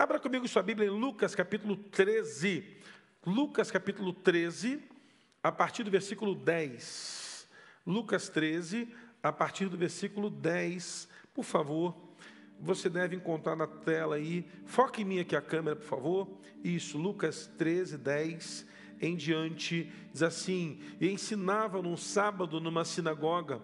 Abra 0.00 0.18
comigo 0.18 0.48
sua 0.48 0.62
Bíblia 0.62 0.88
em 0.88 0.90
Lucas 0.90 1.34
capítulo 1.34 1.76
13. 1.76 2.64
Lucas 3.26 3.70
capítulo 3.70 4.14
13, 4.14 4.82
a 5.42 5.52
partir 5.52 5.82
do 5.82 5.90
versículo 5.90 6.34
10. 6.34 7.46
Lucas 7.86 8.30
13, 8.30 8.88
a 9.22 9.30
partir 9.30 9.68
do 9.68 9.76
versículo 9.76 10.30
10. 10.30 11.06
Por 11.34 11.44
favor, 11.44 11.94
você 12.58 12.88
deve 12.88 13.14
encontrar 13.14 13.54
na 13.54 13.66
tela 13.66 14.16
aí. 14.16 14.48
Foque 14.64 15.02
em 15.02 15.04
mim 15.04 15.20
aqui 15.20 15.36
a 15.36 15.42
câmera, 15.42 15.76
por 15.76 15.84
favor. 15.84 16.40
Isso, 16.64 16.96
Lucas 16.96 17.46
13, 17.58 17.98
10 17.98 18.66
em 19.02 19.14
diante. 19.14 19.92
Diz 20.14 20.22
assim: 20.22 20.80
E 20.98 21.10
ensinava 21.10 21.82
num 21.82 21.98
sábado 21.98 22.58
numa 22.58 22.86
sinagoga. 22.86 23.60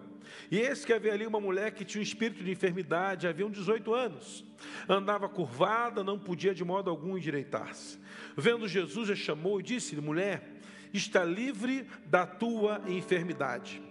E 0.49 0.59
eis 0.59 0.85
que 0.85 0.93
havia 0.93 1.13
ali 1.13 1.25
uma 1.25 1.39
mulher 1.39 1.71
que 1.71 1.85
tinha 1.85 1.99
um 1.99 2.03
espírito 2.03 2.43
de 2.43 2.51
enfermidade, 2.51 3.27
havia 3.27 3.45
uns 3.45 3.57
18 3.57 3.93
anos. 3.93 4.45
Andava 4.87 5.27
curvada, 5.27 6.03
não 6.03 6.17
podia 6.17 6.53
de 6.53 6.63
modo 6.63 6.89
algum 6.89 7.17
endireitar-se. 7.17 7.99
Vendo 8.35 8.67
Jesus, 8.67 9.09
a 9.09 9.15
chamou 9.15 9.59
e 9.59 9.63
disse-lhe: 9.63 10.01
Mulher, 10.01 10.43
está 10.93 11.23
livre 11.23 11.87
da 12.05 12.25
tua 12.25 12.81
enfermidade. 12.87 13.81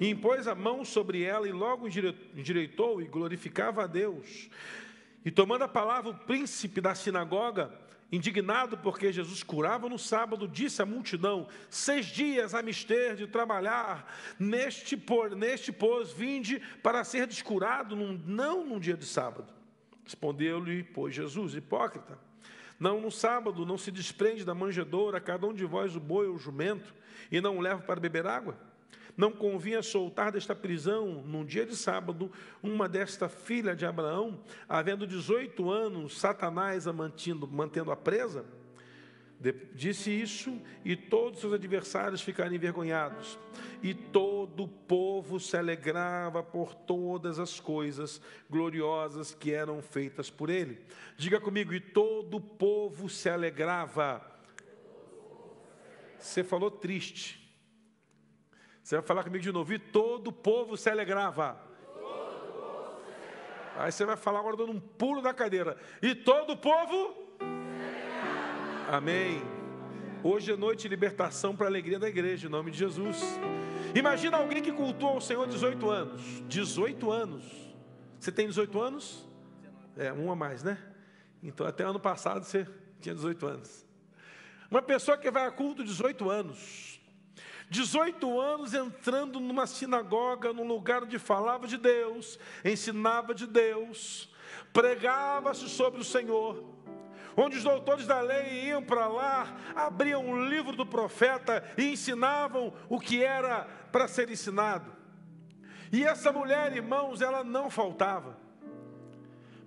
E 0.00 0.08
impôs 0.08 0.46
a 0.46 0.54
mão 0.54 0.84
sobre 0.84 1.22
ela 1.22 1.48
e 1.48 1.52
logo 1.52 1.88
endireitou 1.88 3.02
e 3.02 3.06
glorificava 3.06 3.84
a 3.84 3.86
Deus. 3.86 4.48
E 5.24 5.30
tomando 5.30 5.62
a 5.62 5.68
palavra, 5.68 6.10
o 6.10 6.18
príncipe 6.18 6.80
da 6.80 6.94
sinagoga, 6.94 7.72
indignado 8.14 8.78
porque 8.78 9.12
Jesus 9.12 9.42
curava 9.42 9.88
no 9.88 9.98
sábado, 9.98 10.46
disse 10.46 10.80
à 10.80 10.86
multidão: 10.86 11.48
Seis 11.68 12.06
dias 12.06 12.54
a 12.54 12.62
mister 12.62 13.16
de 13.16 13.26
trabalhar, 13.26 14.12
neste, 14.38 14.96
por, 14.96 15.34
neste 15.34 15.72
pôs, 15.72 16.12
vinde 16.12 16.60
para 16.82 17.02
ser 17.04 17.26
descurado, 17.26 17.96
num, 17.96 18.20
não 18.26 18.64
num 18.64 18.78
dia 18.78 18.96
de 18.96 19.04
sábado. 19.04 19.52
Respondeu-lhe, 20.04 20.84
pois, 20.84 21.14
Jesus, 21.14 21.54
hipócrita. 21.54 22.18
Não, 22.78 23.00
no 23.00 23.10
sábado 23.10 23.64
não 23.64 23.78
se 23.78 23.90
desprende 23.90 24.44
da 24.44 24.54
manjedoura 24.54 25.20
cada 25.20 25.46
um 25.46 25.54
de 25.54 25.64
vós 25.64 25.96
o 25.96 26.00
boi 26.00 26.26
ou 26.26 26.34
o 26.34 26.38
jumento, 26.38 26.94
e 27.30 27.40
não 27.40 27.58
o 27.58 27.60
leva 27.60 27.82
para 27.82 28.00
beber 28.00 28.26
água? 28.26 28.56
Não 29.16 29.30
convinha 29.30 29.82
soltar 29.82 30.32
desta 30.32 30.54
prisão, 30.54 31.22
num 31.24 31.44
dia 31.44 31.64
de 31.64 31.76
sábado, 31.76 32.30
uma 32.62 32.88
desta 32.88 33.28
filha 33.28 33.74
de 33.76 33.86
Abraão, 33.86 34.40
havendo 34.68 35.06
18 35.06 35.70
anos, 35.70 36.18
Satanás 36.18 36.86
a 36.86 36.92
mantendo, 36.92 37.46
mantendo 37.46 37.92
a 37.92 37.96
presa? 37.96 38.44
Disse 39.74 40.10
isso, 40.10 40.58
e 40.84 40.96
todos 40.96 41.40
seus 41.40 41.52
adversários 41.52 42.22
ficaram 42.22 42.54
envergonhados. 42.54 43.38
E 43.82 43.92
todo 43.92 44.64
o 44.64 44.68
povo 44.68 45.38
se 45.38 45.56
alegrava 45.56 46.42
por 46.42 46.74
todas 46.74 47.38
as 47.38 47.60
coisas 47.60 48.22
gloriosas 48.48 49.34
que 49.34 49.52
eram 49.52 49.82
feitas 49.82 50.30
por 50.30 50.48
ele. 50.48 50.80
Diga 51.16 51.40
comigo, 51.40 51.74
e 51.74 51.80
todo 51.80 52.38
o 52.38 52.40
povo 52.40 53.08
se 53.08 53.28
alegrava. 53.28 54.24
Você 56.18 56.42
falou 56.42 56.70
triste. 56.70 57.43
Você 58.84 58.96
vai 58.96 59.04
falar 59.06 59.24
comigo 59.24 59.42
de 59.42 59.50
novo. 59.50 59.72
E 59.72 59.78
todo 59.78 60.28
o 60.28 60.32
povo 60.32 60.76
se 60.76 60.90
alegrava. 60.90 61.58
Aí 63.76 63.90
você 63.90 64.04
vai 64.04 64.14
falar 64.14 64.40
agora 64.40 64.58
dando 64.58 64.72
um 64.72 64.78
pulo 64.78 65.22
da 65.22 65.32
cadeira. 65.32 65.78
E 66.02 66.14
todo 66.14 66.52
o 66.52 66.56
povo. 66.56 67.16
Amém. 68.86 69.42
Hoje 70.22 70.52
é 70.52 70.56
noite 70.56 70.82
de 70.82 70.88
libertação 70.88 71.56
para 71.56 71.66
a 71.66 71.70
alegria 71.70 71.98
da 71.98 72.08
igreja, 72.08 72.46
em 72.46 72.50
nome 72.50 72.70
de 72.70 72.76
Jesus. 72.76 73.22
Imagina 73.94 74.36
alguém 74.36 74.62
que 74.62 74.70
cultua 74.70 75.12
o 75.12 75.20
Senhor 75.20 75.46
18 75.46 75.88
anos. 75.88 76.42
18 76.46 77.10
anos. 77.10 77.74
Você 78.20 78.30
tem 78.30 78.46
18 78.46 78.80
anos? 78.80 79.26
É, 79.96 80.12
um 80.12 80.30
a 80.30 80.36
mais, 80.36 80.62
né? 80.62 80.78
Então 81.42 81.66
até 81.66 81.84
ano 81.84 81.98
passado 81.98 82.44
você 82.44 82.68
tinha 83.00 83.14
18 83.14 83.46
anos. 83.46 83.86
Uma 84.70 84.82
pessoa 84.82 85.16
que 85.16 85.30
vai 85.30 85.46
a 85.46 85.50
culto 85.50 85.82
18 85.82 86.28
anos 86.28 86.94
18 87.70 88.40
anos 88.40 88.74
entrando 88.74 89.40
numa 89.40 89.66
sinagoga, 89.66 90.52
num 90.52 90.66
lugar 90.66 91.02
onde 91.02 91.18
falava 91.18 91.66
de 91.66 91.76
Deus, 91.76 92.38
ensinava 92.64 93.34
de 93.34 93.46
Deus, 93.46 94.32
pregava-se 94.72 95.68
sobre 95.68 96.00
o 96.00 96.04
Senhor, 96.04 96.62
onde 97.36 97.56
os 97.56 97.64
doutores 97.64 98.06
da 98.06 98.20
lei 98.20 98.66
iam 98.66 98.82
para 98.82 99.08
lá, 99.08 99.56
abriam 99.74 100.30
o 100.30 100.46
livro 100.46 100.76
do 100.76 100.86
profeta 100.86 101.64
e 101.76 101.92
ensinavam 101.92 102.72
o 102.88 103.00
que 103.00 103.24
era 103.24 103.64
para 103.90 104.06
ser 104.06 104.30
ensinado. 104.30 104.92
E 105.92 106.04
essa 106.04 106.32
mulher, 106.32 106.76
irmãos, 106.76 107.20
ela 107.20 107.42
não 107.42 107.70
faltava, 107.70 108.38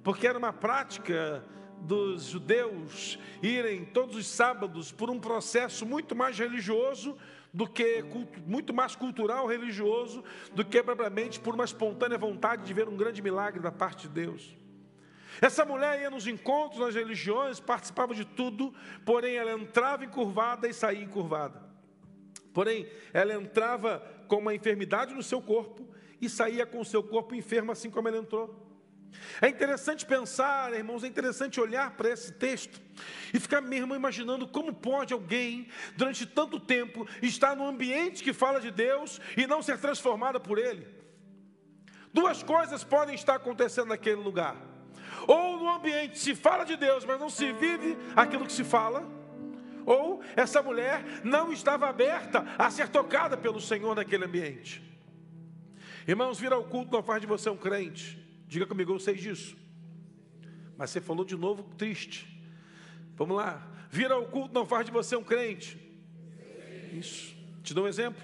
porque 0.04 0.28
era 0.28 0.38
uma 0.38 0.54
prática 0.54 1.44
dos 1.82 2.26
judeus 2.26 3.20
irem 3.42 3.86
todos 3.86 4.16
os 4.16 4.28
sábados 4.28 4.92
por 4.92 5.10
um 5.10 5.20
processo 5.20 5.86
muito 5.86 6.16
mais 6.16 6.38
religioso 6.38 7.18
do 7.58 7.66
que 7.66 8.04
muito 8.46 8.72
mais 8.72 8.96
cultural, 8.96 9.48
religioso, 9.48 10.24
do 10.54 10.64
que 10.64 10.84
propriamente 10.84 11.40
por 11.40 11.56
uma 11.56 11.66
espontânea 11.66 12.16
vontade 12.16 12.64
de 12.64 12.72
ver 12.72 12.88
um 12.88 12.96
grande 12.96 13.20
milagre 13.20 13.60
da 13.60 13.72
parte 13.72 14.08
de 14.08 14.10
Deus. 14.10 14.56
Essa 15.42 15.66
mulher 15.66 16.00
ia 16.00 16.10
nos 16.12 16.28
encontros, 16.28 16.80
nas 16.80 16.94
religiões, 16.94 17.60
participava 17.60 18.14
de 18.14 18.26
tudo, 18.26 18.72
porém 19.04 19.38
ela 19.38 19.54
entrava 19.54 20.06
encurvada 20.06 20.68
e 20.68 20.74
saía 20.74 21.04
encurvada. 21.04 21.60
Porém, 22.54 22.88
ela 23.12 23.34
entrava 23.34 24.04
com 24.28 24.38
uma 24.38 24.54
enfermidade 24.54 25.16
no 25.16 25.24
seu 25.24 25.42
corpo 25.42 25.90
e 26.22 26.30
saía 26.30 26.64
com 26.64 26.80
o 26.80 26.86
seu 26.86 27.02
corpo 27.02 27.34
enfermo, 27.34 27.72
assim 27.72 27.90
como 27.90 28.08
ela 28.08 28.18
entrou. 28.18 28.67
É 29.42 29.48
interessante 29.48 30.06
pensar, 30.06 30.74
irmãos, 30.74 31.04
é 31.04 31.08
interessante 31.08 31.60
olhar 31.60 31.92
para 31.92 32.10
esse 32.10 32.32
texto 32.34 32.82
e 33.34 33.40
ficar 33.40 33.62
mesmo 33.62 33.96
imaginando 33.96 34.48
como 34.48 34.74
pode 34.74 35.14
alguém, 35.14 35.68
durante 35.96 36.26
tanto 36.26 36.60
tempo, 36.60 37.08
estar 37.22 37.56
num 37.56 37.68
ambiente 37.68 38.24
que 38.24 38.34
fala 38.34 38.60
de 38.60 38.72
Deus 38.72 39.20
e 39.36 39.46
não 39.46 39.62
ser 39.62 39.78
transformada 39.80 40.40
por 40.40 40.58
Ele. 40.58 40.88
Duas 42.14 42.42
coisas 42.42 42.84
podem 42.84 43.16
estar 43.16 43.36
acontecendo 43.36 43.90
naquele 43.90 44.22
lugar. 44.22 44.56
Ou 45.28 45.58
no 45.58 45.70
ambiente 45.70 46.18
se 46.18 46.34
fala 46.34 46.64
de 46.64 46.76
Deus, 46.76 47.06
mas 47.06 47.20
não 47.20 47.30
se 47.30 47.52
vive 47.52 47.98
aquilo 48.16 48.46
que 48.46 48.52
se 48.52 48.64
fala. 48.64 49.06
Ou 49.86 50.22
essa 50.36 50.62
mulher 50.62 51.04
não 51.24 51.54
estava 51.54 51.88
aberta 51.88 52.46
a 52.58 52.70
ser 52.70 52.90
tocada 52.90 53.38
pelo 53.38 53.62
Senhor 53.62 53.96
naquele 53.96 54.26
ambiente. 54.26 54.84
Irmãos, 56.08 56.40
vir 56.40 56.52
ao 56.52 56.64
culto 56.64 56.92
não 56.92 57.04
faz 57.04 57.22
de 57.22 57.28
você 57.28 57.50
um 57.50 57.58
crente. 57.58 58.27
Diga 58.48 58.66
comigo, 58.66 58.94
eu 58.94 59.00
sei 59.00 59.16
disso. 59.16 59.56
Mas 60.78 60.90
você 60.90 61.02
falou 61.02 61.26
de 61.26 61.36
novo 61.36 61.64
triste. 61.76 62.42
Vamos 63.16 63.36
lá. 63.36 63.68
Vir 63.90 64.12
ao 64.12 64.26
culto 64.26 64.54
não 64.54 64.66
faz 64.66 64.86
de 64.86 64.92
você 64.92 65.16
um 65.16 65.24
crente. 65.24 65.78
Isso. 66.94 67.36
Te 67.64 67.74
dou 67.74 67.86
um 67.86 67.88
exemplo. 67.88 68.22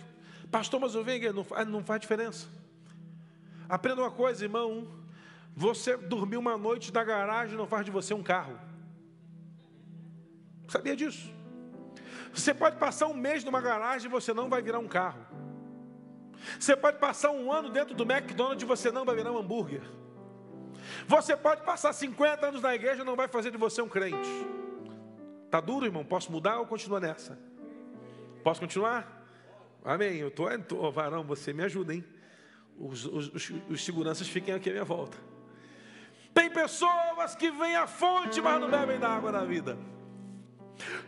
Pastor, 0.49 0.79
mas 0.79 0.95
eu 0.95 1.03
venho, 1.03 1.33
não, 1.33 1.45
não 1.67 1.83
faz 1.83 1.99
diferença. 1.99 2.47
Aprenda 3.67 4.01
uma 4.01 4.11
coisa, 4.11 4.45
irmão. 4.45 4.87
Você 5.55 5.97
dormir 5.97 6.37
uma 6.37 6.57
noite 6.57 6.93
na 6.93 7.03
garagem 7.03 7.57
não 7.57 7.67
faz 7.67 7.85
de 7.85 7.91
você 7.91 8.13
um 8.13 8.23
carro. 8.23 8.59
Sabia 10.67 10.95
disso? 10.95 11.31
Você 12.33 12.53
pode 12.53 12.77
passar 12.77 13.07
um 13.07 13.13
mês 13.13 13.43
numa 13.43 13.61
garagem 13.61 14.07
e 14.07 14.11
você 14.11 14.33
não 14.33 14.49
vai 14.49 14.61
virar 14.61 14.79
um 14.79 14.87
carro. 14.87 15.25
Você 16.59 16.75
pode 16.75 16.97
passar 16.97 17.31
um 17.31 17.51
ano 17.51 17.69
dentro 17.69 17.93
do 17.93 18.03
McDonald's 18.03 18.63
e 18.63 18.65
você 18.65 18.91
não 18.91 19.05
vai 19.05 19.15
virar 19.15 19.31
um 19.31 19.37
hambúrguer. 19.37 19.83
Você 21.07 21.35
pode 21.35 21.63
passar 21.63 21.93
50 21.93 22.47
anos 22.47 22.61
na 22.61 22.73
igreja 22.73 23.03
não 23.03 23.15
vai 23.15 23.27
fazer 23.27 23.51
de 23.51 23.57
você 23.57 23.81
um 23.81 23.89
crente. 23.89 24.29
Tá 25.49 25.59
duro, 25.59 25.85
irmão? 25.85 26.03
Posso 26.03 26.31
mudar 26.31 26.59
ou 26.59 26.65
continuar 26.65 26.99
nessa? 26.99 27.37
Posso 28.43 28.59
continuar? 28.59 29.23
Amém. 29.83 30.17
Eu 30.17 30.31
tô, 30.31 30.47
tô 30.59 30.91
varão, 30.91 31.23
você 31.23 31.53
me 31.53 31.63
ajuda, 31.63 31.93
hein? 31.93 32.03
Os, 32.77 33.05
os, 33.05 33.51
os 33.69 33.85
seguranças 33.85 34.27
fiquem 34.27 34.53
aqui 34.53 34.69
à 34.69 34.73
minha 34.73 34.85
volta. 34.85 35.17
Tem 36.33 36.49
pessoas 36.49 37.35
que 37.35 37.51
vêm 37.51 37.75
à 37.75 37.85
fonte, 37.85 38.41
mas 38.41 38.59
não 38.59 38.69
bebem 38.69 38.99
da 38.99 39.09
água 39.09 39.31
da 39.31 39.45
vida. 39.45 39.77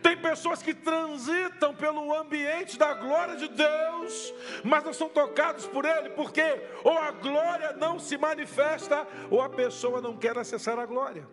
Tem 0.02 0.16
pessoas 0.16 0.62
que 0.62 0.74
transitam 0.74 1.74
pelo 1.74 2.14
ambiente 2.16 2.78
da 2.78 2.94
glória 2.94 3.36
de 3.36 3.48
Deus, 3.48 4.34
mas 4.64 4.84
não 4.84 4.92
são 4.92 5.08
tocados 5.08 5.66
por 5.66 5.84
Ele, 5.84 6.10
porque 6.10 6.42
ou 6.84 6.96
a 6.98 7.10
glória 7.10 7.72
não 7.72 7.98
se 7.98 8.16
manifesta, 8.16 9.06
ou 9.30 9.40
a 9.40 9.48
pessoa 9.48 10.00
não 10.00 10.16
quer 10.16 10.36
acessar 10.38 10.78
a 10.78 10.86
glória. 10.86 11.26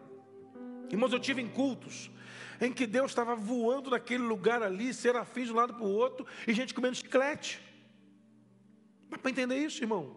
Irmãos, 0.89 1.11
eu 1.11 1.19
tive 1.19 1.41
em 1.41 1.49
cultos 1.49 2.11
em 2.61 2.71
que 2.71 2.85
Deus 2.85 3.11
estava 3.11 3.35
voando 3.35 3.89
naquele 3.89 4.23
lugar 4.23 4.63
ali, 4.63 4.93
serafins 4.93 5.47
de 5.47 5.53
um 5.53 5.55
lado 5.55 5.73
para 5.73 5.83
o 5.83 5.91
outro, 5.91 6.25
e 6.47 6.53
gente 6.53 6.73
comendo 6.73 6.95
chiclete. 6.95 7.61
Dá 9.09 9.17
para 9.17 9.31
entender 9.31 9.57
isso, 9.57 9.83
irmão? 9.83 10.15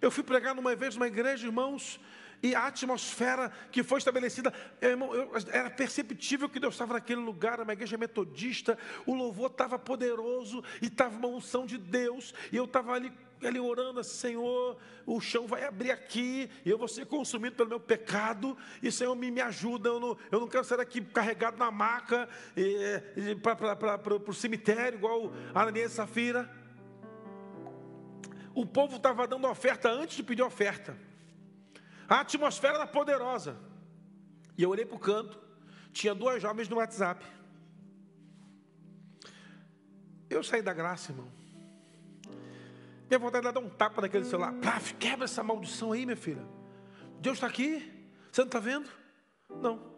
Eu 0.00 0.10
fui 0.10 0.22
pregar 0.22 0.54
numa 0.54 0.74
vez 0.74 0.96
numa 0.96 1.06
igreja, 1.06 1.46
irmãos, 1.46 2.00
e 2.42 2.54
a 2.54 2.66
atmosfera 2.66 3.52
que 3.70 3.82
foi 3.82 3.98
estabelecida, 3.98 4.52
era 5.52 5.70
perceptível 5.70 6.48
que 6.48 6.58
Deus 6.58 6.74
estava 6.74 6.94
naquele 6.94 7.20
lugar, 7.20 7.60
uma 7.60 7.72
igreja 7.72 7.96
metodista, 7.96 8.76
o 9.06 9.14
louvor 9.14 9.50
estava 9.50 9.78
poderoso 9.78 10.62
e 10.80 10.86
estava 10.86 11.16
uma 11.16 11.28
unção 11.28 11.64
de 11.64 11.78
Deus, 11.78 12.34
e 12.50 12.56
eu 12.56 12.64
estava 12.64 12.92
ali 12.92 13.12
ali 13.46 13.58
orando 13.58 13.98
assim, 13.98 14.28
Senhor, 14.28 14.78
o 15.04 15.20
chão 15.20 15.48
vai 15.48 15.64
abrir 15.64 15.90
aqui, 15.90 16.48
e 16.64 16.70
eu 16.70 16.78
vou 16.78 16.86
ser 16.86 17.06
consumido 17.06 17.56
pelo 17.56 17.68
meu 17.68 17.80
pecado, 17.80 18.56
e 18.80 18.90
Senhor, 18.90 19.14
me, 19.16 19.32
me 19.32 19.40
ajuda, 19.40 19.88
eu 19.88 19.98
não, 19.98 20.16
eu 20.30 20.40
não 20.40 20.46
quero 20.46 20.64
ser 20.64 20.78
aqui 20.78 21.00
carregado 21.00 21.58
na 21.58 21.68
maca, 21.68 22.28
para 23.42 24.14
o 24.14 24.32
cemitério, 24.32 24.96
igual 24.96 25.32
Ananias 25.52 25.92
e 25.92 25.94
Safira. 25.96 26.48
O 28.54 28.66
povo 28.66 28.96
estava 28.96 29.26
dando 29.26 29.48
oferta 29.48 29.90
antes 29.90 30.16
de 30.16 30.22
pedir 30.22 30.42
oferta. 30.42 30.96
A 32.08 32.20
atmosfera 32.20 32.74
era 32.74 32.86
poderosa. 32.86 33.56
E 34.56 34.62
eu 34.62 34.70
olhei 34.70 34.84
para 34.84 34.96
o 34.96 35.00
canto, 35.00 35.40
tinha 35.92 36.14
duas 36.14 36.40
jovens 36.42 36.68
no 36.68 36.76
WhatsApp. 36.76 37.24
Eu 40.28 40.42
saí 40.42 40.62
da 40.62 40.72
graça, 40.72 41.12
irmão. 41.12 41.30
Minha 43.08 43.18
vontade 43.18 43.46
de 43.46 43.52
dar 43.52 43.60
um 43.60 43.68
tapa 43.68 44.00
naquele 44.00 44.24
celular. 44.24 44.54
Quebra 44.98 45.26
essa 45.26 45.42
maldição 45.42 45.92
aí, 45.92 46.06
minha 46.06 46.16
filha. 46.16 46.46
Deus 47.20 47.36
está 47.36 47.46
aqui. 47.46 48.08
Você 48.30 48.40
não 48.40 48.48
está 48.48 48.58
vendo? 48.58 48.88
Não. 49.60 49.92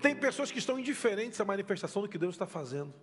Tem 0.00 0.14
pessoas 0.14 0.52
que 0.52 0.58
estão 0.58 0.78
indiferentes 0.78 1.40
à 1.40 1.44
manifestação 1.44 2.02
do 2.02 2.08
que 2.08 2.18
Deus 2.18 2.34
está 2.34 2.46
fazendo. 2.46 2.94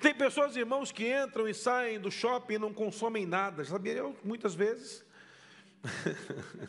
Tem 0.00 0.14
pessoas, 0.14 0.56
irmãos, 0.56 0.90
que 0.90 1.06
entram 1.06 1.48
e 1.48 1.54
saem 1.54 2.00
do 2.00 2.10
shopping 2.10 2.54
e 2.54 2.58
não 2.58 2.72
consomem 2.72 3.26
nada. 3.26 3.64
Sabia 3.64 3.92
eu, 3.92 4.16
muitas 4.24 4.54
vezes. 4.54 5.04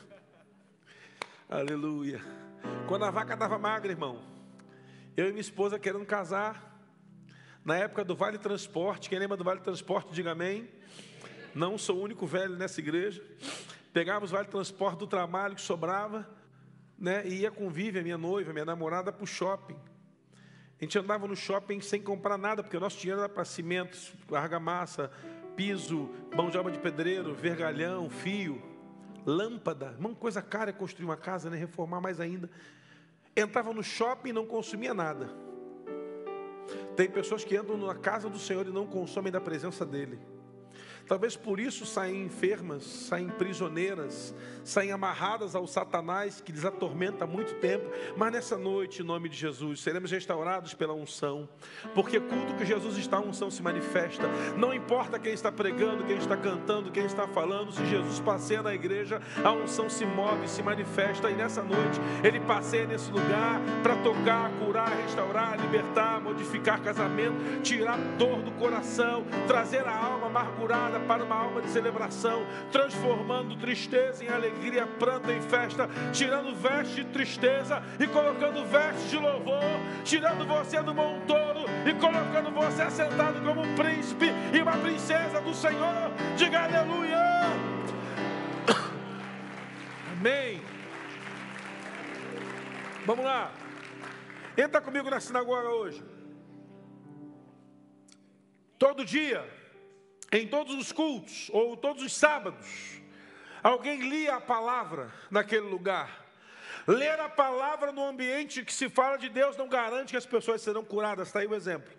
Aleluia. 1.50 2.22
Quando 2.88 3.06
a 3.06 3.12
vaca 3.12 3.34
estava 3.34 3.58
magra, 3.58 3.92
irmão, 3.92 4.22
eu 5.16 5.28
e 5.28 5.30
minha 5.30 5.42
esposa 5.42 5.80
querendo 5.80 6.06
casar, 6.06 6.80
na 7.64 7.76
época 7.78 8.04
do 8.04 8.16
Vale 8.16 8.38
Transporte, 8.38 9.10
quem 9.10 9.20
lembra 9.20 9.38
do 9.38 9.44
Vale 9.44 9.60
Transporte, 9.62 10.14
diga 10.14 10.32
amém. 10.32 10.70
Não 11.54 11.78
sou 11.78 11.98
o 11.98 12.02
único 12.04 12.26
velho 12.28 12.56
nessa 12.56 12.80
igreja. 12.80 13.24
Pegávamos 13.92 14.32
o 14.32 14.36
Vale 14.36 14.48
Transporte 14.48 15.00
do 15.00 15.08
trabalho 15.08 15.56
que 15.56 15.62
sobrava, 15.62 16.30
né, 16.98 17.26
e 17.26 17.40
ia 17.40 17.52
com 17.52 17.70
Vivi, 17.70 18.00
a 18.00 18.04
minha 18.04 18.18
noiva, 18.18 18.54
minha 18.54 18.66
namorada, 18.66 19.12
para 19.12 19.24
o 19.24 19.28
shopping. 19.28 19.78
A 20.80 20.84
gente 20.84 20.98
andava 20.98 21.28
no 21.28 21.36
shopping 21.36 21.82
sem 21.82 22.02
comprar 22.02 22.38
nada, 22.38 22.64
porque 22.64 22.78
o 22.78 22.80
nosso 22.80 23.00
dinheiro 23.00 23.20
era 23.20 23.30
para 23.30 23.44
cimentos, 23.44 24.14
argamassa, 24.32 25.12
piso, 25.56 26.10
mão 26.36 26.50
de 26.50 26.58
obra 26.58 26.72
de 26.72 26.80
pedreiro, 26.80 27.34
vergalhão, 27.34 28.10
fio, 28.10 28.62
lâmpada. 29.25 29.95
Uma 30.00 30.13
coisa 30.16 30.42
cara 30.42 30.69
é 30.69 30.74
construir 30.74 31.06
uma 31.06 31.18
casa, 31.18 31.50
né? 31.50 31.57
reformar 31.57 32.01
mais 32.01 32.19
ainda. 32.19 32.50
Entrava 33.36 33.74
no 33.74 33.83
shopping 33.83 34.30
e 34.30 34.33
não 34.33 34.45
consumia 34.45 34.94
nada. 34.94 35.30
Tem 36.95 37.10
pessoas 37.10 37.44
que 37.44 37.56
entram 37.56 37.77
na 37.77 37.95
casa 37.95 38.30
do 38.30 38.38
Senhor 38.38 38.68
e 38.68 38.71
não 38.71 38.86
consomem 38.86 39.31
da 39.31 39.39
presença 39.39 39.86
dEle. 39.86 40.19
Talvez 41.10 41.36
por 41.36 41.60
isso 41.60 41.88
saem 41.88 42.26
enfermas, 42.26 42.84
saem 42.84 43.30
prisioneiras, 43.30 44.32
saem 44.64 44.92
amarradas 44.92 45.56
ao 45.56 45.66
Satanás 45.66 46.40
que 46.40 46.52
lhes 46.52 46.64
atormenta 46.64 47.24
há 47.24 47.28
muito 47.28 47.56
tempo. 47.56 47.90
Mas 48.16 48.32
nessa 48.32 48.56
noite, 48.56 49.02
em 49.02 49.06
nome 49.06 49.28
de 49.28 49.36
Jesus, 49.36 49.82
seremos 49.82 50.12
restaurados 50.12 50.76
pela 50.76 50.94
unção, 50.94 51.50
porque 51.96 52.20
culto 52.20 52.54
que 52.54 52.64
Jesus 52.64 52.96
está, 52.96 53.18
a 53.18 53.22
unção 53.22 53.50
se 53.50 53.64
manifesta. 53.64 54.28
Não 54.56 54.72
importa 54.72 55.18
quem 55.18 55.34
está 55.34 55.52
pregando, 55.52 56.04
quem 56.04 56.18
está 56.18 56.38
cantando, 56.38 56.92
quem 56.92 57.06
está 57.06 57.28
falando, 57.28 57.72
se 57.72 57.84
Jesus 57.88 58.20
passeia 58.20 58.62
na 58.62 58.76
igreja, 58.76 59.20
a 59.44 59.52
unção 59.52 59.90
se 59.90 60.06
move, 60.06 60.48
se 60.48 60.62
manifesta. 60.62 61.32
E 61.32 61.34
nessa 61.34 61.64
noite, 61.64 62.00
Ele 62.24 62.40
passeia 62.42 62.86
nesse 62.86 63.10
lugar 63.10 63.60
para 63.82 63.96
tocar, 64.04 64.52
curar, 64.60 64.96
restaurar, 64.96 65.60
libertar, 65.60 66.22
modificar 66.22 66.80
casamento, 66.84 67.64
tirar 67.64 67.98
dor 68.20 68.44
do 68.44 68.52
coração, 68.52 69.26
trazer 69.48 69.88
a 69.88 69.98
alma 69.98 70.28
amargurada 70.28 70.99
para 71.07 71.24
uma 71.24 71.36
alma 71.36 71.62
de 71.62 71.69
celebração, 71.69 72.46
transformando 72.72 73.56
tristeza 73.57 74.24
em 74.24 74.30
alegria, 74.30 74.86
pranto 74.86 75.31
em 75.31 75.42
festa, 75.42 75.90
tirando 76.12 76.56
veste 76.56 77.04
de 77.04 77.06
tristeza 77.06 77.81
e 78.00 78.07
colocando 78.07 78.66
veste 78.66 79.10
de 79.10 79.18
louvor, 79.18 79.63
tirando 80.04 80.46
você 80.46 80.81
do 80.81 80.94
montouro 80.94 81.66
e 81.86 81.94
colocando 81.96 82.51
você 82.51 82.81
assentado 82.81 83.42
como 83.42 83.62
um 83.62 83.75
príncipe 83.75 84.28
e 84.54 84.62
uma 84.62 84.78
princesa 84.78 85.42
do 85.42 85.54
Senhor. 85.54 86.12
Diga 86.38 86.63
aleluia. 86.63 87.19
Amém. 90.18 90.62
Vamos 93.06 93.25
lá. 93.25 93.51
Entra 94.57 94.81
comigo 94.81 95.10
na 95.10 95.19
sinagoga 95.19 95.69
hoje. 95.69 96.04
Todo 98.78 99.04
dia 99.04 99.59
em 100.31 100.48
todos 100.48 100.76
os 100.76 100.92
cultos, 100.92 101.50
ou 101.52 101.76
todos 101.76 102.04
os 102.04 102.14
sábados, 102.14 103.02
alguém 103.64 104.08
lia 104.10 104.36
a 104.36 104.42
palavra 104.42 105.12
naquele 105.30 105.68
lugar. 105.68 106.28
Ler 106.88 107.20
a 107.20 107.30
palavra 107.30 107.92
no 107.92 108.04
ambiente 108.04 108.64
que 108.64 108.74
se 108.74 108.90
fala 108.90 109.18
de 109.18 109.30
Deus 109.30 109.58
não 109.58 109.68
garante 109.68 110.12
que 110.12 110.18
as 110.18 110.26
pessoas 110.26 110.62
serão 110.62 110.84
curadas. 110.84 111.28
Está 111.28 111.40
aí 111.40 111.48
o 111.48 111.54
exemplo. 111.54 111.92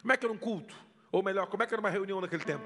Como 0.00 0.12
é 0.12 0.16
que 0.16 0.24
era 0.24 0.32
um 0.32 0.38
culto? 0.38 0.74
Ou 1.12 1.22
melhor, 1.22 1.46
como 1.46 1.62
é 1.62 1.66
que 1.66 1.74
era 1.74 1.80
uma 1.80 1.90
reunião 1.90 2.20
naquele 2.20 2.44
tempo? 2.44 2.64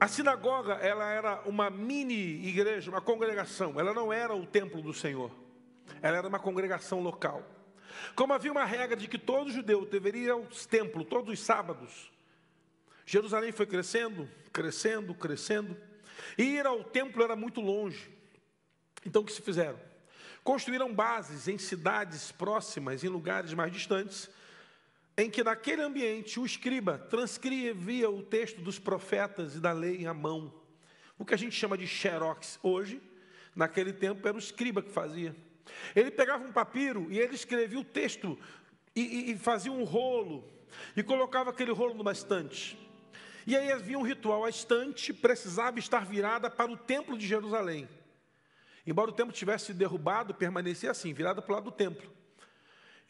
A 0.00 0.06
sinagoga, 0.06 0.74
ela 0.74 1.10
era 1.10 1.40
uma 1.44 1.70
mini 1.70 2.46
igreja, 2.46 2.90
uma 2.90 3.00
congregação. 3.00 3.80
Ela 3.80 3.92
não 3.92 4.12
era 4.12 4.34
o 4.34 4.46
templo 4.46 4.80
do 4.80 4.92
Senhor. 4.92 5.30
Ela 6.02 6.18
era 6.18 6.28
uma 6.28 6.38
congregação 6.38 7.00
local. 7.00 7.42
Como 8.14 8.32
havia 8.32 8.52
uma 8.52 8.64
regra 8.64 8.96
de 8.96 9.08
que 9.08 9.18
todo 9.18 9.50
judeu 9.50 9.84
deveria 9.84 10.26
ir 10.26 10.30
ao 10.30 10.44
templo 10.70 11.04
todos 11.04 11.32
os 11.32 11.40
sábados, 11.40 12.12
Jerusalém 13.08 13.52
foi 13.52 13.64
crescendo, 13.64 14.28
crescendo, 14.52 15.14
crescendo. 15.14 15.74
E 16.36 16.42
ir 16.42 16.66
ao 16.66 16.84
templo 16.84 17.24
era 17.24 17.34
muito 17.34 17.58
longe. 17.58 18.10
Então 19.06 19.22
o 19.22 19.24
que 19.24 19.32
se 19.32 19.40
fizeram? 19.40 19.80
Construíram 20.44 20.92
bases 20.92 21.48
em 21.48 21.56
cidades 21.56 22.30
próximas, 22.30 23.02
em 23.02 23.08
lugares 23.08 23.54
mais 23.54 23.72
distantes, 23.72 24.28
em 25.16 25.30
que 25.30 25.42
naquele 25.42 25.80
ambiente 25.80 26.38
o 26.38 26.44
escriba 26.44 26.98
transcrevia 26.98 28.10
o 28.10 28.22
texto 28.22 28.60
dos 28.60 28.78
profetas 28.78 29.54
e 29.54 29.60
da 29.60 29.72
lei 29.72 30.04
à 30.04 30.12
mão. 30.12 30.52
O 31.18 31.24
que 31.24 31.32
a 31.32 31.38
gente 31.38 31.56
chama 31.56 31.78
de 31.78 31.86
xerox 31.86 32.58
hoje, 32.62 33.00
naquele 33.56 33.94
tempo 33.94 34.28
era 34.28 34.36
o 34.36 34.38
escriba 34.38 34.82
que 34.82 34.90
fazia. 34.90 35.34
Ele 35.96 36.10
pegava 36.10 36.44
um 36.44 36.52
papiro 36.52 37.10
e 37.10 37.18
ele 37.18 37.34
escrevia 37.34 37.80
o 37.80 37.84
texto 37.84 38.38
e, 38.94 39.00
e, 39.00 39.30
e 39.30 39.38
fazia 39.38 39.72
um 39.72 39.84
rolo 39.84 40.46
e 40.94 41.02
colocava 41.02 41.48
aquele 41.48 41.72
rolo 41.72 41.94
numa 41.94 42.12
estante. 42.12 42.86
E 43.48 43.56
aí 43.56 43.72
havia 43.72 43.98
um 43.98 44.02
ritual, 44.02 44.44
a 44.44 44.50
estante 44.50 45.10
precisava 45.10 45.78
estar 45.78 46.04
virada 46.04 46.50
para 46.50 46.70
o 46.70 46.76
templo 46.76 47.16
de 47.16 47.26
Jerusalém. 47.26 47.88
Embora 48.86 49.08
o 49.08 49.14
templo 49.14 49.32
tivesse 49.32 49.72
derrubado, 49.72 50.34
permanecia 50.34 50.90
assim, 50.90 51.14
virada 51.14 51.40
para 51.40 51.52
o 51.52 51.54
lado 51.54 51.64
do 51.64 51.72
templo. 51.72 52.12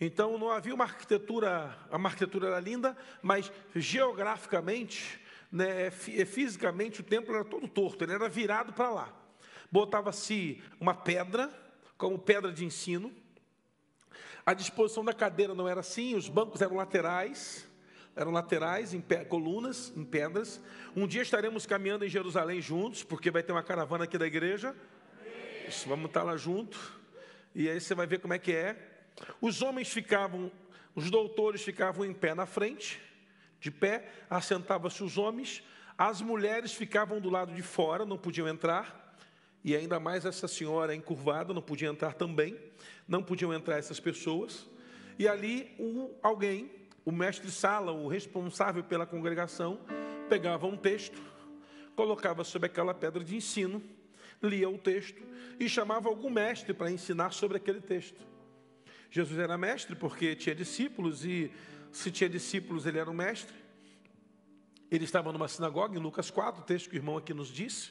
Então 0.01 0.39
não 0.39 0.53
havia 0.53 0.73
uma 0.73 0.85
arquitetura, 0.85 1.77
a 1.91 1.97
arquitetura 1.97 2.47
era 2.47 2.61
linda, 2.61 2.97
mas 3.21 3.51
geograficamente, 3.75 5.21
né, 5.51 5.91
fisicamente, 5.91 7.01
o 7.01 7.05
templo 7.05 7.35
era 7.35 7.45
todo 7.45 7.67
torto, 7.67 8.05
ele 8.05 8.13
era 8.13 8.29
virado 8.29 8.73
para 8.73 8.91
lá. 8.91 9.13
Botava-se 9.73 10.63
uma 10.79 10.95
pedra, 10.95 11.51
como 11.97 12.17
pedra 12.17 12.53
de 12.53 12.65
ensino. 12.65 13.13
A 14.47 14.55
disposição 14.55 15.05
da 15.05 15.13
cadeira 15.13 15.53
não 15.53 15.67
era 15.67 15.81
assim, 15.81 16.15
os 16.15 16.29
bancos 16.29 16.63
eram 16.63 16.77
laterais 16.77 17.68
eram 18.19 18.33
laterais, 18.33 18.93
em 18.93 19.05
colunas, 19.29 19.93
em 19.97 20.05
pedras. 20.05 20.61
Um 20.97 21.07
dia 21.07 21.23
estaremos 21.23 21.65
caminhando 21.65 22.05
em 22.05 22.09
Jerusalém 22.09 22.61
juntos, 22.61 23.05
porque 23.05 23.31
vai 23.31 23.45
ter 23.45 23.53
uma 23.53 23.63
caravana 23.63 24.05
aqui 24.05 24.19
da 24.19 24.27
igreja. 24.27 24.75
Isso, 25.69 25.89
vamos 25.89 26.07
estar 26.07 26.25
lá 26.25 26.37
junto. 26.37 26.77
E 27.55 27.69
aí 27.69 27.81
você 27.81 27.95
vai 27.95 28.09
ver 28.09 28.19
como 28.19 28.35
é 28.35 28.39
que 28.39 28.53
é. 28.53 28.77
Os 29.41 29.63
homens 29.63 29.89
ficavam, 29.91 30.51
os 30.97 31.13
doutores 31.13 31.63
ficavam 31.63 32.05
em 32.05 32.13
pé 32.13 32.35
na 32.35 32.45
frente, 32.45 33.01
de 33.61 33.71
pé, 33.71 34.11
assentavam-se 34.29 35.05
os 35.05 35.17
homens. 35.17 35.63
As 35.97 36.21
mulheres 36.21 36.73
ficavam 36.73 37.21
do 37.21 37.31
lado 37.31 37.55
de 37.55 37.63
fora, 37.63 38.05
não 38.05 38.19
podiam 38.19 38.49
entrar. 38.49 39.17
E 39.63 39.77
ainda 39.77 40.01
mais 40.01 40.25
essa 40.25 40.49
senhora 40.49 40.93
encurvada, 40.93 41.55
não 41.55 41.63
podia 41.63 41.89
entrar 41.89 42.15
também. 42.15 42.59
Não 43.07 43.23
podiam 43.23 43.55
entrar 43.55 43.79
essas 43.79 44.01
pessoas. 44.01 44.67
E 45.17 45.29
ali 45.29 45.73
um, 45.79 46.11
alguém 46.21 46.78
o 47.09 47.11
mestre 47.11 47.51
sala, 47.51 47.91
o 47.91 48.07
responsável 48.07 48.85
pela 48.85 49.07
congregação, 49.07 49.81
pegava 50.29 50.67
um 50.67 50.77
texto, 50.77 51.19
colocava 51.97 52.45
sobre 52.45 52.67
aquela 52.67 52.93
pedra 52.93 53.25
de 53.25 53.35
ensino, 53.35 53.83
lia 54.43 54.69
o 54.69 54.77
texto 54.77 55.23
e 55.59 55.71
chamava 55.71 56.11
algum 56.11 56.29
mestre 56.29 56.75
para 56.75 56.91
ensinar 56.91 57.33
sobre 57.33 57.57
aquele 57.57 57.81
texto. 57.81 58.21
Jesus 59.11 59.41
era 59.41 59.57
mestre 59.57 59.97
porque 59.97 60.37
tinha 60.37 60.55
discípulos 60.55 61.25
e 61.25 61.51
se 61.91 62.11
tinha 62.11 62.29
discípulos 62.29 62.85
ele 62.85 62.99
era 62.99 63.11
um 63.11 63.15
mestre. 63.15 63.57
Ele 64.91 65.05
estava 65.05 65.33
numa 65.33 65.49
sinagoga 65.49 65.97
em 65.97 66.03
Lucas 66.03 66.31
4, 66.31 66.61
o 66.61 66.65
texto 66.67 66.91
que 66.91 66.97
o 66.97 66.99
irmão 66.99 67.17
aqui 67.17 67.33
nos 67.33 67.49
disse. 67.49 67.91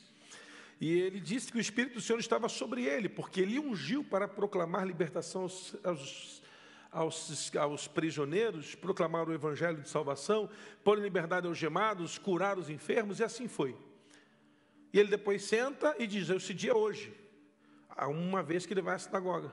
E 0.79 0.91
ele 0.91 1.19
disse 1.19 1.51
que 1.51 1.57
o 1.57 1.61
Espírito 1.61 1.95
do 1.95 2.01
Senhor 2.01 2.19
estava 2.19 2.47
sobre 2.47 2.85
ele, 2.85 3.09
porque 3.09 3.41
ele 3.41 3.57
ungiu 3.57 4.03
para 4.03 4.27
proclamar 4.27 4.85
libertação 4.85 5.41
aos, 5.41 5.75
aos 5.83 6.46
aos, 6.91 7.55
aos 7.55 7.87
prisioneiros, 7.87 8.75
proclamar 8.75 9.27
o 9.27 9.33
evangelho 9.33 9.81
de 9.81 9.89
salvação, 9.89 10.49
pôr 10.83 10.97
em 10.99 11.01
liberdade 11.01 11.47
aos 11.47 11.57
gemados, 11.57 12.17
curar 12.17 12.57
os 12.57 12.69
enfermos, 12.69 13.19
e 13.19 13.23
assim 13.23 13.47
foi. 13.47 13.75
E 14.93 14.99
ele 14.99 15.09
depois 15.09 15.43
senta 15.43 15.95
e 15.99 16.07
diz: 16.07 16.29
Esse 16.29 16.53
dia 16.53 16.71
é 16.71 16.75
hoje, 16.75 17.13
uma 18.07 18.41
vez 18.41 18.65
que 18.65 18.73
ele 18.73 18.81
vai 18.81 18.95
à 18.95 18.99
sinagoga. 18.99 19.51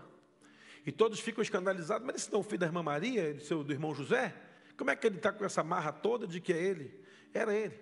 E 0.87 0.93
todos 0.93 1.19
ficam 1.21 1.43
escandalizados, 1.43 2.07
mas 2.07 2.17
esse 2.17 2.31
não 2.31 2.39
é 2.39 2.41
o 2.41 2.45
filho 2.45 2.59
da 2.59 2.67
irmã 2.67 2.83
Maria, 2.83 3.35
do 3.35 3.73
irmão 3.73 3.95
José? 3.95 4.35
Como 4.77 4.91
é 4.91 4.97
que 4.97 5.07
ele 5.07 5.17
está 5.17 5.33
com 5.33 5.45
essa 5.45 5.63
marra 5.63 5.93
toda 5.93 6.27
de 6.27 6.41
que 6.41 6.53
é 6.53 6.63
ele? 6.63 7.01
Era 7.33 7.55
ele. 7.55 7.79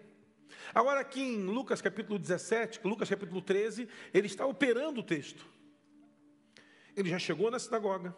Agora, 0.75 1.01
aqui 1.01 1.21
em 1.21 1.45
Lucas 1.45 1.81
capítulo 1.81 2.19
17, 2.19 2.81
Lucas 2.85 3.09
capítulo 3.09 3.43
13, 3.43 3.89
ele 4.13 4.27
está 4.27 4.47
operando 4.47 5.01
o 5.01 5.03
texto. 5.03 5.45
Ele 6.97 7.09
já 7.09 7.19
chegou 7.19 7.51
na 7.51 7.59
sinagoga. 7.59 8.15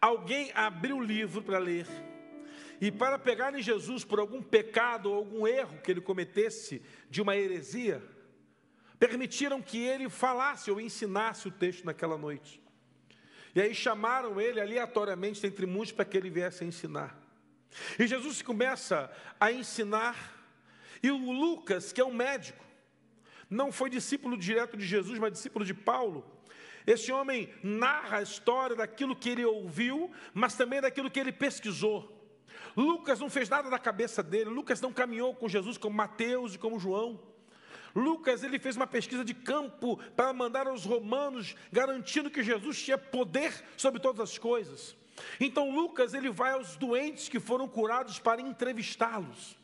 Alguém 0.00 0.52
abriu 0.54 0.98
o 0.98 1.02
livro 1.02 1.42
para 1.42 1.58
ler. 1.58 1.86
E 2.80 2.90
para 2.92 3.18
pegar 3.18 3.54
em 3.54 3.62
Jesus 3.62 4.04
por 4.04 4.20
algum 4.20 4.40
pecado 4.40 5.10
ou 5.10 5.16
algum 5.16 5.46
erro 5.46 5.80
que 5.82 5.90
ele 5.90 6.00
cometesse 6.00 6.80
de 7.10 7.20
uma 7.20 7.36
heresia, 7.36 8.02
permitiram 8.98 9.60
que 9.60 9.78
ele 9.78 10.08
falasse 10.08 10.70
ou 10.70 10.80
ensinasse 10.80 11.48
o 11.48 11.50
texto 11.50 11.84
naquela 11.84 12.16
noite. 12.16 12.62
E 13.54 13.60
aí 13.60 13.74
chamaram 13.74 14.40
ele 14.40 14.60
aleatoriamente 14.60 15.44
entre 15.44 15.66
muitos 15.66 15.92
para 15.92 16.04
que 16.04 16.16
ele 16.16 16.30
viesse 16.30 16.62
a 16.62 16.66
ensinar. 16.66 17.20
E 17.98 18.06
Jesus 18.06 18.40
começa 18.42 19.10
a 19.38 19.50
ensinar, 19.50 20.16
e 21.02 21.10
o 21.10 21.32
Lucas, 21.32 21.92
que 21.92 22.00
é 22.00 22.04
um 22.04 22.14
médico, 22.14 22.64
não 23.50 23.72
foi 23.72 23.90
discípulo 23.90 24.36
direto 24.36 24.76
de 24.76 24.86
Jesus, 24.86 25.18
mas 25.18 25.32
discípulo 25.32 25.64
de 25.64 25.74
Paulo. 25.74 26.37
Esse 26.86 27.12
homem 27.12 27.52
narra 27.62 28.18
a 28.18 28.22
história 28.22 28.76
daquilo 28.76 29.16
que 29.16 29.28
ele 29.30 29.44
ouviu, 29.44 30.10
mas 30.32 30.54
também 30.54 30.80
daquilo 30.80 31.10
que 31.10 31.20
ele 31.20 31.32
pesquisou. 31.32 32.14
Lucas 32.76 33.18
não 33.18 33.28
fez 33.28 33.48
nada 33.48 33.68
da 33.68 33.78
cabeça 33.78 34.22
dele, 34.22 34.50
Lucas 34.50 34.80
não 34.80 34.92
caminhou 34.92 35.34
com 35.34 35.48
Jesus 35.48 35.76
como 35.76 35.96
Mateus 35.96 36.54
e 36.54 36.58
como 36.58 36.78
João. 36.78 37.20
Lucas 37.94 38.44
ele 38.44 38.58
fez 38.58 38.76
uma 38.76 38.86
pesquisa 38.86 39.24
de 39.24 39.34
campo 39.34 39.96
para 40.14 40.32
mandar 40.32 40.68
aos 40.68 40.84
romanos, 40.84 41.56
garantindo 41.72 42.30
que 42.30 42.42
Jesus 42.42 42.80
tinha 42.80 42.96
poder 42.96 43.52
sobre 43.76 44.00
todas 44.00 44.20
as 44.20 44.38
coisas. 44.38 44.96
Então 45.40 45.70
Lucas 45.70 46.14
ele 46.14 46.30
vai 46.30 46.52
aos 46.52 46.76
doentes 46.76 47.28
que 47.28 47.40
foram 47.40 47.66
curados 47.66 48.20
para 48.20 48.40
entrevistá-los. 48.40 49.57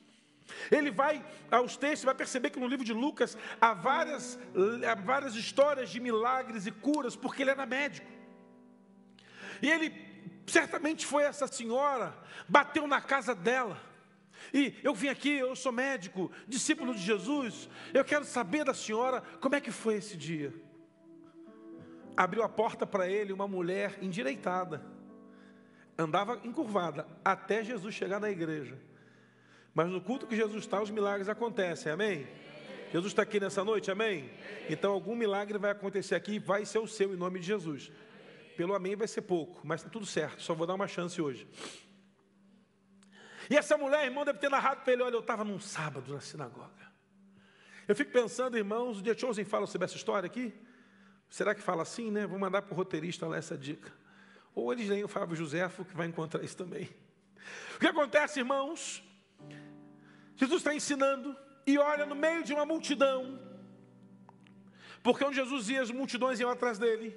Ele 0.71 0.91
vai 0.91 1.25
aos 1.51 1.77
textos, 1.77 2.05
vai 2.05 2.15
perceber 2.15 2.51
que 2.51 2.61
no 2.61 2.67
livro 2.67 2.85
de 2.85 2.93
Lucas 2.93 3.37
há 3.61 3.73
várias, 3.73 4.39
há 4.89 4.95
várias 4.95 5.35
histórias 5.35 5.91
de 5.91 6.01
milagres 6.01 6.67
e 6.67 6.71
curas, 6.71 7.17
porque 7.17 7.43
ele 7.43 7.51
era 7.51 7.65
médico. 7.65 8.07
E 9.63 9.71
ele 9.71 9.93
certamente 10.47 11.07
foi 11.07 11.23
essa 11.23 11.47
senhora, 11.47 12.15
bateu 12.49 12.87
na 12.87 13.01
casa 13.01 13.35
dela. 13.35 13.81
E 14.53 14.75
eu 14.83 14.95
vim 14.95 15.09
aqui, 15.09 15.31
eu 15.31 15.57
sou 15.57 15.73
médico, 15.73 16.31
discípulo 16.47 16.95
de 16.95 17.01
Jesus, 17.01 17.69
eu 17.95 18.05
quero 18.05 18.25
saber 18.25 18.65
da 18.65 18.75
senhora 18.75 19.23
como 19.41 19.55
é 19.55 19.61
que 19.61 19.71
foi 19.71 19.95
esse 19.95 20.17
dia. 20.17 20.53
Abriu 22.17 22.43
a 22.43 22.49
porta 22.49 22.87
para 22.87 23.09
ele 23.09 23.33
uma 23.33 23.49
mulher 23.49 23.99
endireitada 24.03 24.95
andava 25.97 26.41
encurvada 26.45 27.07
até 27.25 27.63
Jesus 27.63 27.95
chegar 27.95 28.21
na 28.21 28.31
igreja. 28.31 28.79
Mas 29.75 29.89
no 29.91 30.01
culto 30.01 30.27
que 30.27 30.37
Jesus 30.37 30.65
está, 30.65 30.81
os 30.81 30.91
milagres 30.91 31.29
acontecem, 31.29 31.91
amém? 31.91 32.27
Jesus 32.93 33.11
está 33.13 33.23
aqui 33.23 33.41
nessa 33.41 33.65
noite, 33.65 33.91
amém? 33.91 34.31
Então 34.71 34.93
algum 34.93 35.17
milagre 35.17 35.59
vai 35.59 35.73
acontecer 35.73 36.15
aqui, 36.15 36.39
vai 36.39 36.65
ser 36.65 36.79
o 36.79 36.87
seu 36.87 37.13
em 37.13 37.17
nome 37.17 37.41
de 37.41 37.47
Jesus. 37.47 37.91
Pelo 38.57 38.73
amém 38.73 38.95
vai 38.95 39.09
ser 39.09 39.23
pouco, 39.23 39.61
mas 39.65 39.81
está 39.81 39.91
tudo 39.91 40.07
certo, 40.07 40.41
só 40.41 40.55
vou 40.55 40.65
dar 40.65 40.75
uma 40.75 40.87
chance 40.87 41.21
hoje. 41.21 41.49
E 43.51 43.57
essa 43.57 43.77
mulher, 43.77 44.05
irmão, 44.05 44.25
deve 44.25 44.39
ter 44.39 44.49
narrado 44.49 44.83
para 44.83 44.93
ele: 44.93 45.03
olha, 45.03 45.15
eu 45.15 45.21
estava 45.21 45.45
num 45.45 45.59
sábado 45.59 46.15
na 46.15 46.21
sinagoga. 46.21 46.85
Eu 47.87 47.97
fico 47.97 48.13
pensando, 48.13 48.57
irmãos, 48.57 49.01
o 49.01 49.03
dia 49.03 49.19
Chosen 49.19 49.45
fala 49.45 49.67
sobre 49.67 49.87
essa 49.87 49.97
história 49.97 50.27
aqui? 50.27 50.55
Será 51.29 51.55
que 51.55 51.61
fala 51.61 51.83
assim, 51.83 52.11
né? 52.11 52.27
Vou 52.27 52.39
mandar 52.39 52.63
para 52.63 52.73
o 52.73 52.77
roteirista 52.77 53.27
lá 53.27 53.37
essa 53.37 53.59
dica. 53.59 53.93
Ou 54.55 54.73
eles 54.73 54.89
leem 54.89 55.05
o 55.05 55.09
Fábio 55.09 55.37
Joséfo, 55.37 55.85
que 55.85 55.97
vai 55.97 56.07
encontrar 56.07 56.43
isso 56.43 56.57
também. 56.57 56.89
O 57.75 57.81
que 57.81 57.87
acontece, 57.89 58.39
irmãos? 58.39 59.03
Jesus 60.37 60.61
está 60.61 60.75
ensinando 60.75 61.37
e 61.67 61.79
olha 61.79 62.05
no 62.07 62.15
meio 62.15 62.43
de 62.43 62.53
uma 62.53 62.67
multidão, 62.67 63.39
porque 65.03 65.25
onde 65.25 65.37
Jesus 65.37 65.69
ia, 65.69 65.83
as 65.83 65.91
multidões 65.91 66.41
iam 66.41 66.51
atrás 66.51 66.79
dele. 66.79 67.17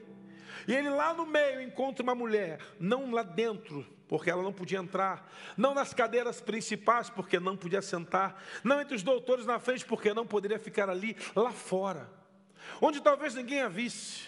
E 0.68 0.74
ele 0.74 0.90
lá 0.90 1.14
no 1.14 1.26
meio 1.26 1.62
encontra 1.62 2.04
uma 2.04 2.14
mulher, 2.14 2.60
não 2.80 3.12
lá 3.12 3.24
dentro, 3.24 3.86
porque 4.08 4.30
ela 4.30 4.44
não 4.44 4.52
podia 4.52 4.80
entrar, 4.80 5.30
não 5.56 5.74
nas 5.74 5.94
cadeiras 5.94 6.42
principais, 6.42 7.10
porque 7.10 7.40
não 7.40 7.56
podia 7.56 7.82
sentar, 7.82 8.42
não 8.64 8.82
entre 8.82 8.96
os 8.96 9.04
doutores 9.04 9.46
na 9.46 9.60
frente, 9.60 9.86
porque 9.86 10.14
não 10.14 10.26
poderia 10.26 10.60
ficar 10.60 10.90
ali, 10.90 11.16
lá 11.36 11.52
fora, 11.52 12.10
onde 12.82 13.02
talvez 13.02 13.36
ninguém 13.36 13.62
a 13.62 13.70
visse. 13.70 14.28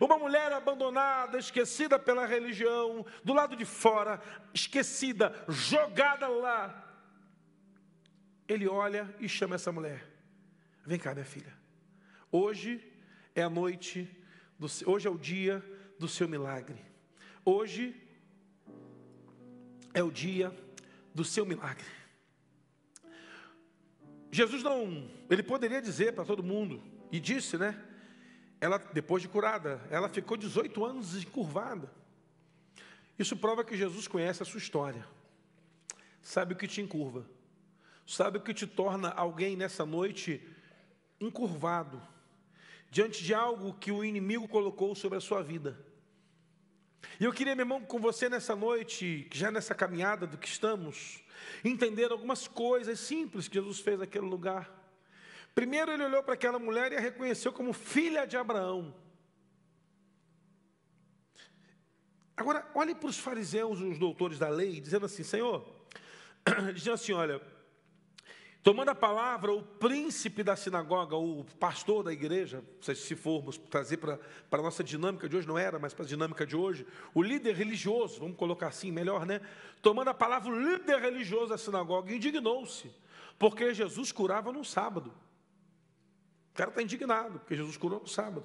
Uma 0.00 0.18
mulher 0.18 0.52
abandonada, 0.52 1.38
esquecida 1.38 1.98
pela 1.98 2.26
religião, 2.26 3.06
do 3.22 3.32
lado 3.32 3.54
de 3.54 3.64
fora, 3.64 4.20
esquecida, 4.52 5.32
jogada 5.48 6.26
lá. 6.26 6.85
Ele 8.48 8.68
olha 8.68 9.14
e 9.20 9.28
chama 9.28 9.54
essa 9.54 9.72
mulher. 9.72 10.06
Vem 10.84 10.98
cá, 10.98 11.12
minha 11.12 11.24
filha. 11.24 11.52
Hoje 12.30 12.80
é 13.34 13.42
a 13.42 13.50
noite, 13.50 14.08
do, 14.58 14.66
hoje 14.86 15.08
é 15.08 15.10
o 15.10 15.18
dia 15.18 15.64
do 15.98 16.08
seu 16.08 16.28
milagre. 16.28 16.78
Hoje 17.44 17.94
é 19.94 20.02
o 20.02 20.10
dia 20.10 20.54
do 21.14 21.24
seu 21.24 21.44
milagre. 21.46 21.86
Jesus 24.30 24.62
não, 24.62 25.10
ele 25.30 25.42
poderia 25.42 25.80
dizer 25.80 26.12
para 26.12 26.24
todo 26.24 26.42
mundo, 26.42 26.82
e 27.10 27.18
disse, 27.18 27.56
né? 27.56 27.82
ela, 28.60 28.78
depois 28.78 29.22
de 29.22 29.28
curada, 29.28 29.80
ela 29.90 30.08
ficou 30.08 30.36
18 30.36 30.84
anos 30.84 31.14
encurvada. 31.16 31.90
Isso 33.18 33.36
prova 33.36 33.64
que 33.64 33.76
Jesus 33.76 34.06
conhece 34.06 34.42
a 34.42 34.46
sua 34.46 34.58
história, 34.58 35.06
sabe 36.20 36.52
o 36.52 36.56
que 36.56 36.68
te 36.68 36.80
encurva, 36.80 37.26
sabe 38.06 38.38
o 38.38 38.40
que 38.40 38.54
te 38.54 38.66
torna 38.66 39.10
alguém 39.10 39.56
nessa 39.56 39.84
noite 39.84 40.40
encurvado, 41.20 42.00
diante 42.90 43.22
de 43.22 43.34
algo 43.34 43.74
que 43.74 43.90
o 43.90 44.04
inimigo 44.04 44.46
colocou 44.46 44.94
sobre 44.94 45.18
a 45.18 45.20
sua 45.20 45.42
vida. 45.42 45.76
E 47.18 47.24
eu 47.24 47.32
queria, 47.32 47.54
meu 47.54 47.64
irmão, 47.64 47.80
com 47.82 47.98
você 47.98 48.28
nessa 48.28 48.54
noite, 48.54 49.28
já 49.32 49.50
nessa 49.50 49.74
caminhada 49.74 50.26
do 50.26 50.38
que 50.38 50.46
estamos, 50.46 51.22
entender 51.64 52.10
algumas 52.12 52.46
coisas 52.46 53.00
simples 53.00 53.48
que 53.48 53.54
Jesus 53.54 53.80
fez 53.80 53.98
naquele 53.98 54.26
lugar. 54.26 54.70
Primeiro 55.54 55.90
ele 55.90 56.04
olhou 56.04 56.22
para 56.22 56.34
aquela 56.34 56.58
mulher 56.58 56.92
e 56.92 56.96
a 56.96 57.00
reconheceu 57.00 57.52
como 57.52 57.72
filha 57.72 58.26
de 58.26 58.36
Abraão. 58.36 58.94
Agora, 62.36 62.68
olhe 62.74 62.94
para 62.94 63.08
os 63.08 63.18
fariseus, 63.18 63.80
os 63.80 63.98
doutores 63.98 64.38
da 64.38 64.50
lei, 64.50 64.78
dizendo 64.78 65.06
assim: 65.06 65.22
Senhor, 65.22 65.66
dizendo 66.74 66.94
assim: 66.94 67.12
olha, 67.12 67.40
tomando 68.66 68.88
a 68.88 68.96
palavra, 68.96 69.52
o 69.52 69.62
príncipe 69.62 70.42
da 70.42 70.56
sinagoga, 70.56 71.14
o 71.14 71.44
pastor 71.60 72.02
da 72.02 72.12
igreja, 72.12 72.64
se 72.80 73.14
formos 73.14 73.56
trazer 73.56 73.96
para, 73.98 74.18
para 74.50 74.58
a 74.58 74.62
nossa 74.64 74.82
dinâmica 74.82 75.28
de 75.28 75.36
hoje, 75.36 75.46
não 75.46 75.56
era, 75.56 75.78
mas 75.78 75.94
para 75.94 76.04
a 76.04 76.08
dinâmica 76.08 76.44
de 76.44 76.56
hoje, 76.56 76.84
o 77.14 77.22
líder 77.22 77.54
religioso, 77.54 78.18
vamos 78.18 78.36
colocar 78.36 78.66
assim 78.66 78.90
melhor, 78.90 79.24
né? 79.24 79.40
Tomando 79.80 80.08
a 80.08 80.14
palavra, 80.14 80.50
o 80.50 80.60
líder 80.60 80.98
religioso 80.98 81.50
da 81.50 81.56
sinagoga 81.56 82.12
indignou-se, 82.12 82.90
porque 83.38 83.72
Jesus 83.72 84.10
curava 84.10 84.50
no 84.50 84.64
sábado. 84.64 85.14
O 86.50 86.56
cara 86.56 86.70
está 86.70 86.82
indignado, 86.82 87.38
porque 87.38 87.54
Jesus 87.54 87.76
curou 87.76 88.00
no 88.00 88.08
sábado. 88.08 88.44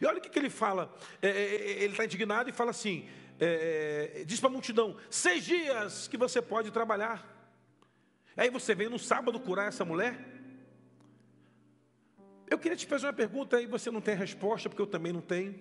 E 0.00 0.06
olha 0.06 0.18
o 0.18 0.20
que, 0.20 0.28
que 0.28 0.40
ele 0.40 0.50
fala. 0.50 0.92
É, 1.22 1.28
é, 1.28 1.32
é 1.32 1.82
ele 1.84 1.92
está 1.92 2.04
indignado 2.04 2.50
e 2.50 2.52
fala 2.52 2.72
assim: 2.72 3.08
é, 3.38 4.22
é 4.22 4.24
diz 4.24 4.40
para 4.40 4.48
a 4.48 4.52
multidão: 4.52 4.96
seis 5.08 5.44
dias 5.44 6.08
que 6.08 6.16
você 6.16 6.42
pode 6.42 6.72
trabalhar. 6.72 7.37
Aí 8.38 8.50
você 8.50 8.72
vem 8.72 8.88
no 8.88 9.00
sábado 9.00 9.40
curar 9.40 9.66
essa 9.66 9.84
mulher. 9.84 10.16
Eu 12.48 12.56
queria 12.56 12.76
te 12.76 12.86
fazer 12.86 13.06
uma 13.06 13.12
pergunta 13.12 13.56
aí, 13.56 13.66
você 13.66 13.90
não 13.90 14.00
tem 14.00 14.14
resposta, 14.14 14.68
porque 14.68 14.80
eu 14.80 14.86
também 14.86 15.12
não 15.12 15.20
tenho. 15.20 15.60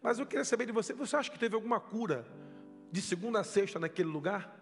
Mas 0.00 0.18
eu 0.18 0.24
queria 0.24 0.44
saber 0.44 0.64
de 0.64 0.72
você: 0.72 0.94
você 0.94 1.14
acha 1.16 1.30
que 1.30 1.38
teve 1.38 1.54
alguma 1.54 1.78
cura 1.78 2.26
de 2.90 3.02
segunda 3.02 3.40
a 3.40 3.44
sexta 3.44 3.78
naquele 3.78 4.08
lugar? 4.08 4.58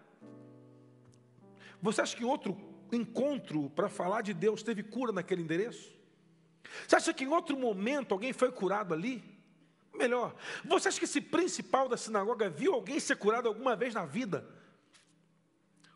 Você 1.81 2.01
acha 2.01 2.17
que 2.17 2.25
outro 2.25 2.57
encontro 2.91 3.69
para 3.69 3.87
falar 3.87 4.23
de 4.23 4.33
Deus 4.33 4.61
teve 4.61 4.83
cura 4.83 5.13
naquele 5.13 5.41
endereço? 5.41 5.95
Você 6.85 6.97
acha 6.97 7.13
que 7.13 7.23
em 7.23 7.29
outro 7.29 7.57
momento 7.57 8.11
alguém 8.11 8.33
foi 8.33 8.51
curado 8.51 8.93
ali? 8.93 9.23
Melhor, 9.93 10.35
você 10.65 10.89
acha 10.89 10.99
que 10.99 11.05
esse 11.05 11.21
principal 11.21 11.87
da 11.87 11.95
sinagoga 11.95 12.49
viu 12.49 12.73
alguém 12.73 12.99
ser 12.99 13.15
curado 13.15 13.47
alguma 13.47 13.73
vez 13.73 13.93
na 13.93 14.05
vida? 14.05 14.45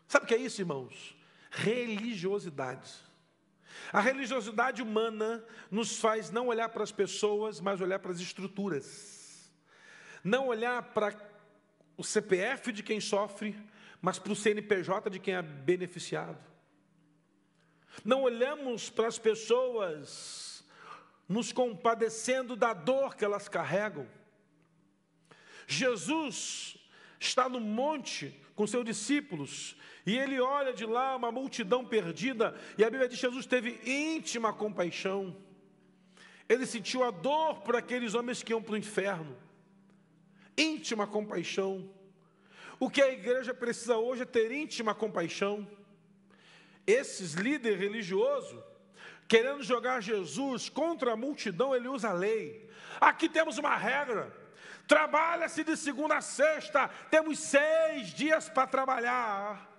Sabe 0.08 0.24
o 0.24 0.28
que 0.28 0.34
é 0.34 0.38
isso, 0.38 0.62
irmãos? 0.62 1.21
Religiosidade. 1.52 2.90
A 3.92 4.00
religiosidade 4.00 4.82
humana 4.82 5.44
nos 5.70 5.98
faz 5.98 6.30
não 6.30 6.48
olhar 6.48 6.70
para 6.70 6.82
as 6.82 6.90
pessoas, 6.90 7.60
mas 7.60 7.80
olhar 7.80 7.98
para 7.98 8.10
as 8.10 8.20
estruturas. 8.20 9.52
Não 10.24 10.48
olhar 10.48 10.82
para 10.94 11.14
o 11.96 12.02
CPF 12.02 12.72
de 12.72 12.82
quem 12.82 13.00
sofre, 13.00 13.54
mas 14.00 14.18
para 14.18 14.32
o 14.32 14.36
CNPJ 14.36 15.10
de 15.10 15.18
quem 15.18 15.34
é 15.34 15.42
beneficiado. 15.42 16.38
Não 18.02 18.22
olhamos 18.22 18.88
para 18.88 19.06
as 19.06 19.18
pessoas 19.18 20.64
nos 21.28 21.52
compadecendo 21.52 22.56
da 22.56 22.72
dor 22.72 23.14
que 23.14 23.24
elas 23.24 23.48
carregam. 23.48 24.08
Jesus 25.66 26.76
está 27.20 27.48
no 27.48 27.60
monte 27.60 28.40
com 28.54 28.66
seus 28.66 28.84
discípulos 28.84 29.76
e 30.04 30.18
ele 30.18 30.40
olha 30.40 30.72
de 30.72 30.84
lá 30.84 31.14
uma 31.14 31.30
multidão 31.30 31.84
perdida, 31.84 32.54
e 32.76 32.84
a 32.84 32.90
Bíblia 32.90 33.08
diz 33.08 33.20
que 33.20 33.26
Jesus 33.26 33.46
teve 33.46 33.80
íntima 33.84 34.52
compaixão. 34.52 35.36
Ele 36.48 36.66
sentiu 36.66 37.04
a 37.04 37.10
dor 37.10 37.60
por 37.60 37.76
aqueles 37.76 38.14
homens 38.14 38.42
que 38.42 38.52
iam 38.52 38.62
para 38.62 38.74
o 38.74 38.76
inferno. 38.76 39.36
Íntima 40.58 41.06
compaixão. 41.06 41.88
O 42.78 42.90
que 42.90 43.00
a 43.00 43.12
igreja 43.12 43.54
precisa 43.54 43.96
hoje 43.96 44.22
é 44.22 44.26
ter 44.26 44.50
íntima 44.50 44.94
compaixão. 44.94 45.66
Esses 46.86 47.34
líderes 47.34 47.78
religiosos, 47.78 48.60
querendo 49.28 49.62
jogar 49.62 50.02
Jesus 50.02 50.68
contra 50.68 51.12
a 51.12 51.16
multidão, 51.16 51.74
ele 51.74 51.88
usa 51.88 52.10
a 52.10 52.12
lei. 52.12 52.68
Aqui 53.00 53.28
temos 53.28 53.56
uma 53.56 53.76
regra. 53.76 54.36
Trabalha-se 54.86 55.62
de 55.62 55.76
segunda 55.76 56.16
a 56.16 56.20
sexta, 56.20 56.88
temos 57.08 57.38
seis 57.38 58.08
dias 58.08 58.48
para 58.48 58.66
trabalhar. 58.66 59.71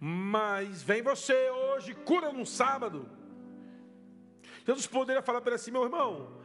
Mas 0.00 0.82
vem 0.82 1.02
você 1.02 1.50
hoje, 1.50 1.94
cura 1.94 2.32
num 2.32 2.44
sábado. 2.44 3.08
Jesus 4.66 4.86
poderia 4.86 5.22
falar 5.22 5.40
para 5.40 5.54
assim, 5.54 5.70
meu 5.70 5.84
irmão, 5.84 6.38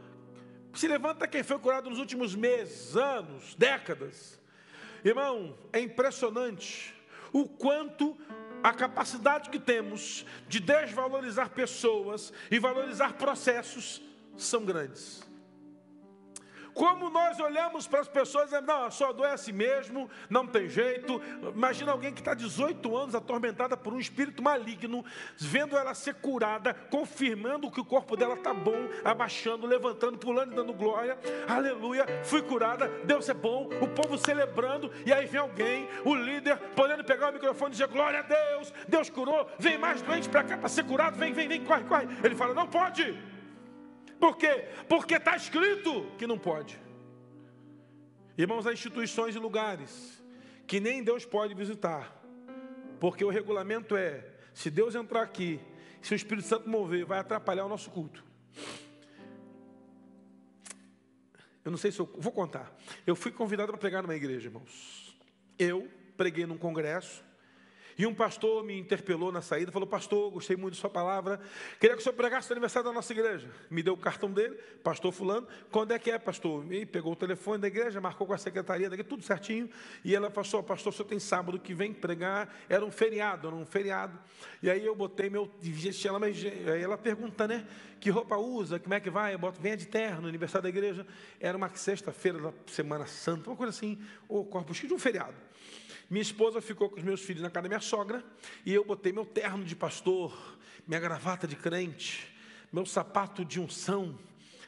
se 0.73 0.87
levanta 0.87 1.27
quem 1.27 1.43
foi 1.43 1.59
curado 1.59 1.89
nos 1.89 1.99
últimos 1.99 2.35
meses, 2.35 2.95
anos, 2.95 3.53
décadas. 3.55 4.41
Irmão, 5.03 5.55
é 5.71 5.79
impressionante 5.79 6.95
o 7.31 7.47
quanto 7.47 8.17
a 8.63 8.73
capacidade 8.73 9.49
que 9.49 9.59
temos 9.59 10.25
de 10.47 10.59
desvalorizar 10.59 11.49
pessoas 11.49 12.31
e 12.49 12.57
valorizar 12.57 13.13
processos 13.13 14.01
são 14.37 14.63
grandes. 14.63 15.21
Como 16.73 17.09
nós 17.09 17.39
olhamos 17.39 17.87
para 17.87 17.99
as 17.99 18.07
pessoas 18.07 18.51
e 18.51 18.61
não, 18.61 18.89
só 18.89 19.09
adoece 19.09 19.51
mesmo, 19.51 20.09
não 20.29 20.47
tem 20.47 20.67
jeito. 20.67 21.21
Imagina 21.55 21.91
alguém 21.91 22.13
que 22.13 22.21
está 22.21 22.33
18 22.33 22.97
anos 22.97 23.15
atormentada 23.15 23.77
por 23.77 23.93
um 23.93 23.99
espírito 23.99 24.41
maligno, 24.41 25.05
vendo 25.37 25.77
ela 25.77 25.93
ser 25.93 26.15
curada, 26.15 26.73
confirmando 26.73 27.69
que 27.69 27.79
o 27.79 27.85
corpo 27.85 28.17
dela 28.17 28.35
está 28.35 28.53
bom, 28.53 28.87
abaixando, 29.03 29.67
levantando, 29.67 30.17
pulando 30.17 30.53
e 30.53 30.55
dando 30.55 30.73
glória. 30.73 31.17
Aleluia, 31.47 32.05
fui 32.23 32.41
curada, 32.41 32.87
Deus 33.05 33.29
é 33.29 33.33
bom, 33.33 33.69
o 33.81 33.87
povo 33.87 34.17
celebrando, 34.17 34.91
e 35.05 35.13
aí 35.13 35.25
vem 35.25 35.41
alguém, 35.41 35.87
o 36.03 36.15
líder, 36.15 36.57
podendo 36.75 37.03
pegar 37.03 37.29
o 37.29 37.33
microfone 37.33 37.69
e 37.69 37.73
dizer: 37.73 37.87
Glória 37.87 38.19
a 38.19 38.23
Deus, 38.23 38.73
Deus 38.87 39.09
curou, 39.09 39.47
vem 39.59 39.77
mais 39.77 40.01
doente 40.01 40.29
para 40.29 40.43
cá 40.43 40.57
para 40.57 40.69
ser 40.69 40.83
curado, 40.85 41.17
vem, 41.17 41.33
vem, 41.33 41.47
vem, 41.47 41.63
corre, 41.63 41.83
corre. 41.83 42.07
Ele 42.23 42.35
fala: 42.35 42.53
Não 42.53 42.67
pode. 42.67 43.32
Por 44.23 44.37
quê? 44.37 44.69
Porque 44.87 45.15
está 45.15 45.35
escrito 45.35 46.09
que 46.17 46.25
não 46.25 46.39
pode. 46.39 46.79
Irmãos, 48.37 48.65
há 48.65 48.71
instituições 48.71 49.35
e 49.35 49.37
lugares 49.37 50.23
que 50.65 50.79
nem 50.79 51.03
Deus 51.03 51.25
pode 51.25 51.53
visitar, 51.53 52.23
porque 53.01 53.25
o 53.25 53.29
regulamento 53.29 53.97
é: 53.97 54.25
se 54.53 54.71
Deus 54.71 54.95
entrar 54.95 55.23
aqui, 55.23 55.59
se 56.01 56.13
o 56.13 56.15
Espírito 56.15 56.47
Santo 56.47 56.69
mover, 56.69 57.03
vai 57.03 57.19
atrapalhar 57.19 57.65
o 57.65 57.67
nosso 57.67 57.91
culto. 57.91 58.23
Eu 61.65 61.71
não 61.71 61.77
sei 61.77 61.91
se 61.91 61.99
eu 61.99 62.09
vou 62.17 62.31
contar. 62.31 62.73
Eu 63.05 63.17
fui 63.17 63.29
convidado 63.29 63.73
para 63.73 63.77
pregar 63.77 64.03
numa 64.03 64.15
igreja, 64.15 64.47
irmãos. 64.47 65.19
Eu 65.59 65.91
preguei 66.15 66.45
num 66.45 66.57
congresso 66.57 67.21
e 67.97 68.05
um 68.05 68.13
pastor 68.13 68.63
me 68.63 68.77
interpelou 68.77 69.31
na 69.31 69.41
saída, 69.41 69.71
falou: 69.71 69.87
Pastor, 69.87 70.31
gostei 70.31 70.55
muito 70.55 70.73
de 70.73 70.79
sua 70.79 70.89
palavra, 70.89 71.39
queria 71.79 71.95
que 71.95 72.01
o 72.01 72.03
senhor 72.03 72.15
pregasse 72.15 72.49
no 72.49 72.53
aniversário 72.53 72.87
da 72.87 72.93
nossa 72.93 73.11
igreja. 73.13 73.49
Me 73.69 73.83
deu 73.83 73.93
o 73.93 73.97
cartão 73.97 74.31
dele, 74.31 74.55
pastor 74.83 75.11
Fulano. 75.11 75.47
Quando 75.71 75.91
é 75.91 75.99
que 75.99 76.09
é, 76.11 76.17
pastor? 76.17 76.71
E 76.71 76.85
pegou 76.85 77.13
o 77.13 77.15
telefone 77.15 77.61
da 77.61 77.67
igreja, 77.67 78.01
marcou 78.01 78.25
com 78.25 78.33
a 78.33 78.37
secretaria 78.37 78.89
daqui, 78.89 79.03
tudo 79.03 79.23
certinho. 79.23 79.69
E 80.03 80.15
ela 80.15 80.29
falou: 80.29 80.63
Pastor, 80.63 80.91
o 80.91 80.95
senhor 80.95 81.07
tem 81.07 81.19
sábado 81.19 81.59
que 81.59 81.73
vem 81.73 81.93
pregar. 81.93 82.53
Era 82.67 82.85
um 82.85 82.91
feriado, 82.91 83.47
era 83.47 83.55
um 83.55 83.65
feriado. 83.65 84.17
E 84.61 84.69
aí 84.69 84.85
eu 84.85 84.95
botei 84.95 85.29
meu. 85.29 85.51
Ela, 86.05 86.19
mas, 86.19 86.43
aí 86.43 86.81
ela 86.81 86.97
pergunta, 86.97 87.47
né? 87.47 87.65
Que 87.99 88.09
roupa 88.09 88.35
usa? 88.37 88.79
Como 88.79 88.93
é 88.93 88.99
que 88.99 89.09
vai? 89.09 89.33
Eu 89.33 89.39
boto, 89.39 89.61
venha 89.61 89.77
de 89.77 89.87
terno, 89.87 90.27
aniversário 90.27 90.63
da 90.63 90.69
igreja. 90.69 91.07
Era 91.39 91.57
uma 91.57 91.69
sexta-feira 91.69 92.37
da 92.37 92.53
Semana 92.67 93.05
Santa, 93.05 93.49
uma 93.49 93.55
coisa 93.55 93.69
assim, 93.69 93.97
ou 94.27 94.45
corpus 94.45 94.77
de 94.77 94.93
um 94.93 94.99
feriado. 94.99 95.35
Minha 96.09 96.21
esposa 96.21 96.61
ficou 96.61 96.89
com 96.89 96.97
os 96.97 97.03
meus 97.03 97.21
filhos 97.21 97.41
na 97.41 97.49
casa 97.49 97.63
da 97.63 97.69
minha 97.69 97.81
sogra 97.81 98.23
e 98.65 98.73
eu 98.73 98.83
botei 98.83 99.11
meu 99.11 99.25
terno 99.25 99.63
de 99.63 99.75
pastor, 99.75 100.57
minha 100.87 100.99
gravata 100.99 101.47
de 101.47 101.55
crente, 101.55 102.27
meu 102.71 102.85
sapato 102.85 103.45
de 103.45 103.59
unção, 103.59 104.17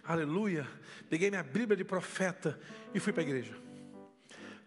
aleluia. 0.03 0.67
Peguei 1.09 1.29
minha 1.29 1.43
Bíblia 1.43 1.75
de 1.75 1.83
profeta 1.83 2.59
e 2.93 2.99
fui 2.99 3.11
para 3.11 3.21
a 3.21 3.25
igreja. 3.25 3.64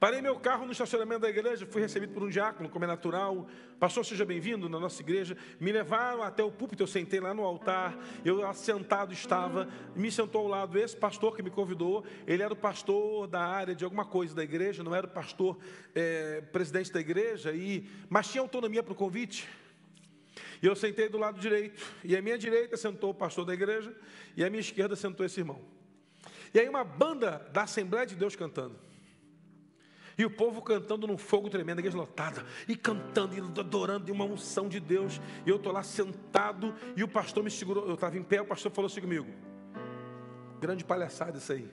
Parei 0.01 0.23
meu 0.23 0.39
carro 0.39 0.65
no 0.65 0.71
estacionamento 0.71 1.23
da 1.23 1.29
igreja, 1.29 1.67
fui 1.67 1.83
recebido 1.83 2.13
por 2.13 2.23
um 2.23 2.29
diácono, 2.29 2.69
como 2.69 2.85
é 2.85 2.89
natural. 2.89 3.49
Pastor, 3.81 4.07
seja 4.07 4.25
bem-vindo 4.25 4.69
na 4.69 4.79
nossa 4.79 5.03
igreja. 5.03 5.37
Me 5.59 5.73
levaram 5.73 6.23
até 6.23 6.41
o 6.45 6.53
púlpito, 6.53 6.85
eu 6.85 6.87
sentei 6.87 7.19
lá 7.19 7.35
no 7.35 7.43
altar, 7.43 7.99
eu 8.25 8.47
assentado 8.47 9.13
estava, 9.13 9.69
me 9.97 10.09
sentou 10.13 10.43
ao 10.43 10.47
lado 10.47 10.79
esse 10.79 10.97
pastor 10.97 11.35
que 11.35 11.43
me 11.43 11.51
convidou. 11.51 12.05
Ele 12.29 12.45
era 12.45 12.53
o 12.53 12.57
pastor 12.57 13.27
da 13.27 13.41
área 13.41 13.75
de 13.75 13.83
alguma 13.83 14.05
coisa 14.05 14.37
da 14.37 14.45
igreja, 14.45 14.85
não 14.85 14.95
era 14.95 15.05
o 15.05 15.11
pastor 15.11 15.59
é, 15.97 16.43
presidente 16.53 16.93
da 16.93 17.01
igreja, 17.01 17.53
e, 17.53 17.91
mas 18.09 18.29
tinha 18.29 18.41
autonomia 18.41 18.85
para 18.85 18.93
o 18.93 18.97
convite. 18.97 19.49
E 20.63 20.67
eu 20.67 20.77
sentei 20.77 21.09
do 21.09 21.19
lado 21.19 21.41
direito, 21.41 21.85
e 22.05 22.17
à 22.17 22.23
minha 22.23 22.39
direita 22.39 22.77
sentou 22.77 23.11
o 23.11 23.15
pastor 23.15 23.45
da 23.45 23.53
igreja, 23.53 23.93
e 24.37 24.45
à 24.45 24.49
minha 24.49 24.61
esquerda 24.61 24.95
sentou 24.95 25.27
esse 25.27 25.41
irmão. 25.41 25.61
E 26.55 26.61
aí 26.61 26.69
uma 26.69 26.85
banda 26.85 27.49
da 27.53 27.65
Assembleia 27.65 28.07
de 28.07 28.15
Deus 28.15 28.37
cantando. 28.37 28.87
E 30.19 30.25
o 30.25 30.31
povo 30.31 30.61
cantando 30.61 31.07
num 31.07 31.17
fogo 31.17 31.49
tremendo, 31.49 31.79
igreja 31.79 31.97
lotada, 31.97 32.45
e 32.67 32.75
cantando, 32.75 33.37
e 33.37 33.39
adorando, 33.39 34.09
e 34.09 34.13
uma 34.13 34.25
unção 34.25 34.69
de 34.69 34.81
Deus. 34.81 35.21
E 35.47 35.49
eu 35.49 35.57
estou 35.57 35.73
lá 35.73 35.85
sentado, 35.85 36.75
e 36.97 37.05
o 37.05 37.09
pastor 37.09 37.45
me 37.45 37.51
segurou, 37.53 37.87
eu 37.87 37.95
estava 37.95 38.19
em 38.19 38.23
pé, 38.25 38.41
o 38.41 38.45
pastor 38.45 38.73
falou 38.73 38.87
assim 38.89 39.01
comigo: 39.01 39.29
grande 40.61 40.85
palhaçada 40.85 41.39
isso 41.39 41.53
aí. 41.53 41.71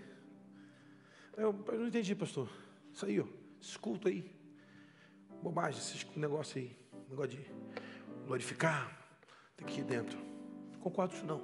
Eu, 1.35 1.65
eu 1.67 1.79
não 1.79 1.87
entendi, 1.87 2.13
pastor. 2.13 2.47
Isso 2.93 3.05
aí, 3.07 3.19
ó, 3.19 3.25
escuta 3.59 4.09
aí. 4.09 4.31
Bobagem, 5.41 5.79
esse 5.79 6.07
negócio 6.15 6.59
aí, 6.59 6.77
negócio 7.09 7.31
de 7.31 7.45
glorificar, 8.27 8.95
tem 9.57 9.65
que 9.65 9.81
ir 9.81 9.83
dentro. 9.83 10.19
Concordo 10.79 11.13
com 11.13 11.17
isso 11.17 11.25
não. 11.25 11.41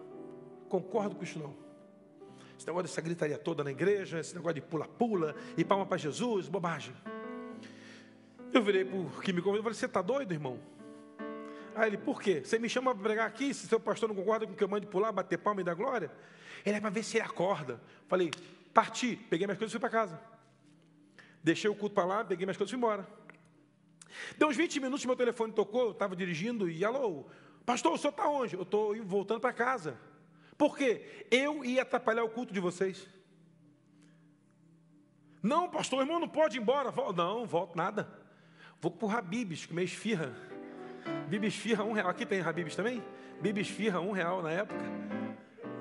Concordo 0.69 1.15
com 1.15 1.23
isso 1.23 1.39
não. 1.39 1.70
Esse 2.61 2.67
negócio 2.67 2.89
dessa 2.89 3.01
gritaria 3.01 3.39
toda 3.39 3.63
na 3.63 3.71
igreja, 3.71 4.19
esse 4.19 4.35
negócio 4.35 4.53
de 4.53 4.61
pula-pula 4.61 5.35
e 5.57 5.65
palma 5.65 5.83
para 5.83 5.97
Jesus, 5.97 6.47
bobagem. 6.47 6.93
Eu 8.53 8.61
virei 8.61 8.85
para 8.85 8.99
que 9.23 9.33
me 9.33 9.41
convidou 9.41 9.61
e 9.61 9.63
falei: 9.63 9.73
Você 9.73 9.87
está 9.87 9.99
doido, 9.99 10.31
irmão? 10.31 10.59
Aí 11.73 11.89
ele, 11.89 11.97
por 11.97 12.21
quê? 12.21 12.43
Você 12.45 12.59
me 12.59 12.69
chama 12.69 12.93
para 12.93 13.03
pregar 13.03 13.27
aqui, 13.27 13.51
se 13.51 13.65
seu 13.65 13.79
pastor 13.79 14.09
não 14.09 14.15
concorda 14.15 14.45
com 14.45 14.53
o 14.53 14.55
que 14.55 14.63
eu 14.63 14.67
mando 14.67 14.85
pular, 14.85 15.11
bater 15.11 15.39
palma 15.39 15.61
e 15.61 15.63
dar 15.63 15.73
glória? 15.73 16.11
Ele 16.63 16.77
é 16.77 16.79
para 16.79 16.91
ver 16.91 17.01
se 17.01 17.17
ele 17.17 17.25
acorda. 17.25 17.81
Falei, 18.07 18.29
parti, 18.71 19.15
peguei 19.15 19.47
minhas 19.47 19.57
coisas 19.57 19.71
e 19.71 19.73
fui 19.73 19.79
para 19.79 19.89
casa. 19.89 20.21
Deixei 21.43 21.67
o 21.67 21.73
culto 21.73 21.95
para 21.95 22.05
lá, 22.05 22.23
peguei 22.23 22.45
minhas 22.45 22.57
coisas 22.57 22.69
e 22.69 22.77
fui 22.77 22.77
embora. 22.77 23.07
Deu 24.37 24.49
uns 24.49 24.55
20 24.55 24.79
minutos, 24.81 25.03
meu 25.03 25.15
telefone 25.15 25.51
tocou, 25.51 25.85
eu 25.85 25.91
estava 25.93 26.15
dirigindo 26.15 26.69
e, 26.69 26.85
alô, 26.85 27.25
pastor, 27.65 27.93
o 27.93 27.97
senhor 27.97 28.11
está 28.11 28.29
onde? 28.29 28.53
Eu 28.53 28.61
estou 28.61 28.95
voltando 29.03 29.39
para 29.39 29.51
casa. 29.51 30.10
Por 30.61 30.77
quê? 30.77 31.25
Eu 31.31 31.65
ia 31.65 31.81
atrapalhar 31.81 32.23
o 32.23 32.29
culto 32.29 32.53
de 32.53 32.59
vocês. 32.59 33.07
Não, 35.41 35.67
pastor, 35.67 36.01
irmão, 36.01 36.19
não 36.19 36.29
pode 36.29 36.55
ir 36.55 36.61
embora. 36.61 36.93
Não, 37.15 37.47
volto 37.47 37.75
nada. 37.75 38.07
Vou 38.79 38.91
para 38.91 39.07
o 39.07 39.09
Habibs, 39.09 39.65
comer 39.65 39.85
esfirra. 39.85 40.31
Bibis 41.27 41.55
esfirra, 41.55 41.83
um 41.83 41.93
real. 41.93 42.09
Aqui 42.09 42.27
tem 42.27 42.41
Habibs 42.41 42.75
também? 42.75 43.03
Bibis 43.41 43.69
esfirra, 43.69 43.99
um 44.01 44.11
real 44.11 44.43
na 44.43 44.51
época. 44.51 44.79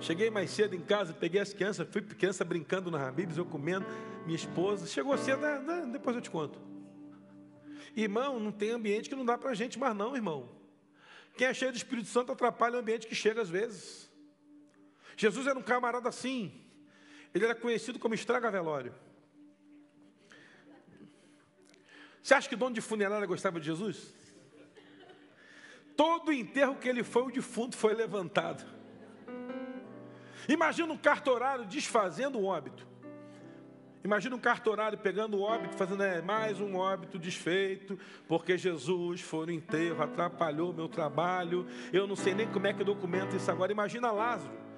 Cheguei 0.01 0.31
mais 0.31 0.49
cedo 0.51 0.75
em 0.75 0.81
casa, 0.81 1.13
peguei 1.13 1.43
as 1.43 1.53
crianças, 1.53 1.87
fui 1.93 2.01
criança 2.01 2.43
brincando 2.43 2.91
na 2.91 3.07
Habibs, 3.07 3.37
eu 3.37 3.45
comendo, 3.45 3.85
minha 4.25 4.37
esposa. 4.37 4.87
Chegou 4.87 5.19
cedo, 5.19 5.43
né, 5.43 5.59
né, 5.59 5.91
depois 5.93 6.17
eu 6.17 6.23
te 6.23 6.31
conto. 6.31 6.59
Irmão, 7.95 8.41
não 8.41 8.51
tem 8.51 8.71
ambiente 8.71 9.11
que 9.11 9.15
não 9.15 9.27
dá 9.27 9.37
para 9.37 9.53
gente 9.53 9.79
mais 9.79 9.95
não, 9.95 10.17
irmão. 10.17 10.49
Quem 11.37 11.49
é 11.49 11.53
cheio 11.53 11.71
do 11.71 11.77
Espírito 11.77 12.09
Santo 12.09 12.33
atrapalha 12.33 12.77
o 12.77 12.81
ambiente 12.81 13.07
que 13.07 13.15
chega 13.15 13.43
às 13.43 13.51
vezes. 13.51 14.10
Jesus 15.21 15.47
era 15.47 15.59
um 15.59 15.63
camarada 15.63 16.09
assim. 16.09 16.51
Ele 17.35 17.45
era 17.45 17.55
conhecido 17.55 17.99
como 17.99 18.15
estraga-velório. 18.15 18.95
Você 22.23 22.33
acha 22.33 22.49
que 22.49 22.55
o 22.55 22.59
dono 22.59 22.75
de 22.75 22.81
funerária 22.81 23.27
gostava 23.27 23.61
de 23.61 23.67
Jesus? 23.67 24.15
Todo 25.95 26.33
enterro 26.33 26.77
que 26.77 26.89
ele 26.89 27.05
foi, 27.05 27.25
o 27.25 27.31
defunto 27.31 27.77
foi 27.77 27.93
levantado. 27.93 28.65
Imagina 30.49 30.91
um 30.91 30.97
cartorário 30.97 31.67
desfazendo 31.67 32.39
o 32.39 32.47
óbito. 32.47 32.89
Imagina 34.03 34.35
um 34.35 34.41
cartorário 34.41 34.97
pegando 34.97 35.37
o 35.37 35.43
óbito, 35.43 35.77
fazendo 35.77 36.03
é, 36.03 36.23
mais 36.23 36.59
um 36.59 36.77
óbito 36.77 37.19
desfeito, 37.19 37.99
porque 38.27 38.57
Jesus 38.57 39.21
foi 39.21 39.45
no 39.45 39.53
enterro, 39.53 40.03
atrapalhou 40.03 40.73
meu 40.73 40.89
trabalho. 40.89 41.67
Eu 41.93 42.07
não 42.07 42.17
sei 42.17 42.33
nem 42.33 42.51
como 42.51 42.67
é 42.67 42.73
que 42.73 42.83
documenta 42.83 43.37
isso 43.37 43.51
agora. 43.51 43.71
Imagina 43.71 44.11
Lázaro. 44.11 44.70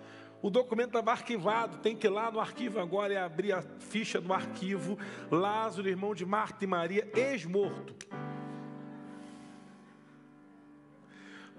O 0.43 0.51
documento 0.51 0.89
estava 0.89 1.13
arquivado, 1.13 1.79
tem 1.79 1.95
que 1.95 2.09
ir 2.09 2.11
lá 2.11 2.29
no 2.29 2.41
arquivo 2.41 2.81
agora 2.81 3.13
e 3.13 3.17
abrir 3.17 3.53
a 3.53 3.63
ficha 3.63 4.21
do 4.21 4.33
arquivo. 4.33 4.99
Lázaro, 5.31 5.89
irmão 5.89 6.17
de 6.17 6.27
Marta 6.27 6.65
e 6.65 6.67
Maria, 6.67 7.09
ex-morto. 7.15 7.95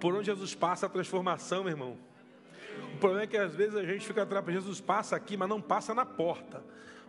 Por 0.01 0.13
onde 0.13 0.25
Jesus 0.25 0.53
passa 0.53 0.85
a 0.85 0.89
transformação, 0.89 1.63
meu 1.63 1.71
irmão. 1.71 1.97
O 2.95 2.97
problema 2.97 3.23
é 3.23 3.27
que 3.27 3.37
às 3.37 3.55
vezes 3.55 3.75
a 3.75 3.85
gente 3.85 4.05
fica 4.05 4.23
atrapalhando. 4.23 4.61
Jesus 4.61 4.81
passa 4.81 5.15
aqui, 5.15 5.37
mas 5.37 5.47
não 5.47 5.61
passa 5.61 5.93
na 5.93 6.05
porta. 6.05 6.61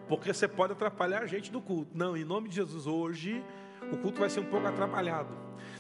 Porque 0.09 0.33
você 0.33 0.47
pode 0.47 0.75
atrapalhar 0.75 1.23
a 1.23 1.27
gente 1.27 1.51
do 1.51 1.61
culto. 1.61 1.91
Não, 1.93 2.17
em 2.17 2.25
nome 2.25 2.49
de 2.49 2.55
Jesus, 2.55 2.87
hoje 2.87 3.43
o 3.91 3.97
culto 3.97 4.21
vai 4.21 4.31
ser 4.31 4.39
um 4.39 4.45
pouco 4.45 4.65
atrapalhado. 4.65 5.35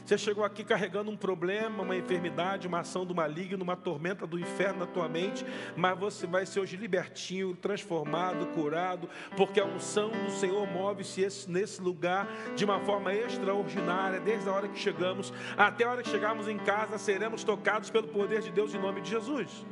Você 0.04 0.18
chegou 0.18 0.44
aqui 0.44 0.62
carregando 0.62 1.10
um 1.10 1.16
problema, 1.16 1.82
uma 1.82 1.96
enfermidade, 1.96 2.68
uma 2.68 2.80
ação 2.80 3.06
do 3.06 3.14
maligno, 3.14 3.64
uma 3.64 3.74
tormenta 3.74 4.26
do 4.26 4.38
inferno 4.38 4.80
na 4.80 4.86
tua 4.86 5.08
mente, 5.08 5.46
mas 5.74 5.98
você 5.98 6.26
vai 6.26 6.44
ser 6.44 6.60
hoje 6.60 6.76
libertinho, 6.76 7.56
transformado, 7.56 8.44
curado, 8.48 9.08
porque 9.34 9.58
a 9.58 9.64
unção 9.64 10.10
do 10.10 10.30
Senhor 10.30 10.66
move-se 10.66 11.48
nesse 11.48 11.80
lugar 11.80 12.28
de 12.54 12.66
uma 12.66 12.80
forma 12.80 13.14
extraordinária, 13.14 14.20
desde 14.20 14.46
a 14.46 14.52
hora 14.52 14.68
que 14.68 14.78
chegamos 14.78 15.32
até 15.56 15.84
a 15.84 15.90
hora 15.90 16.02
que 16.02 16.10
chegarmos 16.10 16.48
em 16.48 16.58
casa, 16.58 16.98
seremos 16.98 17.42
tocados 17.42 17.88
pelo 17.88 18.08
poder 18.08 18.42
de 18.42 18.50
Deus 18.50 18.74
em 18.74 18.78
nome 18.78 19.00
de 19.00 19.08
Jesus. 19.08 19.64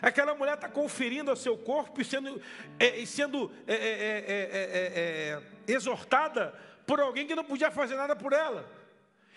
Aquela 0.00 0.34
mulher 0.34 0.54
está 0.54 0.70
conferindo 0.70 1.30
ao 1.30 1.36
seu 1.36 1.56
corpo 1.58 2.00
e 2.00 2.04
sendo, 2.04 2.40
é, 2.78 2.98
e 2.98 3.06
sendo 3.06 3.50
é 3.66 3.74
é, 3.74 3.76
é, 3.76 4.24
é, 4.28 5.42
é, 5.68 5.72
exortada 5.72 6.54
por 6.86 6.98
alguém 6.98 7.26
que 7.26 7.34
não 7.34 7.44
podia 7.44 7.70
fazer 7.70 7.96
nada 7.96 8.16
por 8.16 8.32
ela. 8.32 8.75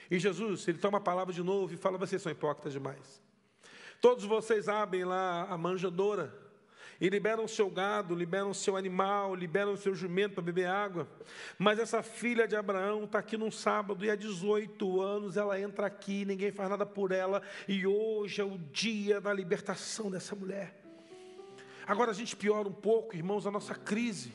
E 0.09 0.17
Jesus, 0.17 0.67
ele 0.67 0.77
toma 0.77 0.97
a 0.97 1.01
palavra 1.01 1.33
de 1.33 1.43
novo 1.43 1.73
e 1.73 1.77
fala: 1.77 1.97
vocês 1.97 2.21
são 2.21 2.31
hipócritas 2.31 2.73
demais. 2.73 3.21
Todos 4.01 4.23
vocês 4.23 4.69
abrem 4.69 5.03
lá 5.03 5.43
a 5.49 5.57
manjadora 5.57 6.33
e 7.01 7.07
liberam 7.09 7.45
o 7.45 7.49
seu 7.49 7.69
gado, 7.69 8.13
liberam 8.13 8.49
o 8.49 8.55
seu 8.55 8.75
animal, 8.75 9.33
liberam 9.33 9.73
o 9.73 9.77
seu 9.77 9.95
jumento 9.95 10.35
para 10.35 10.43
beber 10.43 10.67
água. 10.67 11.07
Mas 11.57 11.79
essa 11.79 12.03
filha 12.03 12.47
de 12.47 12.55
Abraão 12.55 13.05
está 13.05 13.19
aqui 13.19 13.37
num 13.37 13.51
sábado 13.51 14.03
e 14.03 14.09
há 14.09 14.15
18 14.15 15.01
anos 15.01 15.37
ela 15.37 15.59
entra 15.59 15.87
aqui, 15.87 16.25
ninguém 16.25 16.51
faz 16.51 16.69
nada 16.69 16.85
por 16.85 17.11
ela, 17.11 17.41
e 17.67 17.85
hoje 17.87 18.41
é 18.41 18.43
o 18.43 18.57
dia 18.57 19.21
da 19.21 19.33
libertação 19.33 20.11
dessa 20.11 20.35
mulher. 20.35 20.75
Agora 21.87 22.11
a 22.11 22.13
gente 22.13 22.35
piora 22.35 22.67
um 22.67 22.73
pouco, 22.73 23.15
irmãos, 23.15 23.47
a 23.47 23.51
nossa 23.51 23.73
crise. 23.73 24.33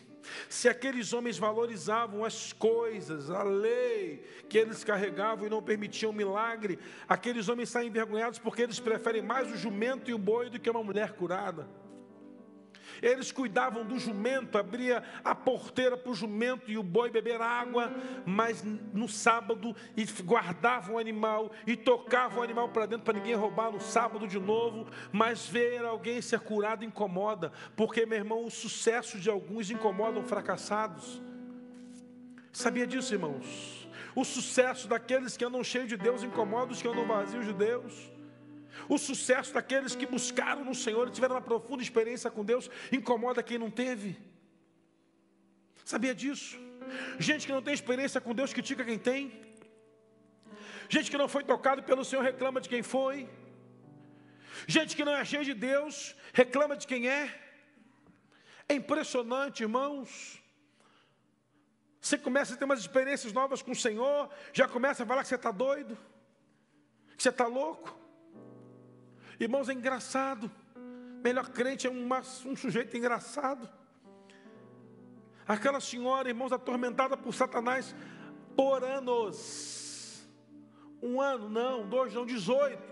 Se 0.48 0.68
aqueles 0.68 1.12
homens 1.12 1.38
valorizavam 1.38 2.24
as 2.24 2.52
coisas, 2.52 3.30
a 3.30 3.42
lei 3.42 4.24
que 4.48 4.58
eles 4.58 4.84
carregavam 4.84 5.46
e 5.46 5.50
não 5.50 5.62
permitiam 5.62 6.12
milagre, 6.12 6.78
aqueles 7.08 7.48
homens 7.48 7.68
saem 7.68 7.88
envergonhados 7.88 8.38
porque 8.38 8.62
eles 8.62 8.80
preferem 8.80 9.22
mais 9.22 9.50
o 9.50 9.56
jumento 9.56 10.10
e 10.10 10.14
o 10.14 10.18
boi 10.18 10.50
do 10.50 10.58
que 10.58 10.70
uma 10.70 10.82
mulher 10.82 11.12
curada. 11.12 11.68
Eles 13.04 13.30
cuidavam 13.30 13.84
do 13.84 13.98
jumento, 13.98 14.56
abria 14.56 15.02
a 15.22 15.34
porteira 15.34 15.94
para 15.94 16.10
o 16.10 16.14
jumento 16.14 16.70
e 16.70 16.78
o 16.78 16.82
boi 16.82 17.10
beber 17.10 17.38
água, 17.38 17.92
mas 18.24 18.64
no 18.64 19.06
sábado 19.06 19.76
e 19.94 20.06
guardavam 20.22 20.94
o 20.94 20.98
animal 20.98 21.52
e 21.66 21.76
tocavam 21.76 22.38
o 22.38 22.42
animal 22.42 22.70
para 22.70 22.86
dentro 22.86 23.04
para 23.04 23.18
ninguém 23.18 23.34
roubar 23.34 23.70
no 23.70 23.78
sábado 23.78 24.26
de 24.26 24.40
novo. 24.40 24.86
Mas 25.12 25.46
ver 25.46 25.84
alguém 25.84 26.22
ser 26.22 26.40
curado 26.40 26.82
incomoda, 26.82 27.52
porque 27.76 28.06
meu 28.06 28.16
irmão, 28.16 28.46
o 28.46 28.50
sucesso 28.50 29.20
de 29.20 29.28
alguns 29.28 29.70
incomodam 29.70 30.24
fracassados. 30.24 31.20
Sabia 32.50 32.86
disso, 32.86 33.12
irmãos? 33.12 33.86
O 34.16 34.24
sucesso 34.24 34.88
daqueles 34.88 35.36
que 35.36 35.44
andam 35.44 35.62
cheios 35.62 35.88
de 35.88 35.98
Deus 35.98 36.22
incomoda 36.22 36.72
os 36.72 36.80
que 36.80 36.88
andam 36.88 37.06
vazios 37.06 37.44
de 37.44 37.52
Deus. 37.52 38.13
O 38.88 38.98
sucesso 38.98 39.52
daqueles 39.54 39.94
que 39.94 40.06
buscaram 40.06 40.64
no 40.64 40.74
Senhor 40.74 41.08
e 41.08 41.10
tiveram 41.10 41.36
uma 41.36 41.40
profunda 41.40 41.82
experiência 41.82 42.30
com 42.30 42.44
Deus 42.44 42.70
incomoda 42.92 43.42
quem 43.42 43.58
não 43.58 43.70
teve. 43.70 44.16
Sabia 45.84 46.14
disso? 46.14 46.58
Gente 47.18 47.46
que 47.46 47.52
não 47.52 47.62
tem 47.62 47.74
experiência 47.74 48.20
com 48.20 48.34
Deus 48.34 48.52
critica 48.52 48.84
quem 48.84 48.98
tem. 48.98 49.32
Gente 50.88 51.10
que 51.10 51.16
não 51.16 51.28
foi 51.28 51.44
tocado 51.44 51.82
pelo 51.82 52.04
Senhor 52.04 52.22
reclama 52.22 52.60
de 52.60 52.68
quem 52.68 52.82
foi. 52.82 53.28
Gente 54.66 54.94
que 54.96 55.04
não 55.04 55.14
é 55.16 55.24
cheia 55.24 55.44
de 55.44 55.54
Deus 55.54 56.14
reclama 56.32 56.76
de 56.76 56.86
quem 56.86 57.08
é. 57.08 57.24
É 58.68 58.74
impressionante, 58.74 59.62
irmãos. 59.62 60.40
Você 62.00 62.18
começa 62.18 62.54
a 62.54 62.56
ter 62.56 62.64
umas 62.64 62.80
experiências 62.80 63.32
novas 63.32 63.62
com 63.62 63.72
o 63.72 63.74
Senhor, 63.74 64.30
já 64.52 64.68
começa 64.68 65.02
a 65.02 65.06
falar 65.06 65.22
que 65.22 65.28
você 65.28 65.36
está 65.36 65.50
doido, 65.50 65.96
que 67.16 67.22
você 67.22 67.30
está 67.30 67.46
louco. 67.46 68.03
Irmãos, 69.38 69.68
é 69.68 69.72
engraçado. 69.72 70.50
Melhor 71.22 71.48
crente 71.48 71.86
é 71.86 71.90
uma, 71.90 72.20
um 72.20 72.56
sujeito 72.56 72.96
engraçado. 72.96 73.68
Aquela 75.46 75.80
senhora, 75.80 76.28
irmãos, 76.28 76.52
atormentada 76.52 77.16
por 77.16 77.34
Satanás 77.34 77.94
por 78.56 78.84
anos. 78.84 80.26
Um 81.02 81.20
ano, 81.20 81.48
não, 81.48 81.88
dois, 81.88 82.14
não, 82.14 82.24
dezoito. 82.24 82.82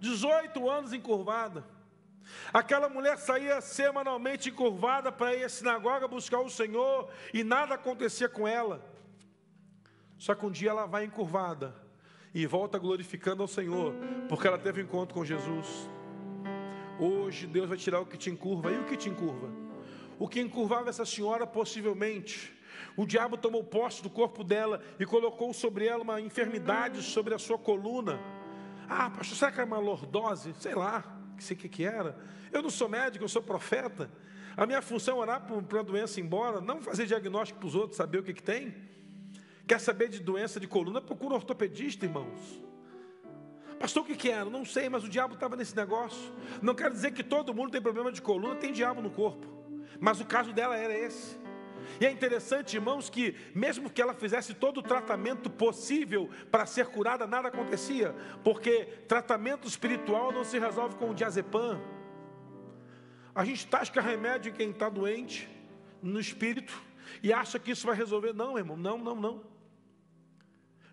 Dezoito 0.00 0.68
anos 0.68 0.92
encurvada. 0.92 1.64
Aquela 2.52 2.88
mulher 2.88 3.18
saía 3.18 3.60
semanalmente 3.60 4.48
encurvada 4.48 5.10
para 5.12 5.34
ir 5.34 5.44
à 5.44 5.48
sinagoga 5.48 6.08
buscar 6.08 6.40
o 6.40 6.50
Senhor 6.50 7.10
e 7.32 7.44
nada 7.44 7.74
acontecia 7.74 8.28
com 8.28 8.46
ela. 8.46 8.84
Só 10.18 10.34
que 10.34 10.46
um 10.46 10.50
dia 10.50 10.70
ela 10.70 10.86
vai 10.86 11.04
encurvada 11.04 11.83
e 12.34 12.46
volta 12.46 12.78
glorificando 12.78 13.42
ao 13.42 13.48
Senhor, 13.48 13.94
porque 14.28 14.46
ela 14.46 14.58
teve 14.58 14.82
um 14.82 14.84
encontro 14.84 15.14
com 15.14 15.24
Jesus. 15.24 15.88
Hoje 16.98 17.46
Deus 17.46 17.68
vai 17.68 17.78
tirar 17.78 18.00
o 18.00 18.06
que 18.06 18.18
te 18.18 18.28
encurva. 18.28 18.72
E 18.72 18.78
o 18.78 18.84
que 18.84 18.96
te 18.96 19.08
encurva? 19.08 19.48
O 20.18 20.28
que 20.28 20.40
encurvava 20.40 20.90
essa 20.90 21.04
senhora, 21.04 21.46
possivelmente, 21.46 22.52
o 22.96 23.06
diabo 23.06 23.36
tomou 23.36 23.62
posse 23.62 24.02
do 24.02 24.10
corpo 24.10 24.42
dela 24.42 24.80
e 24.98 25.06
colocou 25.06 25.52
sobre 25.52 25.86
ela 25.86 26.02
uma 26.02 26.20
enfermidade 26.20 27.02
sobre 27.02 27.34
a 27.34 27.38
sua 27.38 27.58
coluna. 27.58 28.20
Ah, 28.88 29.10
pastor, 29.10 29.36
será 29.36 29.52
que 29.52 29.60
é 29.60 29.64
uma 29.64 29.78
lordose? 29.78 30.54
Sei 30.58 30.74
lá, 30.74 31.04
sei 31.38 31.56
o 31.56 31.60
que, 31.60 31.68
que 31.68 31.84
era. 31.84 32.18
Eu 32.52 32.62
não 32.62 32.70
sou 32.70 32.88
médico, 32.88 33.24
eu 33.24 33.28
sou 33.28 33.42
profeta. 33.42 34.10
A 34.56 34.66
minha 34.66 34.80
função 34.82 35.18
é 35.18 35.20
orar 35.20 35.46
para 35.68 35.80
a 35.80 35.82
doença 35.82 36.20
ir 36.20 36.22
embora, 36.22 36.60
não 36.60 36.80
fazer 36.80 37.06
diagnóstico 37.06 37.58
para 37.58 37.66
os 37.66 37.74
outros, 37.74 37.96
saber 37.96 38.18
o 38.18 38.22
que, 38.22 38.32
que 38.32 38.42
tem. 38.42 38.74
Quer 39.66 39.80
saber 39.80 40.08
de 40.08 40.20
doença 40.20 40.60
de 40.60 40.66
coluna? 40.66 41.00
Procura 41.00 41.34
um 41.34 41.36
ortopedista, 41.36 42.04
irmãos. 42.04 42.62
Pastor, 43.78 44.02
o 44.02 44.06
que, 44.06 44.16
que 44.16 44.30
era? 44.30 44.44
Não 44.44 44.64
sei, 44.64 44.88
mas 44.88 45.04
o 45.04 45.08
diabo 45.08 45.34
estava 45.34 45.56
nesse 45.56 45.74
negócio. 45.74 46.32
Não 46.62 46.74
quero 46.74 46.92
dizer 46.92 47.12
que 47.12 47.22
todo 47.22 47.54
mundo 47.54 47.70
tem 47.70 47.82
problema 47.82 48.12
de 48.12 48.22
coluna, 48.22 48.54
tem 48.54 48.72
diabo 48.72 49.00
no 49.00 49.10
corpo. 49.10 49.46
Mas 50.00 50.20
o 50.20 50.24
caso 50.24 50.52
dela 50.52 50.76
era 50.76 50.96
esse. 50.96 51.36
E 52.00 52.06
é 52.06 52.10
interessante, 52.10 52.74
irmãos, 52.74 53.10
que 53.10 53.36
mesmo 53.54 53.90
que 53.90 54.00
ela 54.00 54.14
fizesse 54.14 54.54
todo 54.54 54.78
o 54.78 54.82
tratamento 54.82 55.50
possível 55.50 56.30
para 56.50 56.66
ser 56.66 56.86
curada, 56.86 57.26
nada 57.26 57.48
acontecia, 57.48 58.14
porque 58.42 58.86
tratamento 59.06 59.68
espiritual 59.68 60.32
não 60.32 60.44
se 60.44 60.58
resolve 60.58 60.96
com 60.96 61.10
o 61.10 61.14
diazepam. 61.14 61.80
A 63.34 63.44
gente 63.44 63.66
tasca 63.66 64.00
remédio 64.00 64.50
em 64.50 64.54
quem 64.54 64.70
está 64.70 64.88
doente, 64.88 65.48
no 66.02 66.20
espírito, 66.20 66.74
e 67.22 67.32
acha 67.32 67.58
que 67.58 67.72
isso 67.72 67.86
vai 67.86 67.96
resolver. 67.96 68.32
Não, 68.32 68.56
irmão, 68.56 68.76
não, 68.76 68.98
não, 68.98 69.14
não. 69.14 69.53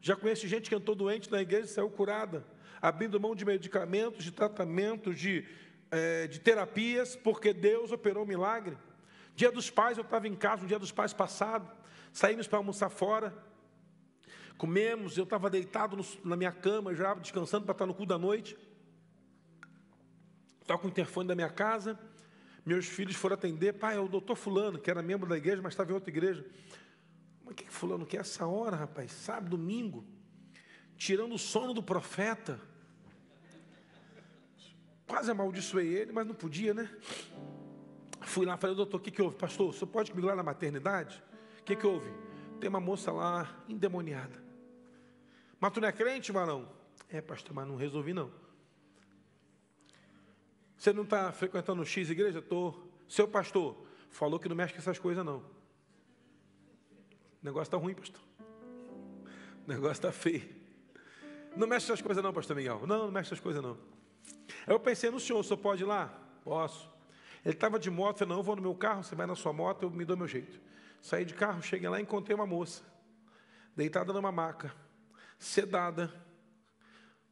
Já 0.01 0.15
conheço 0.15 0.47
gente 0.47 0.67
que 0.67 0.75
entrou 0.75 0.95
doente 0.95 1.29
na 1.29 1.41
igreja 1.41 1.65
e 1.65 1.69
saiu 1.69 1.89
curada, 1.89 2.43
abrindo 2.81 3.19
mão 3.19 3.35
de 3.35 3.45
medicamentos, 3.45 4.23
de 4.23 4.31
tratamentos, 4.31 5.19
de, 5.19 5.45
é, 5.91 6.25
de 6.25 6.39
terapias, 6.39 7.15
porque 7.15 7.53
Deus 7.53 7.91
operou 7.91 8.23
um 8.23 8.27
milagre. 8.27 8.75
Dia 9.35 9.51
dos 9.51 9.69
pais, 9.69 9.99
eu 9.99 10.03
estava 10.03 10.27
em 10.27 10.35
casa, 10.35 10.63
no 10.63 10.67
dia 10.67 10.79
dos 10.79 10.91
pais 10.91 11.13
passado, 11.13 11.71
saímos 12.11 12.47
para 12.47 12.57
almoçar 12.57 12.89
fora, 12.89 13.31
comemos, 14.57 15.17
eu 15.17 15.23
estava 15.23 15.51
deitado 15.51 15.95
no, 15.95 16.05
na 16.25 16.35
minha 16.35 16.51
cama, 16.51 16.95
já 16.95 17.13
descansando 17.13 17.65
para 17.65 17.73
estar 17.73 17.85
no 17.85 17.93
cu 17.93 18.05
da 18.05 18.17
noite. 18.17 18.57
Toco 20.65 20.87
o 20.87 20.89
interfone 20.89 21.27
da 21.27 21.35
minha 21.35 21.49
casa, 21.49 21.99
meus 22.65 22.87
filhos 22.87 23.15
foram 23.15 23.35
atender, 23.35 23.73
pai, 23.73 23.97
é 23.97 23.99
o 23.99 24.07
doutor 24.07 24.35
fulano, 24.35 24.79
que 24.79 24.89
era 24.89 25.01
membro 25.01 25.29
da 25.29 25.37
igreja, 25.37 25.61
mas 25.61 25.73
estava 25.73 25.91
em 25.91 25.93
outra 25.93 26.09
igreja. 26.09 26.45
Mas 27.51 27.53
o 27.53 27.55
que, 27.55 27.63
que 27.65 27.71
fulano 27.73 28.05
quer 28.05 28.21
essa 28.21 28.47
hora, 28.47 28.77
rapaz? 28.77 29.11
Sábado, 29.11 29.57
domingo, 29.57 30.05
tirando 30.95 31.35
o 31.35 31.37
sono 31.37 31.73
do 31.73 31.83
profeta. 31.83 32.61
Quase 35.05 35.29
amaldiçoei 35.29 35.87
ele, 35.87 36.13
mas 36.13 36.25
não 36.25 36.33
podia, 36.33 36.73
né? 36.73 36.89
Fui 38.21 38.45
lá, 38.45 38.55
falei, 38.55 38.73
doutor, 38.73 38.97
o 38.97 38.99
que, 39.01 39.11
que 39.11 39.21
houve? 39.21 39.35
Pastor, 39.35 39.73
você 39.73 39.85
pode 39.85 40.11
comigo 40.11 40.27
lá 40.27 40.35
na 40.35 40.43
maternidade? 40.43 41.21
O 41.59 41.63
que, 41.63 41.75
que 41.75 41.85
houve? 41.85 42.09
Tem 42.61 42.69
uma 42.69 42.79
moça 42.79 43.11
lá 43.11 43.61
endemoniada. 43.67 44.41
Mas 45.59 45.73
tu 45.73 45.81
não 45.81 45.89
é 45.89 45.91
crente, 45.91 46.31
varão? 46.31 46.71
É, 47.09 47.19
pastor, 47.19 47.53
mas 47.53 47.67
não 47.67 47.75
resolvi 47.75 48.13
não. 48.13 48.31
Você 50.77 50.93
não 50.93 51.03
está 51.03 51.33
frequentando 51.33 51.85
X 51.85 52.09
igreja? 52.09 52.39
Estou. 52.39 52.89
Seu 53.09 53.27
pastor, 53.27 53.85
falou 54.09 54.39
que 54.39 54.47
não 54.47 54.55
mexe 54.55 54.73
com 54.73 54.79
essas 54.79 54.97
coisas, 54.97 55.25
não. 55.25 55.43
O 57.41 57.45
negócio 57.45 57.67
está 57.67 57.77
ruim, 57.77 57.93
pastor. 57.93 58.21
O 59.65 59.67
negócio 59.67 59.93
está 59.93 60.11
feio. 60.11 60.47
Não 61.55 61.67
mexe 61.67 61.85
essas 61.87 62.01
coisas, 62.01 62.23
não, 62.23 62.31
pastor 62.31 62.55
Miguel. 62.55 62.85
Não, 62.85 63.05
não 63.05 63.11
mexe 63.11 63.29
essas 63.29 63.39
coisas, 63.39 63.61
não. 63.61 63.77
Aí 64.67 64.73
eu 64.73 64.79
pensei 64.79 65.09
no 65.09 65.19
senhor, 65.19 65.39
o 65.39 65.43
senhor 65.43 65.57
pode 65.57 65.83
ir 65.83 65.85
lá? 65.85 66.07
Posso. 66.43 66.89
Ele 67.43 67.55
estava 67.55 67.79
de 67.79 67.89
moto, 67.89 68.19
falei, 68.19 68.29
não, 68.29 68.39
eu 68.39 68.43
vou 68.43 68.55
no 68.55 68.61
meu 68.61 68.75
carro, 68.75 69.03
você 69.03 69.15
vai 69.15 69.25
na 69.25 69.35
sua 69.35 69.51
moto, 69.51 69.83
eu 69.83 69.89
me 69.89 70.05
dou 70.05 70.15
meu 70.15 70.27
jeito. 70.27 70.59
Saí 71.01 71.25
de 71.25 71.33
carro, 71.33 71.61
cheguei 71.61 71.89
lá 71.89 71.99
e 71.99 72.03
encontrei 72.03 72.35
uma 72.35 72.45
moça, 72.45 72.83
deitada 73.75 74.13
numa 74.13 74.31
maca, 74.31 74.71
sedada, 75.39 76.13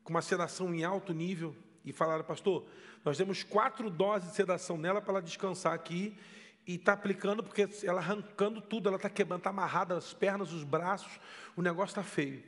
com 0.04 0.10
uma 0.10 0.24
sedação 0.24 0.74
em 0.74 0.84
alto 0.84 1.14
nível, 1.14 1.56
e 1.86 1.94
falaram, 1.94 2.24
pastor, 2.24 2.66
nós 3.06 3.18
temos 3.18 3.44
quatro 3.44 3.90
doses 3.90 4.30
de 4.30 4.36
sedação 4.36 4.78
nela 4.78 5.00
para 5.00 5.14
ela 5.14 5.22
descansar 5.22 5.74
aqui, 5.74 6.18
e 6.70 6.76
está 6.76 6.94
aplicando, 6.94 7.42
porque 7.42 7.68
ela 7.84 8.00
arrancando 8.00 8.62
tudo, 8.62 8.90
ela 8.90 8.98
está 8.98 9.10
quebrando, 9.10 9.40
está 9.40 9.50
amarrada 9.50 9.98
as 9.98 10.14
pernas, 10.14 10.54
os 10.54 10.64
braços, 10.64 11.20
o 11.56 11.64
negócio 11.64 11.94
está 11.94 12.04
feio. 12.04 12.44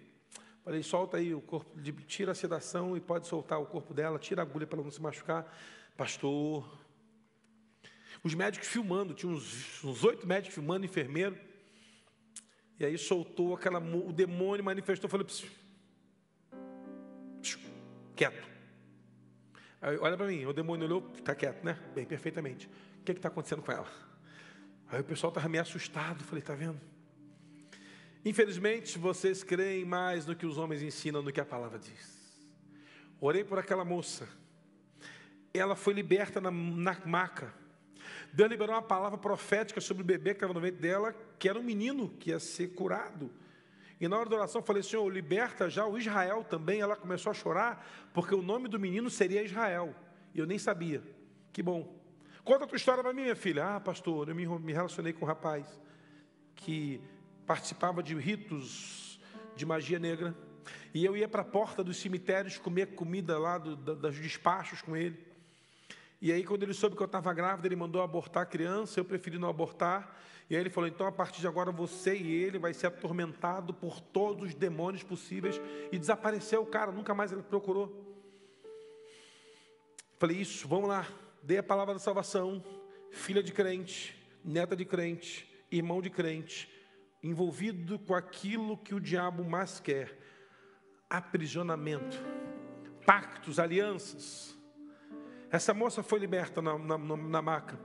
Falei, 0.64 0.84
solta 0.84 1.18
aí 1.18 1.34
o 1.34 1.42
corpo, 1.42 1.76
tira 2.06 2.32
a 2.32 2.36
sedação 2.36 2.96
e 2.96 3.02
pode 3.02 3.26
soltar 3.26 3.60
o 3.60 3.66
corpo 3.66 3.96
dela, 3.96 4.20
tira 4.20 4.44
a 4.44 4.46
agulha 4.46 4.68
para 4.68 4.78
ela 4.78 4.84
não 4.84 4.92
se 4.92 5.02
machucar. 5.02 5.52
Pastor, 5.98 6.72
os 8.24 8.36
médicos 8.36 8.68
filmando, 8.68 9.16
tinha 9.16 9.32
uns 9.32 10.04
oito 10.04 10.28
médicos 10.28 10.54
filmando, 10.54 10.86
enfermeiro. 10.86 11.36
E 12.80 12.86
aí 12.86 12.96
soltou 13.00 13.56
aquela, 13.56 13.80
o 13.80 14.14
demônio 14.14 14.64
manifestou, 14.64 15.10
falou, 15.10 15.26
psiu, 15.26 15.50
psiu, 17.42 17.60
quieto. 18.16 18.48
Aí, 19.82 19.98
olha 19.98 20.16
para 20.16 20.28
mim, 20.28 20.46
o 20.46 20.54
demônio 20.54 20.86
olhou, 20.86 21.12
está 21.16 21.34
quieto, 21.34 21.64
né? 21.64 21.76
Bem, 21.96 22.06
perfeitamente. 22.06 22.70
O 23.00 23.04
que 23.04 23.14
está 23.14 23.30
acontecendo 23.30 23.64
com 23.64 23.72
ela? 23.72 24.11
Aí 24.92 25.00
o 25.00 25.04
pessoal 25.06 25.30
estava 25.30 25.48
meio 25.48 25.62
assustado, 25.62 26.22
falei, 26.26 26.42
está 26.42 26.54
vendo? 26.54 26.80
Infelizmente, 28.26 29.00
vocês 29.00 29.42
creem 29.42 29.86
mais 29.86 30.26
no 30.26 30.36
que 30.36 30.46
os 30.46 30.58
homens 30.58 30.84
ensinam 30.84 31.24
do 31.24 31.32
que 31.32 31.40
a 31.40 31.46
palavra 31.46 31.80
diz. 31.80 32.20
Orei 33.20 33.44
por 33.44 33.58
aquela 33.58 33.86
moça. 33.86 34.28
Ela 35.54 35.78
foi 35.78 35.94
liberta 35.94 36.42
na, 36.42 36.52
na 36.52 36.98
maca. 37.06 37.54
Deus 38.34 38.50
liberou 38.50 38.76
uma 38.76 38.82
palavra 38.82 39.18
profética 39.18 39.80
sobre 39.80 40.04
o 40.04 40.06
bebê 40.06 40.32
que 40.32 40.38
estava 40.38 40.54
no 40.54 40.60
ventre 40.60 40.82
dela, 40.82 41.16
que 41.40 41.48
era 41.48 41.58
um 41.58 41.64
menino 41.64 42.10
que 42.10 42.32
ia 42.32 42.40
ser 42.40 42.76
curado. 42.76 43.32
E 44.00 44.08
na 44.10 44.18
hora 44.18 44.30
da 44.30 44.36
oração 44.36 44.60
eu 44.60 44.66
falei, 44.66 44.84
Senhor, 44.84 45.08
liberta 45.10 45.70
já 45.70 45.86
o 45.86 45.98
Israel 45.98 46.44
também. 46.44 46.82
Ela 46.82 46.98
começou 46.98 47.30
a 47.30 47.34
chorar, 47.34 48.10
porque 48.14 48.36
o 48.36 48.42
nome 48.42 48.68
do 48.68 48.80
menino 48.80 49.10
seria 49.10 49.42
Israel. 49.42 49.96
E 50.34 50.40
eu 50.40 50.46
nem 50.46 50.60
sabia. 50.60 51.02
Que 51.54 51.64
bom. 51.64 52.01
Conta 52.44 52.64
a 52.64 52.68
tua 52.68 52.76
história 52.76 53.04
para 53.04 53.14
mim, 53.14 53.22
minha 53.22 53.36
filha. 53.36 53.76
Ah, 53.76 53.80
pastor, 53.80 54.30
eu 54.30 54.36
me 54.36 54.74
relacionei 54.74 55.14
com 55.14 55.26
um 55.26 55.28
rapaz 55.28 55.80
que 56.56 57.00
participava 57.46 58.02
de 58.02 58.16
ritos 58.16 59.20
de 59.56 59.64
magia 59.64 60.00
negra. 60.00 60.36
E 60.92 61.06
eu 61.06 61.16
ia 61.16 61.28
para 61.28 61.44
a 61.44 61.46
porta 61.46 61.84
dos 61.84 61.98
cemitérios 61.98 62.58
comer 62.58 62.96
comida 62.96 63.38
lá 63.38 63.60
do, 63.60 63.76
dos 63.76 64.16
despachos 64.18 64.82
com 64.82 64.98
ele. 64.98 65.24
E 66.20 66.32
aí, 66.32 66.44
quando 66.44 66.64
ele 66.64 66.74
soube 66.74 66.96
que 66.96 67.02
eu 67.02 67.06
estava 67.06 67.32
grávida, 67.32 67.68
ele 67.68 67.76
mandou 67.76 68.02
abortar 68.02 68.44
a 68.44 68.46
criança, 68.46 69.00
eu 69.00 69.06
preferi 69.06 69.38
não 69.38 69.48
abortar. 69.48 70.20
E 70.50 70.56
aí 70.56 70.62
ele 70.62 70.70
falou: 70.72 70.90
então 70.90 71.06
a 71.06 71.12
partir 71.12 71.42
de 71.42 71.48
agora 71.48 71.72
você 71.72 72.16
e 72.16 72.32
ele 72.44 72.58
vai 72.58 72.74
ser 72.74 72.88
atormentado 72.88 73.72
por 73.72 74.02
todos 74.02 74.50
os 74.50 74.56
demônios 74.56 75.04
possíveis. 75.04 75.62
E 75.92 76.00
desapareceu 76.00 76.64
o 76.64 76.66
cara, 76.66 76.92
nunca 76.92 77.14
mais 77.14 77.32
ele 77.32 77.44
procurou. 77.44 78.18
Falei: 80.18 80.38
isso, 80.38 80.68
vamos 80.68 80.90
lá. 80.90 81.08
Dei 81.44 81.58
a 81.58 81.64
palavra 81.64 81.94
da 81.94 82.00
salvação. 82.00 82.64
Filha 83.12 83.44
de 83.44 83.52
crente, 83.52 84.16
neta 84.44 84.76
de 84.76 84.86
crente, 84.86 85.50
irmão 85.70 86.02
de 86.02 86.10
crente, 86.10 86.72
envolvido 87.22 88.00
com 88.00 88.16
aquilo 88.16 88.78
que 88.78 88.96
o 88.96 89.02
diabo 89.02 89.44
mais 89.44 89.80
quer: 89.82 90.18
aprisionamento, 91.10 92.18
pactos, 93.06 93.60
alianças 93.60 94.62
essa 95.52 95.74
moça 95.74 96.02
foi 96.02 96.18
liberta 96.18 96.62
na, 96.62 96.78
na, 96.78 96.98
na 96.98 97.42
maca, 97.42 97.78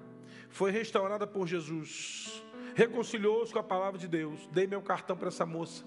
foi 0.48 0.70
restaurada 0.70 1.26
por 1.26 1.48
Jesus, 1.48 2.44
reconciliou-se 2.76 3.52
com 3.52 3.58
a 3.58 3.62
palavra 3.62 3.98
de 3.98 4.06
Deus. 4.06 4.46
Dei 4.52 4.68
meu 4.68 4.80
cartão 4.80 5.16
para 5.16 5.28
essa 5.28 5.44
moça, 5.44 5.84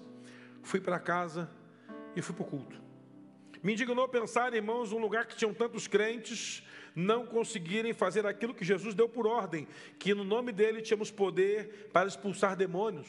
fui 0.62 0.78
para 0.78 1.00
casa 1.00 1.50
e 2.14 2.20
fui 2.20 2.34
para 2.34 2.44
o 2.44 2.46
culto. 2.46 2.82
Me 3.62 3.72
indignou 3.72 4.06
pensar, 4.08 4.52
irmãos, 4.52 4.92
um 4.92 4.98
lugar 4.98 5.24
que 5.24 5.34
tinham 5.34 5.54
tantos 5.54 5.86
crentes 5.86 6.62
não 6.94 7.26
conseguirem 7.26 7.92
fazer 7.92 8.26
aquilo 8.26 8.54
que 8.54 8.64
Jesus 8.64 8.94
deu 8.94 9.08
por 9.08 9.26
ordem, 9.26 9.66
que 9.98 10.14
no 10.14 10.24
nome 10.24 10.52
dele 10.52 10.82
tínhamos 10.82 11.10
poder 11.10 11.90
para 11.92 12.08
expulsar 12.08 12.56
demônios, 12.56 13.08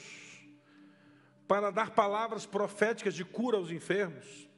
para 1.48 1.72
dar 1.72 1.91
palavras 1.91 2.46
proféticas 2.46 3.13
de 3.13 3.26
cura 3.26 3.58
aos 3.58 3.72
enfermos. 3.72 4.50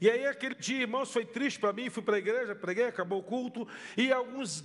E 0.00 0.08
aí 0.08 0.26
aquele 0.26 0.54
dia, 0.54 0.82
irmãos, 0.82 1.12
foi 1.12 1.24
triste 1.24 1.58
para 1.58 1.72
mim, 1.72 1.90
fui 1.90 2.02
para 2.02 2.16
a 2.16 2.18
igreja, 2.18 2.54
preguei, 2.54 2.84
acabou 2.84 3.18
o 3.18 3.22
culto, 3.22 3.66
e 3.96 4.12
alguns 4.12 4.64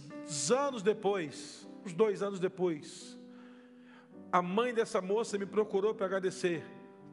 anos 0.52 0.82
depois, 0.82 1.68
uns 1.86 1.94
dois 1.94 2.22
anos 2.22 2.40
depois, 2.40 3.18
a 4.32 4.42
mãe 4.42 4.74
dessa 4.74 5.02
moça 5.02 5.38
me 5.38 5.46
procurou 5.46 5.94
para 5.94 6.06
agradecer, 6.06 6.64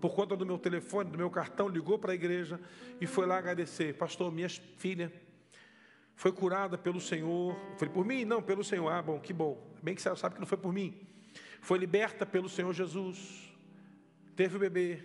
por 0.00 0.14
conta 0.14 0.36
do 0.36 0.44
meu 0.44 0.58
telefone, 0.58 1.10
do 1.10 1.18
meu 1.18 1.30
cartão, 1.30 1.68
ligou 1.68 1.98
para 1.98 2.12
a 2.12 2.14
igreja 2.14 2.60
e 3.00 3.06
foi 3.06 3.24
lá 3.24 3.38
agradecer. 3.38 3.94
Pastor, 3.94 4.32
minha 4.32 4.48
filha 4.48 5.12
foi 6.22 6.30
curada 6.30 6.78
pelo 6.78 7.00
Senhor. 7.00 7.56
Falei, 7.76 7.92
por 7.92 8.04
mim? 8.04 8.24
Não, 8.24 8.40
pelo 8.40 8.62
Senhor. 8.62 8.88
Ah, 8.88 9.02
bom, 9.02 9.18
que 9.18 9.32
bom. 9.32 9.60
Bem 9.82 9.92
que 9.92 10.00
você 10.00 10.14
sabe 10.14 10.36
que 10.36 10.40
não 10.40 10.46
foi 10.46 10.58
por 10.58 10.72
mim. 10.72 10.94
Foi 11.60 11.76
liberta 11.78 12.24
pelo 12.24 12.48
Senhor 12.48 12.72
Jesus. 12.72 13.52
Teve 14.36 14.56
o 14.56 14.60
bebê. 14.60 15.02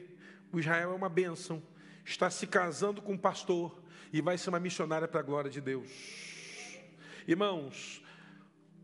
O 0.54 0.60
Israel 0.60 0.92
é 0.92 0.96
uma 0.96 1.10
bênção 1.10 1.62
está 2.06 2.30
se 2.30 2.46
casando 2.48 3.02
com 3.02 3.14
um 3.14 3.18
pastor 3.18 3.82
e 4.14 4.22
vai 4.22 4.38
ser 4.38 4.50
uma 4.50 4.60
missionária 4.60 5.08
para 5.08 5.20
a 5.20 5.24
glória 5.24 5.50
de 5.50 5.60
Deus. 5.60 5.90
Irmãos, 7.28 8.02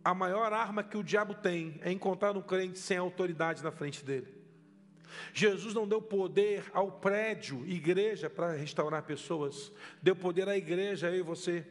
a 0.03 0.13
maior 0.13 0.51
arma 0.51 0.83
que 0.83 0.97
o 0.97 1.03
diabo 1.03 1.35
tem 1.35 1.79
é 1.81 1.91
encontrar 1.91 2.35
um 2.35 2.41
crente 2.41 2.79
sem 2.79 2.97
autoridade 2.97 3.63
na 3.63 3.71
frente 3.71 4.03
dele. 4.03 4.27
Jesus 5.33 5.73
não 5.73 5.87
deu 5.87 6.01
poder 6.01 6.65
ao 6.73 6.91
prédio, 6.91 7.63
igreja, 7.65 8.29
para 8.29 8.53
restaurar 8.53 9.03
pessoas, 9.03 9.71
deu 10.01 10.15
poder 10.15 10.49
à 10.49 10.57
igreja, 10.57 11.09
eu 11.09 11.19
e 11.19 11.21
você. 11.21 11.65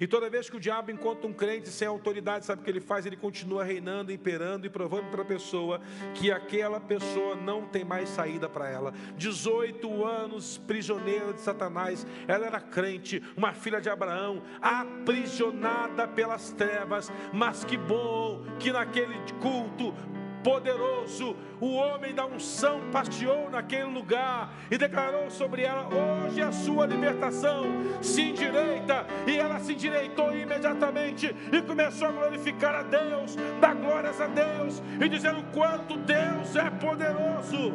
E 0.00 0.06
toda 0.06 0.30
vez 0.30 0.48
que 0.48 0.56
o 0.56 0.60
diabo 0.60 0.90
encontra 0.90 1.26
um 1.26 1.32
crente 1.32 1.68
sem 1.68 1.86
autoridade, 1.86 2.46
sabe 2.46 2.62
o 2.62 2.64
que 2.64 2.70
ele 2.70 2.80
faz? 2.80 3.06
Ele 3.06 3.16
continua 3.16 3.64
reinando, 3.64 4.12
imperando 4.12 4.66
e 4.66 4.70
provando 4.70 5.10
para 5.10 5.22
a 5.22 5.24
pessoa 5.24 5.80
que 6.14 6.30
aquela 6.30 6.80
pessoa 6.80 7.34
não 7.34 7.66
tem 7.66 7.84
mais 7.84 8.08
saída 8.08 8.48
para 8.48 8.68
ela. 8.68 8.92
18 9.16 10.04
anos 10.04 10.58
prisioneira 10.58 11.32
de 11.32 11.40
Satanás, 11.40 12.06
ela 12.26 12.46
era 12.46 12.60
crente, 12.60 13.22
uma 13.36 13.52
filha 13.52 13.80
de 13.80 13.88
Abraão, 13.88 14.42
aprisionada 14.60 16.06
pelas 16.06 16.52
trevas, 16.52 17.10
mas 17.32 17.64
que 17.64 17.76
bom 17.76 18.44
que 18.58 18.72
naquele 18.72 19.14
culto 19.40 19.94
poderoso, 20.42 21.36
o 21.60 21.74
homem 21.74 22.14
da 22.14 22.26
unção 22.26 22.90
passeou 22.90 23.50
naquele 23.50 23.84
lugar 23.84 24.52
e 24.70 24.78
declarou 24.78 25.30
sobre 25.30 25.62
ela: 25.62 25.88
hoje 25.88 26.40
a 26.40 26.52
sua 26.52 26.86
libertação 26.86 27.64
se 28.02 28.22
endireita, 28.22 29.06
e 29.26 29.36
ela 29.36 29.58
se 29.60 29.72
endireitou 29.72 30.36
imediatamente 30.36 31.34
e 31.52 31.62
começou 31.62 32.08
a 32.08 32.12
glorificar 32.12 32.74
a 32.74 32.82
Deus, 32.82 33.36
dar 33.60 33.74
glórias 33.74 34.20
a 34.20 34.26
Deus 34.26 34.82
e 35.00 35.08
dizendo 35.08 35.42
quanto 35.52 35.96
Deus 35.96 36.56
é 36.56 36.70
poderoso. 36.70 37.72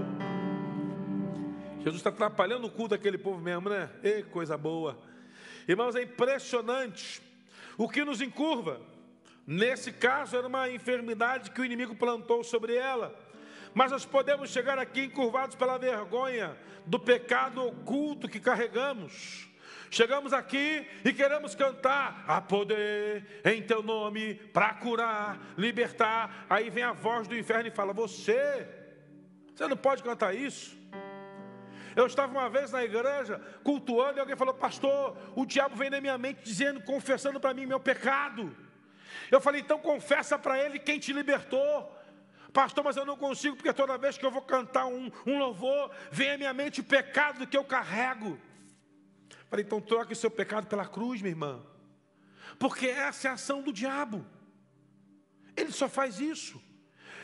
Jesus 1.80 1.98
está 1.98 2.10
atrapalhando 2.10 2.66
o 2.66 2.72
culto 2.72 2.96
daquele 2.96 3.18
povo 3.18 3.40
mesmo, 3.40 3.70
né? 3.70 3.90
Ei, 4.02 4.24
coisa 4.24 4.58
boa. 4.58 4.98
Irmãos, 5.68 5.96
é 5.96 6.02
impressionante 6.02 7.22
o 7.78 7.88
que 7.88 8.04
nos 8.04 8.22
encurva. 8.22 8.82
Nesse 9.46 9.92
caso, 9.92 10.36
era 10.36 10.48
uma 10.48 10.70
enfermidade 10.70 11.52
que 11.52 11.62
o 11.62 11.66
inimigo 11.66 11.96
plantou 11.96 12.44
sobre 12.44 12.76
ela. 12.76 13.16
Mas 13.74 13.92
nós 13.92 14.06
podemos 14.06 14.50
chegar 14.50 14.80
aqui 14.80 15.02
encurvados 15.02 15.56
pela 15.56 15.78
vergonha 15.78 16.58
do 16.86 17.00
pecado 17.00 17.62
oculto 17.62 18.28
que 18.28 18.40
carregamos. 18.40 19.50
Chegamos 19.92 20.34
aqui 20.34 20.88
e 21.04 21.14
queremos 21.14 21.54
cantar 21.54 22.24
a 22.28 22.42
poder 22.42 23.42
em 23.46 23.62
teu 23.62 23.84
nome 23.84 24.36
para 24.36 24.74
curar, 24.74 25.40
libertar. 25.58 26.46
Aí 26.50 26.70
vem 26.70 26.84
a 26.84 26.94
voz 26.94 27.28
do 27.28 27.38
inferno 27.38 27.68
e 27.68 27.72
fala: 27.72 27.94
Você, 27.94 28.68
você 29.54 29.68
não 29.68 29.78
pode 29.78 30.02
cantar 30.02 30.34
isso. 30.34 30.76
Eu 31.96 32.08
estava 32.08 32.32
uma 32.32 32.50
vez 32.50 32.72
na 32.72 32.84
igreja 32.84 33.40
cultuando 33.64 34.18
e 34.18 34.20
alguém 34.20 34.36
falou: 34.36 34.54
Pastor, 34.54 35.18
o 35.36 35.46
diabo 35.46 35.76
vem 35.76 35.90
na 35.90 36.02
minha 36.02 36.18
mente 36.18 36.42
dizendo, 36.44 36.82
confessando 36.82 37.40
para 37.40 37.54
mim 37.54 37.66
meu 37.66 37.80
pecado. 37.80 38.56
Eu 39.32 39.42
falei, 39.42 39.62
então 39.62 39.80
confessa 39.80 40.38
para 40.38 40.60
ele 40.60 40.80
quem 40.80 41.00
te 41.00 41.14
libertou. 41.14 41.92
Pastor, 42.54 42.84
mas 42.84 42.96
eu 42.96 43.06
não 43.06 43.18
consigo, 43.18 43.56
porque 43.56 43.74
toda 43.74 43.98
vez 43.98 44.18
que 44.18 44.26
eu 44.26 44.32
vou 44.32 44.42
cantar 44.42 44.86
um, 44.86 45.12
um 45.26 45.38
louvor, 45.38 45.92
vem 46.12 46.32
à 46.32 46.38
minha 46.38 46.54
mente 46.54 46.80
o 46.80 46.84
pecado 46.84 47.46
que 47.46 47.58
eu 47.58 47.64
carrego. 47.64 48.40
Falei, 49.50 49.66
então 49.66 49.82
troque 49.82 50.14
o 50.14 50.16
seu 50.16 50.32
pecado 50.32 50.68
pela 50.68 50.86
cruz, 50.86 51.22
minha 51.22 51.32
irmã. 51.32 51.62
Porque 52.58 52.88
essa 52.88 53.28
é 53.28 53.32
a 53.32 53.34
ação 53.34 53.62
do 53.62 53.74
diabo. 53.74 54.26
Ele 55.56 55.72
só 55.72 55.90
faz 55.90 56.20
isso. 56.20 56.62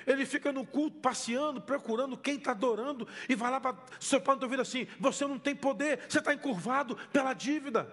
Ele 0.06 0.26
fica 0.26 0.52
no 0.52 0.66
culto 0.66 1.00
passeando, 1.00 1.62
procurando 1.62 2.18
quem 2.18 2.36
está 2.36 2.52
adorando, 2.52 3.08
e 3.30 3.36
vai 3.36 3.52
lá 3.52 3.60
para 3.60 3.78
seu 4.00 4.20
pai 4.20 4.38
ouvir 4.42 4.60
assim: 4.60 4.88
você 5.00 5.26
não 5.26 5.38
tem 5.38 5.56
poder, 5.56 6.00
você 6.10 6.20
está 6.20 6.34
encurvado 6.34 6.96
pela 7.12 7.34
dívida. 7.34 7.90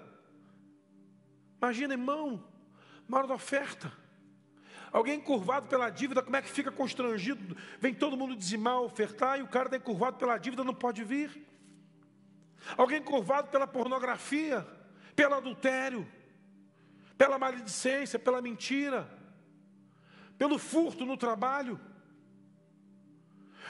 Imagina, 1.60 1.94
irmão, 1.94 2.44
na 3.08 3.18
hora 3.18 3.26
da 3.26 3.34
oferta. 3.34 3.92
Alguém 4.92 5.18
encurvado 5.18 5.68
pela 5.68 5.90
dívida, 5.90 6.22
como 6.22 6.36
é 6.36 6.42
que 6.42 6.50
fica 6.50 6.70
constrangido? 6.70 7.56
Vem 7.78 7.94
todo 7.94 8.16
mundo 8.16 8.36
dizimar, 8.36 8.80
ofertar, 8.80 9.38
e 9.38 9.42
o 9.42 9.48
cara 9.48 9.66
está 9.66 9.76
encurvado 9.76 10.16
pela 10.16 10.38
dívida, 10.38 10.64
não 10.64 10.74
pode 10.74 11.04
vir. 11.04 11.46
Alguém 12.76 12.98
encurvado 12.98 13.48
pela 13.48 13.66
pornografia, 13.66 14.66
pelo 15.14 15.34
adultério, 15.34 16.06
pela 17.16 17.38
maledicência, 17.38 18.18
pela 18.18 18.40
mentira, 18.40 19.08
pelo 20.38 20.58
furto 20.58 21.04
no 21.04 21.16
trabalho. 21.16 21.78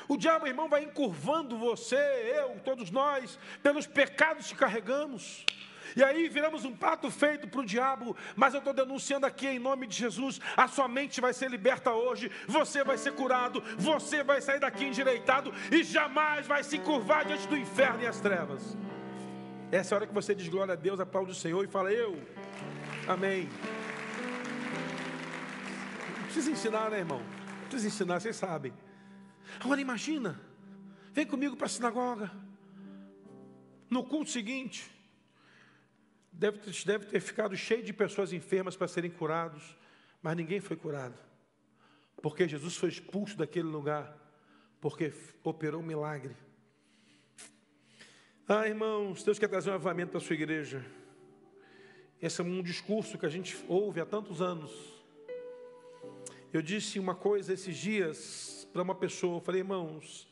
O 0.07 0.17
diabo, 0.17 0.47
irmão, 0.47 0.69
vai 0.69 0.85
encurvando 0.85 1.59
você, 1.59 1.97
eu, 1.97 2.61
todos 2.61 2.91
nós, 2.91 3.39
pelos 3.63 3.87
pecados 3.87 4.53
que 4.53 4.59
carregamos. 4.59 5.45
E 5.99 6.05
aí 6.05 6.29
viramos 6.29 6.65
um 6.65 6.75
prato 6.75 7.11
feito 7.11 7.49
para 7.49 7.61
o 7.61 7.67
diabo, 7.67 8.17
mas 8.37 8.55
eu 8.55 8.59
estou 8.59 8.73
denunciando 8.73 9.27
aqui 9.27 9.49
em 9.49 9.59
nome 9.59 9.85
de 9.85 9.97
Jesus: 9.97 10.41
a 10.57 10.69
sua 10.69 10.87
mente 10.87 11.21
vai 11.21 11.35
ser 11.35 11.51
liberta 11.51 11.93
hoje, 11.93 12.31
você 12.47 12.85
vai 12.85 12.97
ser 12.97 13.13
curado, 13.15 13.61
você 13.77 14.23
vai 14.23 14.41
sair 14.41 14.61
daqui 14.61 14.85
endireitado 14.85 15.53
e 15.73 15.83
jamais 15.83 16.47
vai 16.47 16.63
se 16.63 16.79
curvar 16.79 17.25
diante 17.25 17.49
do 17.49 17.57
inferno 17.57 18.03
e 18.03 18.07
as 18.07 18.21
trevas. 18.21 18.77
Essa 19.73 19.93
é 19.93 19.95
a 19.95 19.99
hora 19.99 20.07
que 20.07 20.15
você 20.15 20.37
diz 20.37 20.49
glória 20.49 20.75
a 20.75 20.77
Deus, 20.77 21.01
aplaude 21.01 21.33
o 21.33 21.35
Senhor 21.35 21.65
e 21.65 21.69
fala: 21.69 21.93
Eu, 21.93 22.17
Amém. 23.09 23.49
Não 26.17 26.25
precisa 26.25 26.51
ensinar, 26.51 26.91
né, 26.91 26.99
irmão? 26.99 27.21
Não 27.21 27.69
precisa 27.69 27.89
ensinar, 27.89 28.21
vocês 28.21 28.37
sabem. 28.37 28.73
Agora 29.59 29.81
imagina, 29.81 30.39
vem 31.13 31.27
comigo 31.27 31.57
para 31.57 31.65
a 31.67 31.71
sinagoga. 31.71 32.31
No 33.89 34.05
culto 34.05 34.31
seguinte, 34.31 34.98
deve, 36.39 36.61
deve 36.85 37.07
ter 37.07 37.21
ficado 37.21 37.57
cheio 37.57 37.83
de 37.83 37.93
pessoas 37.93 38.33
enfermas 38.33 38.77
para 38.77 38.87
serem 38.87 39.11
curados, 39.11 39.77
mas 40.23 40.37
ninguém 40.37 40.61
foi 40.61 40.77
curado. 40.77 41.19
Porque 42.23 42.49
Jesus 42.49 42.77
foi 42.77 42.89
expulso 42.89 43.37
daquele 43.37 43.67
lugar, 43.67 44.17
porque 44.81 45.13
operou 45.43 45.81
um 45.81 45.85
milagre. 45.85 46.35
Ah, 48.49 48.67
irmãos, 48.67 49.23
Deus 49.25 49.39
quer 49.39 49.49
trazer 49.49 49.71
um 49.71 49.75
avamento 49.75 50.13
para 50.13 50.19
a 50.19 50.23
sua 50.23 50.35
igreja. 50.35 50.85
Esse 52.23 52.41
é 52.41 52.45
um 52.45 52.63
discurso 52.63 53.19
que 53.19 53.27
a 53.27 53.29
gente 53.29 53.57
ouve 53.69 54.01
há 54.01 54.07
tantos 54.07 54.41
anos. 54.41 54.73
Eu 56.53 56.63
disse 56.63 56.99
uma 56.99 57.15
coisa 57.15 57.53
esses 57.53 57.77
dias 57.77 58.67
para 58.73 58.83
uma 58.83 58.95
pessoa. 58.95 59.37
Eu 59.37 59.41
falei, 59.41 59.61
irmãos, 59.61 60.29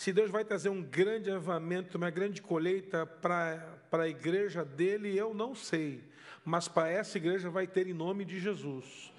se 0.00 0.14
Deus 0.14 0.30
vai 0.30 0.46
trazer 0.46 0.70
um 0.70 0.82
grande 0.82 1.30
avamento, 1.30 1.98
uma 1.98 2.08
grande 2.08 2.40
colheita 2.40 3.04
para 3.04 3.76
a 3.92 4.08
igreja 4.08 4.64
dele, 4.64 5.14
eu 5.14 5.34
não 5.34 5.54
sei. 5.54 6.02
Mas 6.42 6.66
para 6.66 6.88
essa 6.88 7.18
igreja 7.18 7.50
vai 7.50 7.66
ter 7.66 7.86
em 7.86 7.92
nome 7.92 8.24
de 8.24 8.40
Jesus. 8.40 9.12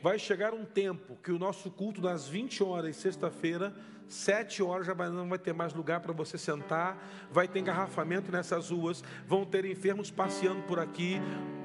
Vai 0.00 0.18
chegar 0.18 0.54
um 0.54 0.64
tempo 0.64 1.18
que 1.22 1.30
o 1.30 1.38
nosso 1.38 1.70
culto 1.70 2.00
das 2.00 2.26
20 2.26 2.64
horas, 2.64 2.96
sexta-feira, 2.96 3.76
Sete 4.12 4.62
horas 4.62 4.86
já 4.86 4.94
não 4.94 5.26
vai 5.26 5.38
ter 5.38 5.54
mais 5.54 5.72
lugar 5.72 6.00
para 6.00 6.12
você 6.12 6.36
sentar, 6.36 7.02
vai 7.30 7.48
ter 7.48 7.60
engarrafamento 7.60 8.30
nessas 8.30 8.68
ruas, 8.68 9.02
vão 9.26 9.42
ter 9.42 9.64
enfermos 9.64 10.10
passeando 10.10 10.60
por 10.64 10.78
aqui, 10.78 11.18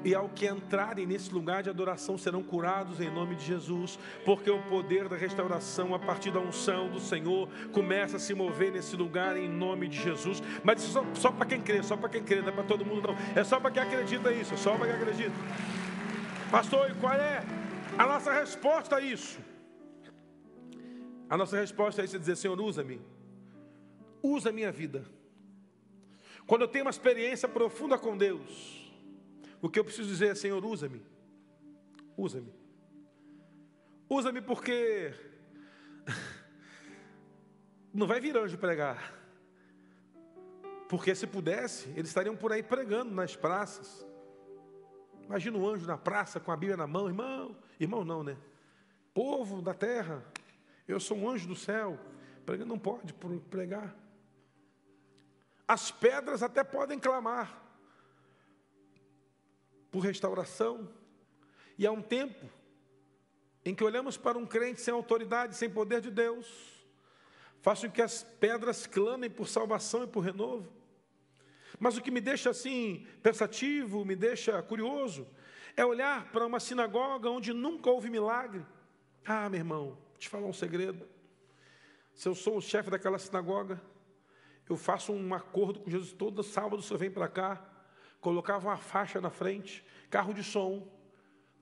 e 0.05 0.15
ao 0.15 0.29
que 0.29 0.47
entrarem 0.47 1.05
nesse 1.05 1.29
lugar 1.33 1.61
de 1.61 1.69
adoração 1.69 2.17
serão 2.17 2.41
curados 2.41 3.01
em 3.01 3.11
nome 3.11 3.35
de 3.35 3.43
Jesus, 3.43 3.99
porque 4.23 4.49
o 4.49 4.63
poder 4.63 5.09
da 5.09 5.17
restauração, 5.17 5.93
a 5.93 5.99
partir 5.99 6.31
da 6.31 6.39
unção 6.39 6.89
do 6.89 7.01
Senhor, 7.01 7.49
começa 7.73 8.15
a 8.15 8.19
se 8.19 8.33
mover 8.33 8.71
nesse 8.71 8.95
lugar 8.95 9.35
em 9.35 9.49
nome 9.49 9.89
de 9.89 10.01
Jesus. 10.01 10.41
Mas 10.63 10.81
isso 10.81 10.93
só, 10.93 11.05
só 11.15 11.31
para 11.33 11.47
quem 11.47 11.59
crê, 11.59 11.83
só 11.83 11.97
para 11.97 12.07
quem 12.07 12.23
crê, 12.23 12.39
não 12.39 12.47
é 12.47 12.51
para 12.53 12.63
todo 12.63 12.85
mundo, 12.85 13.09
não. 13.09 13.17
É 13.35 13.43
só 13.43 13.59
para 13.59 13.71
quem 13.71 13.83
acredita 13.83 14.31
isso, 14.31 14.53
é 14.53 14.57
só 14.57 14.73
para 14.77 14.87
quem 14.87 14.95
acredita. 14.95 15.35
Pastor, 16.49 16.91
e 16.91 16.93
qual 16.93 17.11
é 17.11 17.43
a 17.97 18.05
nossa 18.05 18.31
resposta 18.31 18.95
a 18.95 19.01
isso? 19.01 19.37
A 21.29 21.37
nossa 21.37 21.57
resposta 21.57 22.01
é 22.01 22.05
isso, 22.05 22.15
é 22.15 22.19
dizer, 22.19 22.35
Senhor, 22.37 22.59
usa-me. 22.59 23.01
Usa 24.21 24.49
a 24.49 24.53
minha 24.53 24.71
vida. 24.71 25.05
Quando 26.45 26.61
eu 26.61 26.67
tenho 26.67 26.85
uma 26.85 26.91
experiência 26.91 27.47
profunda 27.49 27.97
com 27.97 28.17
Deus, 28.17 28.89
o 29.61 29.69
que 29.69 29.77
eu 29.79 29.83
preciso 29.83 30.07
dizer 30.07 30.31
é, 30.31 30.35
Senhor, 30.35 30.63
usa-me. 30.63 31.01
Usa-me. 32.15 32.53
Usa-me 34.09 34.41
porque 34.41 35.13
não 37.93 38.07
vai 38.07 38.21
vir 38.21 38.37
anjo 38.37 38.57
pregar. 38.57 39.13
Porque 40.87 41.13
se 41.13 41.27
pudesse, 41.27 41.89
eles 41.89 42.07
estariam 42.07 42.35
por 42.35 42.53
aí 42.53 42.63
pregando 42.63 43.13
nas 43.13 43.35
praças. 43.35 44.07
Imagina 45.25 45.57
um 45.57 45.67
anjo 45.67 45.85
na 45.85 45.97
praça 45.97 46.39
com 46.39 46.53
a 46.53 46.55
Bíblia 46.55 46.77
na 46.77 46.87
mão, 46.87 47.07
irmão. 47.07 47.57
Irmão 47.77 48.05
não, 48.05 48.23
né? 48.23 48.37
Povo 49.13 49.61
da 49.61 49.73
terra, 49.73 50.23
eu 50.87 50.99
sou 50.99 51.17
um 51.17 51.29
anjo 51.29 51.47
do 51.47 51.55
céu. 51.55 51.99
Não 52.65 52.79
pode 52.79 53.13
pregar. 53.49 53.95
As 55.67 55.91
pedras 55.91 56.41
até 56.41 56.63
podem 56.63 56.97
clamar 56.97 57.61
por 59.91 59.99
restauração. 59.99 60.89
E 61.77 61.85
há 61.85 61.91
um 61.91 62.01
tempo 62.01 62.49
em 63.65 63.75
que 63.75 63.83
olhamos 63.83 64.15
para 64.15 64.37
um 64.37 64.45
crente 64.45 64.79
sem 64.79 64.93
autoridade, 64.93 65.55
sem 65.55 65.69
poder 65.69 65.99
de 65.99 66.09
Deus, 66.09 66.47
façam 67.61 67.89
que 67.89 68.01
as 68.01 68.23
pedras 68.23 68.87
clamem 68.87 69.29
por 69.29 69.47
salvação 69.47 70.03
e 70.03 70.07
por 70.07 70.21
renovo. 70.21 70.71
Mas 71.77 71.97
o 71.97 72.01
que 72.01 72.09
me 72.09 72.21
deixa 72.21 72.49
assim 72.49 73.05
pensativo, 73.21 74.05
me 74.05 74.15
deixa 74.15 74.63
curioso, 74.63 75.27
é 75.75 75.85
olhar 75.85 76.31
para 76.31 76.47
uma 76.47 76.61
sinagoga 76.61 77.29
onde 77.29 77.53
nunca 77.53 77.89
houve 77.89 78.09
milagre. 78.09 78.65
Ah, 79.25 79.49
meu 79.49 79.59
irmão, 79.59 79.97
te 80.17 80.29
falar 80.29 80.47
um 80.47 80.53
segredo. 80.53 81.07
Se 82.13 82.27
eu 82.27 82.35
sou 82.35 82.57
o 82.57 82.61
chefe 82.61 82.89
daquela 82.89 83.19
sinagoga, 83.19 83.81
eu 84.69 84.75
faço 84.75 85.13
um 85.13 85.33
acordo 85.33 85.79
com 85.79 85.89
Jesus. 85.89 86.13
Todo 86.13 86.43
sábado 86.43 86.81
você 86.81 86.97
vem 86.97 87.11
para 87.11 87.27
cá, 87.27 87.63
colocava 88.19 88.67
uma 88.67 88.77
faixa 88.77 89.21
na 89.21 89.29
frente, 89.29 89.85
carro 90.09 90.33
de 90.33 90.43
som, 90.43 90.87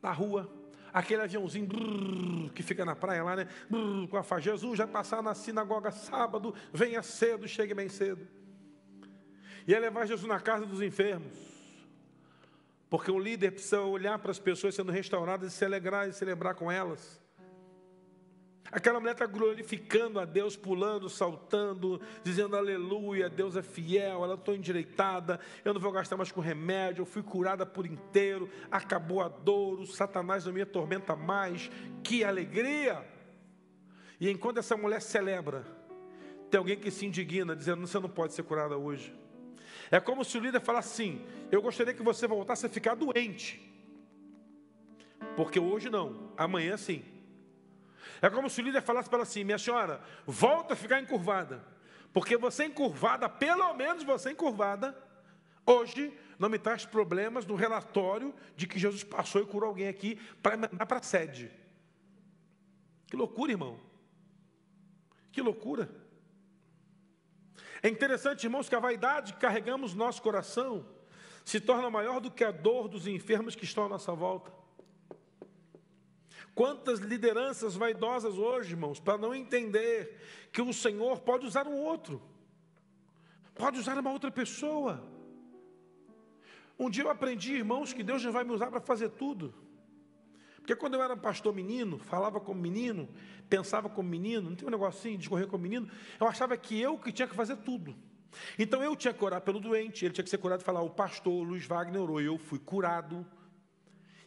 na 0.01 0.11
rua, 0.11 0.49
aquele 0.93 1.21
aviãozinho 1.21 1.67
brrr, 1.67 2.53
que 2.53 2.63
fica 2.63 2.85
na 2.85 2.95
praia 2.95 3.23
lá, 3.23 3.35
né? 3.35 3.49
Brrr, 3.69 4.07
com 4.07 4.17
a 4.17 4.23
faixa. 4.23 4.51
Jesus 4.51 4.77
vai 4.77 4.87
passar 4.87 5.21
na 5.21 5.35
sinagoga 5.35 5.91
sábado, 5.91 6.55
venha 6.73 7.03
cedo, 7.03 7.47
chegue 7.47 7.73
bem 7.73 7.89
cedo. 7.89 8.25
E 9.67 9.73
é 9.73 9.79
levar 9.79 10.05
Jesus 10.05 10.27
na 10.27 10.39
casa 10.39 10.65
dos 10.65 10.81
enfermos. 10.81 11.33
Porque 12.89 13.11
o 13.11 13.19
líder 13.19 13.51
precisa 13.51 13.81
olhar 13.81 14.17
para 14.19 14.31
as 14.31 14.39
pessoas 14.39 14.75
sendo 14.75 14.91
restauradas 14.91 15.51
e 15.51 15.55
se 15.55 15.65
alegrar 15.65 16.07
e 16.07 16.13
celebrar 16.13 16.55
com 16.55 16.71
elas. 16.71 17.19
Aquela 18.75 18.99
mulher 18.99 19.13
está 19.13 19.25
glorificando 19.25 20.19
a 20.19 20.25
Deus, 20.25 20.57
pulando, 20.57 21.07
saltando, 21.07 22.01
dizendo 22.25 22.57
aleluia, 22.57 23.29
Deus 23.29 23.55
é 23.55 23.61
fiel, 23.61 24.21
ela 24.21 24.33
estou 24.33 24.53
endireitada, 24.53 25.39
eu 25.63 25.73
não 25.73 25.79
vou 25.79 25.93
gastar 25.93 26.17
mais 26.17 26.29
com 26.29 26.41
remédio, 26.41 27.03
eu 27.03 27.05
fui 27.05 27.23
curada 27.23 27.65
por 27.65 27.85
inteiro, 27.85 28.49
acabou 28.69 29.21
a 29.21 29.29
dor, 29.29 29.79
o 29.79 29.87
Satanás 29.87 30.43
não 30.43 30.51
me 30.51 30.61
atormenta 30.61 31.15
mais, 31.15 31.71
que 32.03 32.21
alegria! 32.21 33.01
E 34.19 34.29
enquanto 34.29 34.57
essa 34.57 34.75
mulher 34.75 35.01
celebra, 35.01 35.65
tem 36.51 36.57
alguém 36.57 36.77
que 36.77 36.91
se 36.91 37.05
indigna, 37.05 37.55
dizendo: 37.55 37.87
Você 37.87 37.97
não 37.97 38.09
pode 38.09 38.33
ser 38.33 38.43
curada 38.43 38.75
hoje. 38.75 39.15
É 39.89 40.01
como 40.01 40.25
se 40.25 40.37
o 40.37 40.41
líder 40.41 40.59
falasse 40.59 41.01
assim: 41.01 41.25
Eu 41.49 41.61
gostaria 41.61 41.93
que 41.93 42.03
você 42.03 42.27
voltasse 42.27 42.65
a 42.65 42.69
ficar 42.69 42.95
doente, 42.95 43.73
porque 45.37 45.61
hoje 45.61 45.89
não, 45.89 46.33
amanhã 46.35 46.75
sim. 46.75 47.14
É 48.25 48.29
como 48.31 48.49
se 48.49 48.59
o 48.59 48.63
líder 48.63 48.81
falasse 48.81 49.07
para 49.07 49.17
ela 49.17 49.23
assim: 49.23 49.43
minha 49.43 49.59
senhora, 49.59 50.01
volta 50.25 50.73
a 50.73 50.75
ficar 50.75 50.99
encurvada, 50.99 51.63
porque 52.11 52.35
você 52.35 52.65
encurvada, 52.65 53.29
pelo 53.29 53.71
menos 53.75 54.03
você 54.03 54.31
encurvada, 54.31 54.97
hoje 55.63 56.11
não 56.39 56.49
me 56.49 56.57
traz 56.57 56.87
problemas 56.87 57.45
no 57.45 57.53
relatório 57.53 58.33
de 58.55 58.65
que 58.65 58.79
Jesus 58.79 59.03
passou 59.03 59.43
e 59.43 59.45
curou 59.45 59.69
alguém 59.69 59.87
aqui 59.87 60.15
para 60.41 60.57
mandar 60.57 60.87
para 60.87 60.97
a 60.97 61.03
sede. 61.03 61.51
Que 63.05 63.15
loucura, 63.15 63.51
irmão. 63.51 63.79
Que 65.31 65.39
loucura. 65.39 65.87
É 67.83 67.89
interessante, 67.89 68.45
irmãos, 68.45 68.67
que 68.67 68.73
a 68.73 68.79
vaidade 68.79 69.33
que 69.33 69.39
carregamos 69.39 69.93
no 69.93 70.03
nosso 70.03 70.19
coração 70.23 70.83
se 71.43 71.59
torna 71.59 71.91
maior 71.91 72.19
do 72.19 72.31
que 72.31 72.43
a 72.43 72.49
dor 72.49 72.87
dos 72.87 73.05
enfermos 73.05 73.55
que 73.55 73.65
estão 73.65 73.85
à 73.85 73.89
nossa 73.89 74.15
volta. 74.15 74.64
Quantas 76.55 76.99
lideranças 76.99 77.75
vaidosas 77.75 78.37
hoje, 78.37 78.71
irmãos, 78.71 78.97
para 78.97 79.17
não 79.17 79.35
entender 79.35 80.17
que 80.53 80.61
o 80.61 80.71
Senhor 80.73 81.19
pode 81.19 81.45
usar 81.45 81.67
um 81.67 81.75
outro, 81.75 82.21
pode 83.53 83.77
usar 83.77 83.97
uma 83.97 84.09
outra 84.09 84.31
pessoa. 84.31 85.03
Um 86.79 86.89
dia 86.89 87.03
eu 87.03 87.09
aprendi, 87.09 87.55
irmãos, 87.55 87.91
que 87.91 88.01
Deus 88.01 88.21
já 88.21 88.31
vai 88.31 88.45
me 88.45 88.51
usar 88.51 88.67
para 88.67 88.79
fazer 88.79 89.09
tudo, 89.09 89.53
Porque 90.57 90.75
quando 90.75 90.95
eu 90.95 91.03
era 91.03 91.15
pastor 91.15 91.53
menino, 91.53 91.99
falava 91.99 92.39
como 92.39 92.59
menino, 92.59 93.07
pensava 93.47 93.87
como 93.87 94.09
menino, 94.09 94.49
não 94.49 94.55
tem 94.55 94.67
um 94.67 94.71
negócio 94.71 94.99
assim, 94.99 95.15
discorrer 95.15 95.47
como 95.47 95.61
menino, 95.61 95.87
eu 96.19 96.27
achava 96.27 96.57
que 96.57 96.81
eu 96.81 96.97
que 96.97 97.11
tinha 97.11 97.27
que 97.27 97.35
fazer 97.35 97.57
tudo. 97.57 97.95
Então 98.57 98.81
eu 98.81 98.95
tinha 98.95 99.13
que 99.13 99.23
orar 99.23 99.41
pelo 99.41 99.59
doente, 99.59 100.05
ele 100.05 100.13
tinha 100.13 100.23
que 100.23 100.29
ser 100.29 100.39
curado 100.39 100.61
e 100.61 100.63
falar, 100.63 100.81
o 100.81 100.89
pastor 100.89 101.45
Luiz 101.45 101.67
Wagner 101.67 102.01
orou, 102.01 102.19
e 102.19 102.25
eu 102.25 102.39
fui 102.39 102.57
curado. 102.57 103.23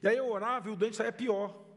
E 0.01 0.07
aí 0.07 0.17
eu 0.17 0.31
orava 0.31 0.69
e 0.69 0.73
o 0.73 0.77
doente 0.77 0.95
saía 0.95 1.11
pior. 1.11 1.68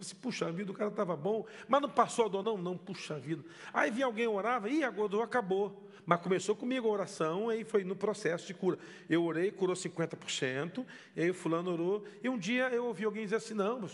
Assim, 0.00 0.16
puxa 0.16 0.50
vida, 0.50 0.72
o 0.72 0.74
cara 0.74 0.90
estava 0.90 1.14
bom, 1.14 1.46
mas 1.68 1.82
não 1.82 1.90
passou 1.90 2.24
a 2.24 2.28
dor, 2.28 2.42
não, 2.42 2.56
não, 2.56 2.76
puxa 2.76 3.18
vida. 3.18 3.44
Aí 3.72 3.90
vinha 3.90 4.06
alguém 4.06 4.26
orava, 4.26 4.68
e 4.68 4.82
agora 4.82 5.22
acabou. 5.22 5.88
Mas 6.06 6.20
começou 6.20 6.56
comigo 6.56 6.88
a 6.88 6.90
oração, 6.90 7.50
aí 7.50 7.64
foi 7.64 7.84
no 7.84 7.94
processo 7.94 8.46
de 8.46 8.54
cura. 8.54 8.78
Eu 9.08 9.22
orei, 9.24 9.50
curou 9.50 9.76
50%, 9.76 10.84
e 11.14 11.22
aí 11.22 11.30
o 11.30 11.34
fulano 11.34 11.70
orou, 11.70 12.04
e 12.22 12.28
um 12.28 12.38
dia 12.38 12.68
eu 12.70 12.86
ouvi 12.86 13.04
alguém 13.04 13.24
dizer 13.24 13.36
assim, 13.36 13.54
não, 13.54 13.88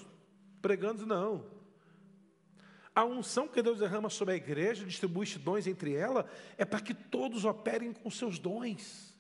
pregando, 0.63 1.05
não. 1.05 1.45
A 2.95 3.05
unção 3.05 3.49
que 3.49 3.61
Deus 3.61 3.81
derrama 3.81 4.09
sobre 4.09 4.35
a 4.35 4.37
igreja, 4.37 4.85
distribui 4.85 5.27
dons 5.39 5.67
entre 5.67 5.95
ela, 5.95 6.31
é 6.57 6.65
para 6.65 6.81
que 6.81 6.95
todos 6.95 7.45
operem 7.45 7.93
com 7.93 8.11
seus 8.11 8.39
dons. 8.39 9.15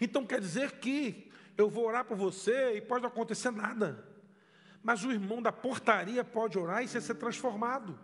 Então 0.00 0.26
quer 0.26 0.40
dizer 0.40 0.72
que 0.80 1.30
eu 1.56 1.68
vou 1.68 1.86
orar 1.86 2.04
por 2.04 2.16
você 2.16 2.76
e 2.76 2.80
pode 2.80 3.02
não 3.02 3.08
acontecer 3.08 3.50
nada. 3.50 4.07
Mas 4.88 5.04
o 5.04 5.12
irmão 5.12 5.42
da 5.42 5.52
portaria 5.52 6.24
pode 6.24 6.58
orar 6.58 6.82
e 6.82 6.88
ser 6.88 7.02
transformado 7.14 7.98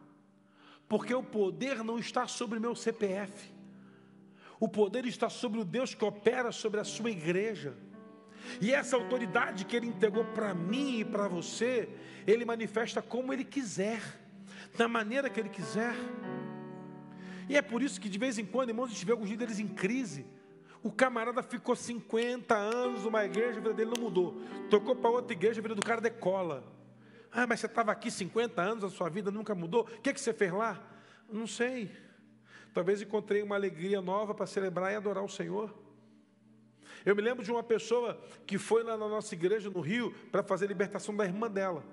porque 0.89 1.15
o 1.15 1.23
poder 1.23 1.83
não 1.83 1.99
está 1.99 2.27
sobre 2.27 2.59
o 2.59 2.61
meu 2.61 2.75
CPF, 2.75 3.53
o 4.61 4.69
poder 4.69 5.07
está 5.07 5.29
sobre 5.29 5.59
o 5.61 5.65
Deus 5.65 5.95
que 5.95 6.05
opera 6.05 6.53
sobre 6.53 6.81
a 6.81 6.85
sua 6.85 7.11
igreja. 7.11 7.75
E 8.61 8.73
essa 8.73 8.97
autoridade 8.97 9.65
que 9.65 9.75
Ele 9.75 9.87
entregou 9.87 10.25
para 10.27 10.55
mim 10.55 11.01
e 11.01 11.05
para 11.05 11.27
você, 11.27 11.89
Ele 12.27 12.45
manifesta 12.45 13.01
como 13.01 13.33
Ele 13.33 13.45
quiser, 13.45 14.03
da 14.77 14.87
maneira 14.87 15.31
que 15.31 15.41
Ele 15.41 15.49
quiser. 15.49 15.95
E 17.49 17.57
é 17.57 17.63
por 17.63 17.83
isso 17.83 17.99
que 17.99 18.11
de 18.11 18.19
vez 18.19 18.39
em 18.39 18.45
quando, 18.45 18.69
irmãos, 18.69 18.87
a 18.87 18.89
gente 18.91 19.07
vê 19.07 19.13
alguns 19.13 19.31
líderes 19.31 19.59
em 19.59 19.69
crise. 19.69 20.27
O 20.83 20.93
camarada 20.93 21.43
ficou 21.43 21.75
50 21.75 22.55
anos 22.55 23.05
numa 23.05 23.25
igreja, 23.25 23.53
a 23.53 23.63
vida 23.63 23.73
dele 23.73 23.93
não 23.97 24.05
mudou. 24.05 24.39
Tocou 24.69 24.95
para 24.95 25.09
outra 25.09 25.33
igreja, 25.33 25.61
a 25.61 25.63
vida 25.63 25.75
do 25.75 25.83
cara 25.83 26.03
decola. 26.03 26.74
Ah, 27.37 27.49
mas 27.49 27.59
você 27.59 27.67
estava 27.67 27.91
aqui 27.91 28.13
50 28.13 28.63
anos, 28.63 28.85
a 28.85 28.89
sua 28.89 29.09
vida 29.09 29.29
nunca 29.29 29.57
mudou. 29.57 29.83
O 29.83 30.01
que, 30.01 30.13
que 30.13 30.21
você 30.21 30.33
fez 30.33 30.53
lá? 30.53 30.81
Não 31.29 31.49
sei. 31.49 31.91
Talvez 32.73 33.03
encontrei 33.03 33.43
uma 33.43 33.57
alegria 33.57 34.01
nova 34.01 34.33
para 34.33 34.47
celebrar 34.47 34.93
e 34.93 34.95
adorar 34.95 35.25
o 35.25 35.29
Senhor. 35.29 35.75
Eu 37.05 37.17
me 37.17 37.21
lembro 37.21 37.45
de 37.45 37.51
uma 37.51 37.63
pessoa 37.63 38.23
que 38.47 38.57
foi 38.57 38.85
lá 38.85 38.97
na 38.97 39.09
nossa 39.09 39.35
igreja 39.35 39.69
no 39.69 39.81
Rio 39.81 40.15
para 40.31 40.45
fazer 40.45 40.67
a 40.67 40.69
libertação 40.69 41.15
da 41.15 41.25
irmã 41.25 41.51
dela. 41.51 41.85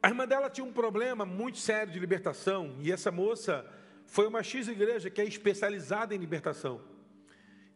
A 0.00 0.08
irmã 0.08 0.28
dela 0.28 0.48
tinha 0.48 0.64
um 0.64 0.72
problema 0.72 1.26
muito 1.26 1.58
sério 1.58 1.92
de 1.92 1.98
libertação, 1.98 2.76
e 2.80 2.90
essa 2.90 3.10
moça 3.10 3.66
foi 4.06 4.28
uma 4.28 4.44
X 4.44 4.68
igreja 4.68 5.10
que 5.10 5.20
é 5.20 5.24
especializada 5.24 6.14
em 6.14 6.18
libertação. 6.18 6.80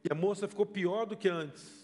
E 0.05 0.09
a 0.11 0.15
moça 0.15 0.47
ficou 0.47 0.65
pior 0.65 1.05
do 1.05 1.17
que 1.17 1.29
antes. 1.29 1.84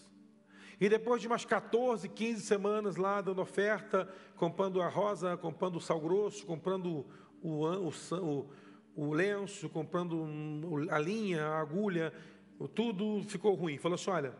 E 0.81 0.89
depois 0.89 1.21
de 1.21 1.27
umas 1.27 1.45
14, 1.45 2.09
15 2.09 2.41
semanas 2.41 2.95
lá 2.95 3.21
dando 3.21 3.39
oferta, 3.39 4.11
comprando 4.35 4.81
a 4.81 4.87
rosa, 4.89 5.37
comprando 5.37 5.75
o 5.75 5.79
sal 5.79 6.01
grosso, 6.01 6.43
comprando 6.43 7.05
o, 7.39 7.63
o, 7.63 7.89
o, 8.17 8.49
o 8.95 9.13
lenço, 9.13 9.69
comprando 9.69 10.25
a 10.89 10.97
linha, 10.97 11.45
a 11.45 11.59
agulha, 11.59 12.11
tudo 12.73 13.23
ficou 13.27 13.53
ruim. 13.53 13.77
Falou 13.77 13.93
assim: 13.93 14.09
olha, 14.09 14.35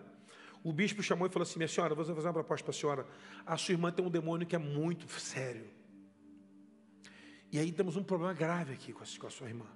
o 0.63 0.73
bispo 0.73 1.03
chamou 1.03 1.27
e 1.27 1.29
falou 1.29 1.43
assim: 1.43 1.59
minha 1.59 1.67
senhora, 1.67 1.93
vou 1.93 2.03
fazer 2.03 2.27
uma 2.27 2.33
proposta 2.33 2.65
para 2.65 2.71
a 2.71 2.79
senhora. 2.79 3.07
A 3.45 3.55
sua 3.55 3.73
irmã 3.73 3.91
tem 3.91 4.03
um 4.03 4.09
demônio 4.09 4.47
que 4.47 4.55
é 4.55 4.59
muito 4.59 5.07
sério. 5.19 5.69
E 7.51 7.59
aí 7.59 7.71
temos 7.71 7.95
um 7.95 8.03
problema 8.03 8.33
grave 8.33 8.73
aqui 8.73 8.91
com 8.91 9.03
a, 9.03 9.19
com 9.19 9.27
a 9.27 9.29
sua 9.29 9.47
irmã. 9.47 9.67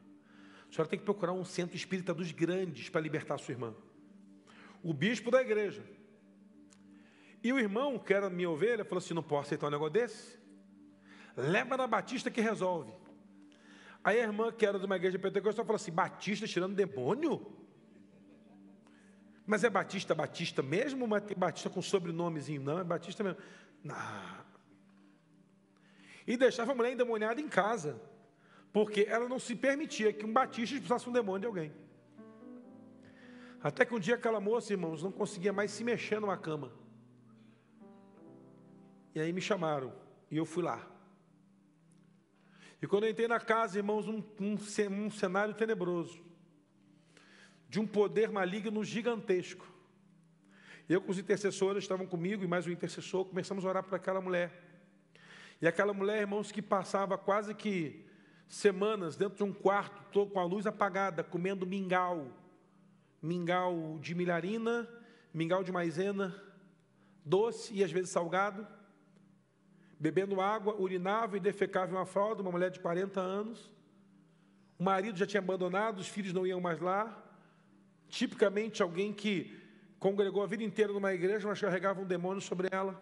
A 0.67 0.73
senhora 0.73 0.89
tem 0.89 0.97
que 0.97 1.05
procurar 1.05 1.33
um 1.33 1.45
centro 1.45 1.75
espírita 1.75 2.11
dos 2.11 2.31
grandes 2.31 2.89
para 2.89 3.01
libertar 3.01 3.35
a 3.35 3.37
sua 3.37 3.51
irmã. 3.51 3.75
O 4.81 4.95
bispo 4.95 5.29
da 5.29 5.43
igreja 5.43 5.83
e 7.45 7.53
o 7.53 7.59
irmão, 7.59 7.99
que 7.99 8.11
era 8.11 8.27
minha 8.27 8.49
ovelha, 8.49 8.83
falou 8.83 8.97
assim: 8.97 9.13
não 9.13 9.21
posso 9.21 9.49
aceitar 9.49 9.67
um 9.67 9.69
negócio 9.69 9.93
desse. 9.93 10.39
Leva 11.37 11.77
na 11.77 11.85
Batista 11.85 12.31
que 12.31 12.41
resolve. 12.41 12.91
Aí 14.03 14.19
a 14.19 14.23
irmã, 14.23 14.51
que 14.51 14.65
era 14.65 14.79
de 14.79 14.85
uma 14.87 14.95
igreja 14.95 15.19
pentecostal, 15.19 15.63
falou 15.63 15.75
assim: 15.75 15.91
Batista 15.91 16.47
tirando 16.47 16.73
demônio? 16.73 17.45
Mas 19.45 19.63
é 19.63 19.69
Batista, 19.69 20.15
Batista 20.15 20.63
mesmo? 20.63 21.07
Ou 21.07 21.21
tem 21.21 21.37
Batista 21.37 21.69
com 21.69 21.83
sobrenomezinho? 21.83 22.63
Não, 22.63 22.79
é 22.79 22.83
Batista 22.83 23.23
mesmo. 23.23 23.37
Não. 23.83 24.45
E 26.25 26.35
deixava 26.37 26.71
a 26.71 26.75
mulher 26.75 26.93
endemoniada 26.93 27.39
em 27.39 27.47
casa. 27.47 28.01
Porque 28.73 29.05
ela 29.07 29.29
não 29.29 29.37
se 29.37 29.55
permitia 29.55 30.11
que 30.11 30.25
um 30.25 30.33
Batista 30.33 30.73
expulsasse 30.73 31.07
um 31.07 31.13
demônio 31.13 31.41
de 31.41 31.45
alguém. 31.45 31.71
Até 33.61 33.85
que 33.85 33.93
um 33.93 33.99
dia 33.99 34.15
aquela 34.15 34.39
moça, 34.39 34.73
irmãos, 34.73 35.03
não 35.03 35.11
conseguia 35.11 35.53
mais 35.53 35.69
se 35.69 35.83
mexer 35.83 36.19
numa 36.19 36.37
cama. 36.37 36.84
E 39.15 39.19
aí 39.21 39.31
me 39.31 39.39
chamaram 39.39 39.93
e 40.29 40.35
eu 40.35 40.45
fui 40.45 40.61
lá. 40.61 40.85
E 42.81 42.85
quando 42.85 43.05
eu 43.05 43.09
entrei 43.09 43.29
na 43.29 43.39
casa, 43.39 43.77
irmãos, 43.77 44.09
um, 44.09 44.21
um, 44.37 44.57
um 44.91 45.09
cenário 45.09 45.53
tenebroso, 45.53 46.21
de 47.69 47.79
um 47.79 47.87
poder 47.87 48.29
maligno 48.29 48.83
gigantesco. 48.83 49.65
Eu 50.89 51.01
com 51.01 51.11
os 51.11 51.17
intercessores 51.17 51.85
estavam 51.85 52.05
comigo 52.05 52.43
e 52.43 52.47
mais 52.47 52.67
um 52.67 52.71
intercessor, 52.71 53.23
começamos 53.23 53.63
a 53.63 53.69
orar 53.69 53.83
para 53.83 53.95
aquela 53.95 54.19
mulher. 54.19 54.51
E 55.61 55.67
aquela 55.67 55.93
mulher, 55.93 56.19
irmãos, 56.19 56.51
que 56.51 56.61
passava 56.61 57.17
quase 57.17 57.55
que 57.55 58.05
semanas 58.49 59.15
dentro 59.15 59.37
de 59.37 59.43
um 59.43 59.53
quarto, 59.53 60.27
com 60.27 60.39
a 60.41 60.43
luz 60.43 60.67
apagada, 60.67 61.23
comendo 61.23 61.65
mingau. 61.65 62.29
Mingau 63.21 63.97
de 64.01 64.13
milharina, 64.13 64.87
mingau 65.33 65.63
de 65.63 65.71
maisena, 65.71 66.35
doce 67.23 67.73
e 67.73 67.81
às 67.81 67.91
vezes 67.91 68.11
salgado 68.11 68.74
bebendo 69.99 70.41
água, 70.41 70.75
urinava 70.75 71.37
e 71.37 71.39
defecava 71.39 71.91
em 71.91 71.95
uma 71.95 72.05
fralda, 72.05 72.41
uma 72.41 72.51
mulher 72.51 72.69
de 72.69 72.79
40 72.79 73.19
anos. 73.19 73.71
O 74.77 74.83
marido 74.83 75.17
já 75.17 75.25
tinha 75.25 75.39
abandonado, 75.39 75.99
os 75.99 76.07
filhos 76.07 76.33
não 76.33 76.45
iam 76.45 76.59
mais 76.59 76.79
lá. 76.79 77.23
Tipicamente 78.09 78.83
alguém 78.83 79.13
que 79.13 79.57
congregou 79.99 80.43
a 80.43 80.47
vida 80.47 80.63
inteira 80.63 80.91
numa 80.91 81.13
igreja, 81.13 81.47
mas 81.47 81.59
carregava 81.59 82.01
um 82.01 82.05
demônio 82.05 82.41
sobre 82.41 82.67
ela. 82.71 83.01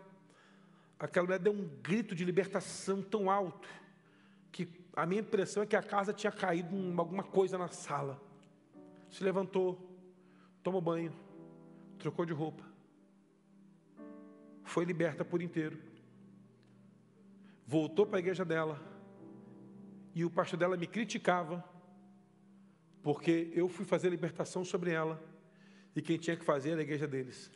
Aquela 0.99 1.25
mulher 1.25 1.39
deu 1.39 1.51
um 1.51 1.67
grito 1.81 2.15
de 2.15 2.23
libertação 2.23 3.01
tão 3.01 3.29
alto 3.29 3.67
que 4.51 4.69
a 4.95 5.05
minha 5.05 5.21
impressão 5.21 5.63
é 5.63 5.65
que 5.65 5.75
a 5.75 5.81
casa 5.81 6.13
tinha 6.13 6.31
caído 6.31 6.75
alguma 6.97 7.23
coisa 7.23 7.57
na 7.57 7.67
sala. 7.67 8.21
Se 9.09 9.23
levantou, 9.23 9.77
tomou 10.61 10.79
banho, 10.79 11.11
trocou 11.97 12.25
de 12.25 12.33
roupa, 12.33 12.63
foi 14.63 14.85
liberta 14.85 15.25
por 15.25 15.41
inteiro 15.41 15.92
voltou 17.65 18.05
para 18.05 18.17
a 18.17 18.19
igreja 18.19 18.43
dela 18.43 18.79
e 20.13 20.23
o 20.23 20.29
pastor 20.29 20.59
dela 20.59 20.77
me 20.77 20.87
criticava 20.87 21.63
porque 23.01 23.51
eu 23.53 23.67
fui 23.67 23.85
fazer 23.85 24.09
libertação 24.09 24.63
sobre 24.63 24.91
ela 24.91 25.21
e 25.95 26.01
quem 26.01 26.17
tinha 26.17 26.37
que 26.37 26.45
fazer 26.45 26.71
era 26.71 26.81
a 26.81 26.83
igreja 26.83 27.07
deles. 27.07 27.51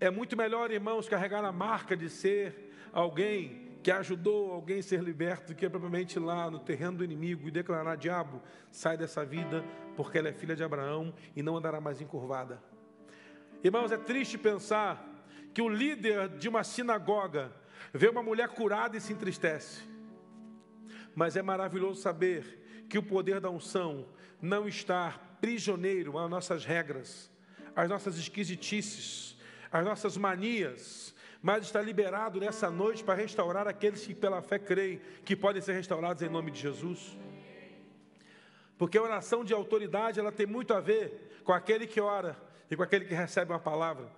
É 0.00 0.10
muito 0.10 0.36
melhor, 0.36 0.70
irmãos, 0.70 1.08
carregar 1.08 1.44
a 1.44 1.50
marca 1.50 1.96
de 1.96 2.08
ser 2.08 2.72
alguém 2.92 3.68
que 3.82 3.90
ajudou 3.90 4.52
alguém 4.52 4.78
a 4.78 4.82
ser 4.82 5.02
liberto 5.02 5.52
do 5.52 5.56
que 5.56 5.68
propriamente 5.68 6.18
lá 6.18 6.50
no 6.50 6.58
terreno 6.58 6.98
do 6.98 7.04
inimigo 7.04 7.48
e 7.48 7.50
declarar: 7.50 7.96
diabo, 7.96 8.40
sai 8.70 8.96
dessa 8.96 9.24
vida, 9.24 9.64
porque 9.96 10.18
ela 10.18 10.28
é 10.28 10.32
filha 10.32 10.54
de 10.54 10.62
Abraão 10.62 11.12
e 11.34 11.42
não 11.42 11.56
andará 11.56 11.80
mais 11.80 12.00
encurvada. 12.00 12.62
Irmãos, 13.62 13.90
é 13.90 13.96
triste 13.96 14.38
pensar 14.38 15.04
que 15.52 15.60
o 15.60 15.68
líder 15.68 16.28
de 16.28 16.48
uma 16.48 16.62
sinagoga 16.62 17.52
Vê 17.92 18.08
uma 18.08 18.22
mulher 18.22 18.48
curada 18.48 18.96
e 18.96 19.00
se 19.00 19.12
entristece. 19.12 19.82
Mas 21.14 21.36
é 21.36 21.42
maravilhoso 21.42 22.00
saber 22.00 22.86
que 22.88 22.98
o 22.98 23.02
poder 23.02 23.40
da 23.40 23.50
unção 23.50 24.06
não 24.40 24.68
está 24.68 25.12
prisioneiro 25.40 26.18
às 26.18 26.30
nossas 26.30 26.64
regras, 26.64 27.30
às 27.74 27.88
nossas 27.88 28.16
esquisitices, 28.16 29.36
às 29.70 29.84
nossas 29.84 30.16
manias, 30.16 31.14
mas 31.40 31.64
está 31.64 31.80
liberado 31.80 32.40
nessa 32.40 32.70
noite 32.70 33.04
para 33.04 33.14
restaurar 33.14 33.68
aqueles 33.68 34.04
que 34.06 34.14
pela 34.14 34.42
fé 34.42 34.58
creem 34.58 35.00
que 35.24 35.36
podem 35.36 35.62
ser 35.62 35.72
restaurados 35.72 36.22
em 36.22 36.28
nome 36.28 36.50
de 36.50 36.60
Jesus. 36.60 37.16
Porque 38.76 38.98
a 38.98 39.02
oração 39.02 39.44
de 39.44 39.52
autoridade, 39.52 40.20
ela 40.20 40.32
tem 40.32 40.46
muito 40.46 40.72
a 40.72 40.80
ver 40.80 41.40
com 41.44 41.52
aquele 41.52 41.86
que 41.86 42.00
ora 42.00 42.36
e 42.70 42.76
com 42.76 42.82
aquele 42.82 43.04
que 43.04 43.14
recebe 43.14 43.52
uma 43.52 43.58
palavra. 43.58 44.08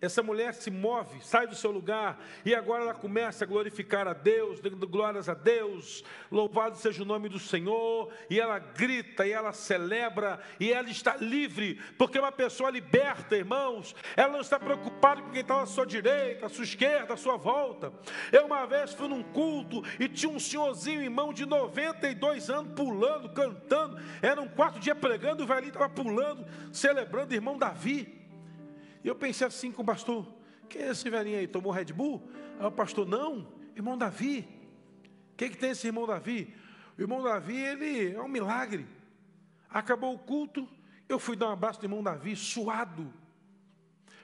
Essa 0.00 0.22
mulher 0.22 0.54
se 0.54 0.70
move, 0.70 1.20
sai 1.22 1.46
do 1.46 1.54
seu 1.54 1.70
lugar 1.70 2.18
e 2.44 2.54
agora 2.54 2.84
ela 2.84 2.94
começa 2.94 3.44
a 3.44 3.46
glorificar 3.46 4.08
a 4.08 4.14
Deus, 4.14 4.58
dando 4.60 4.88
glórias 4.88 5.28
a 5.28 5.34
Deus, 5.34 6.02
louvado 6.30 6.78
seja 6.78 7.02
o 7.02 7.06
nome 7.06 7.28
do 7.28 7.38
Senhor, 7.38 8.10
e 8.30 8.40
ela 8.40 8.58
grita, 8.58 9.26
e 9.26 9.32
ela 9.32 9.52
celebra, 9.52 10.40
e 10.58 10.72
ela 10.72 10.88
está 10.88 11.16
livre, 11.16 11.78
porque 11.98 12.18
uma 12.18 12.32
pessoa 12.32 12.70
liberta, 12.70 13.36
irmãos, 13.36 13.94
ela 14.16 14.32
não 14.32 14.40
está 14.40 14.58
preocupada 14.58 15.20
com 15.20 15.30
quem 15.30 15.42
está 15.42 15.60
à 15.60 15.66
sua 15.66 15.84
direita, 15.84 16.46
à 16.46 16.48
sua 16.48 16.64
esquerda, 16.64 17.14
à 17.14 17.16
sua 17.16 17.36
volta. 17.36 17.92
Eu 18.32 18.46
uma 18.46 18.66
vez 18.66 18.94
fui 18.94 19.08
num 19.08 19.22
culto 19.22 19.82
e 19.98 20.08
tinha 20.08 20.32
um 20.32 20.40
senhorzinho, 20.40 21.02
irmão, 21.02 21.32
de 21.32 21.44
92 21.44 22.48
anos, 22.48 22.72
pulando, 22.74 23.28
cantando, 23.30 24.00
era 24.22 24.40
um 24.40 24.48
quarto 24.48 24.80
dia 24.80 24.94
pregando, 24.94 25.42
o 25.42 25.46
velhinho 25.46 25.68
estava 25.68 25.90
pulando, 25.90 26.46
celebrando, 26.72 27.34
irmão 27.34 27.58
Davi. 27.58 28.19
E 29.02 29.08
eu 29.08 29.14
pensei 29.14 29.46
assim 29.46 29.72
com 29.72 29.82
o 29.82 29.84
pastor: 29.84 30.26
quem 30.68 30.82
é 30.82 30.90
esse 30.90 31.08
velhinho 31.08 31.38
aí? 31.38 31.46
Tomou 31.46 31.72
Red 31.72 31.86
Bull? 31.86 32.22
Aí 32.58 32.66
o 32.66 32.72
pastor: 32.72 33.06
não, 33.06 33.46
irmão 33.74 33.96
Davi. 33.96 34.46
O 35.32 35.36
que, 35.36 35.50
que 35.50 35.56
tem 35.56 35.70
esse 35.70 35.86
irmão 35.86 36.06
Davi? 36.06 36.54
O 36.98 37.00
irmão 37.00 37.22
Davi, 37.22 37.56
ele 37.56 38.12
é 38.14 38.20
um 38.20 38.28
milagre. 38.28 38.86
Acabou 39.68 40.14
o 40.14 40.18
culto, 40.18 40.68
eu 41.08 41.18
fui 41.18 41.36
dar 41.36 41.48
um 41.48 41.52
abraço 41.52 41.80
do 41.80 41.86
irmão 41.86 42.02
Davi, 42.02 42.36
suado. 42.36 43.12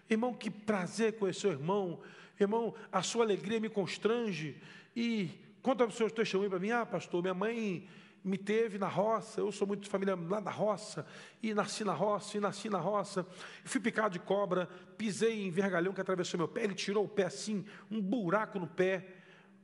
Irmão, 0.09 0.35
que 0.35 0.51
prazer 0.51 1.19
conhecer 1.19 1.49
o 1.49 1.53
irmão. 1.53 2.01
Irmão, 2.39 2.75
a 2.93 3.03
sua 3.03 3.25
alegria 3.25 3.59
me 3.59 3.69
constrange. 3.69 4.61
E 4.95 5.31
conta 5.63 5.85
o 5.85 5.91
seu 5.91 6.11
testemunho 6.11 6.51
para 6.51 6.59
mim: 6.59 6.71
ah, 6.71 6.85
pastor, 6.85 7.23
minha 7.23 7.35
mãe 7.35 7.89
me 8.27 8.37
teve 8.37 8.77
na 8.77 8.89
roça, 8.89 9.41
eu 9.41 9.53
sou 9.53 9.69
muito 9.69 9.85
de 9.85 9.89
família 9.89 10.17
lá 10.17 10.41
da 10.41 10.51
roça, 10.51 11.07
e 11.41 11.55
nasci 11.55 11.85
na 11.85 11.93
roça, 11.93 12.37
e 12.37 12.41
nasci 12.41 12.69
na 12.69 12.79
roça, 12.79 13.25
fui 13.65 13.81
picado 13.81 14.15
de 14.15 14.19
cobra, 14.19 14.67
pisei 14.99 15.47
em 15.47 15.51
vergalhão 15.51 15.93
que 15.93 16.01
atravessou 16.01 16.37
meu 16.37 16.49
pé, 16.49 16.65
ele 16.65 16.75
tirou 16.75 17.05
o 17.05 17.09
pé 17.09 17.27
assim, 17.27 17.65
um 17.89 18.03
buraco 18.03 18.59
no 18.59 18.67
pé, 18.67 19.07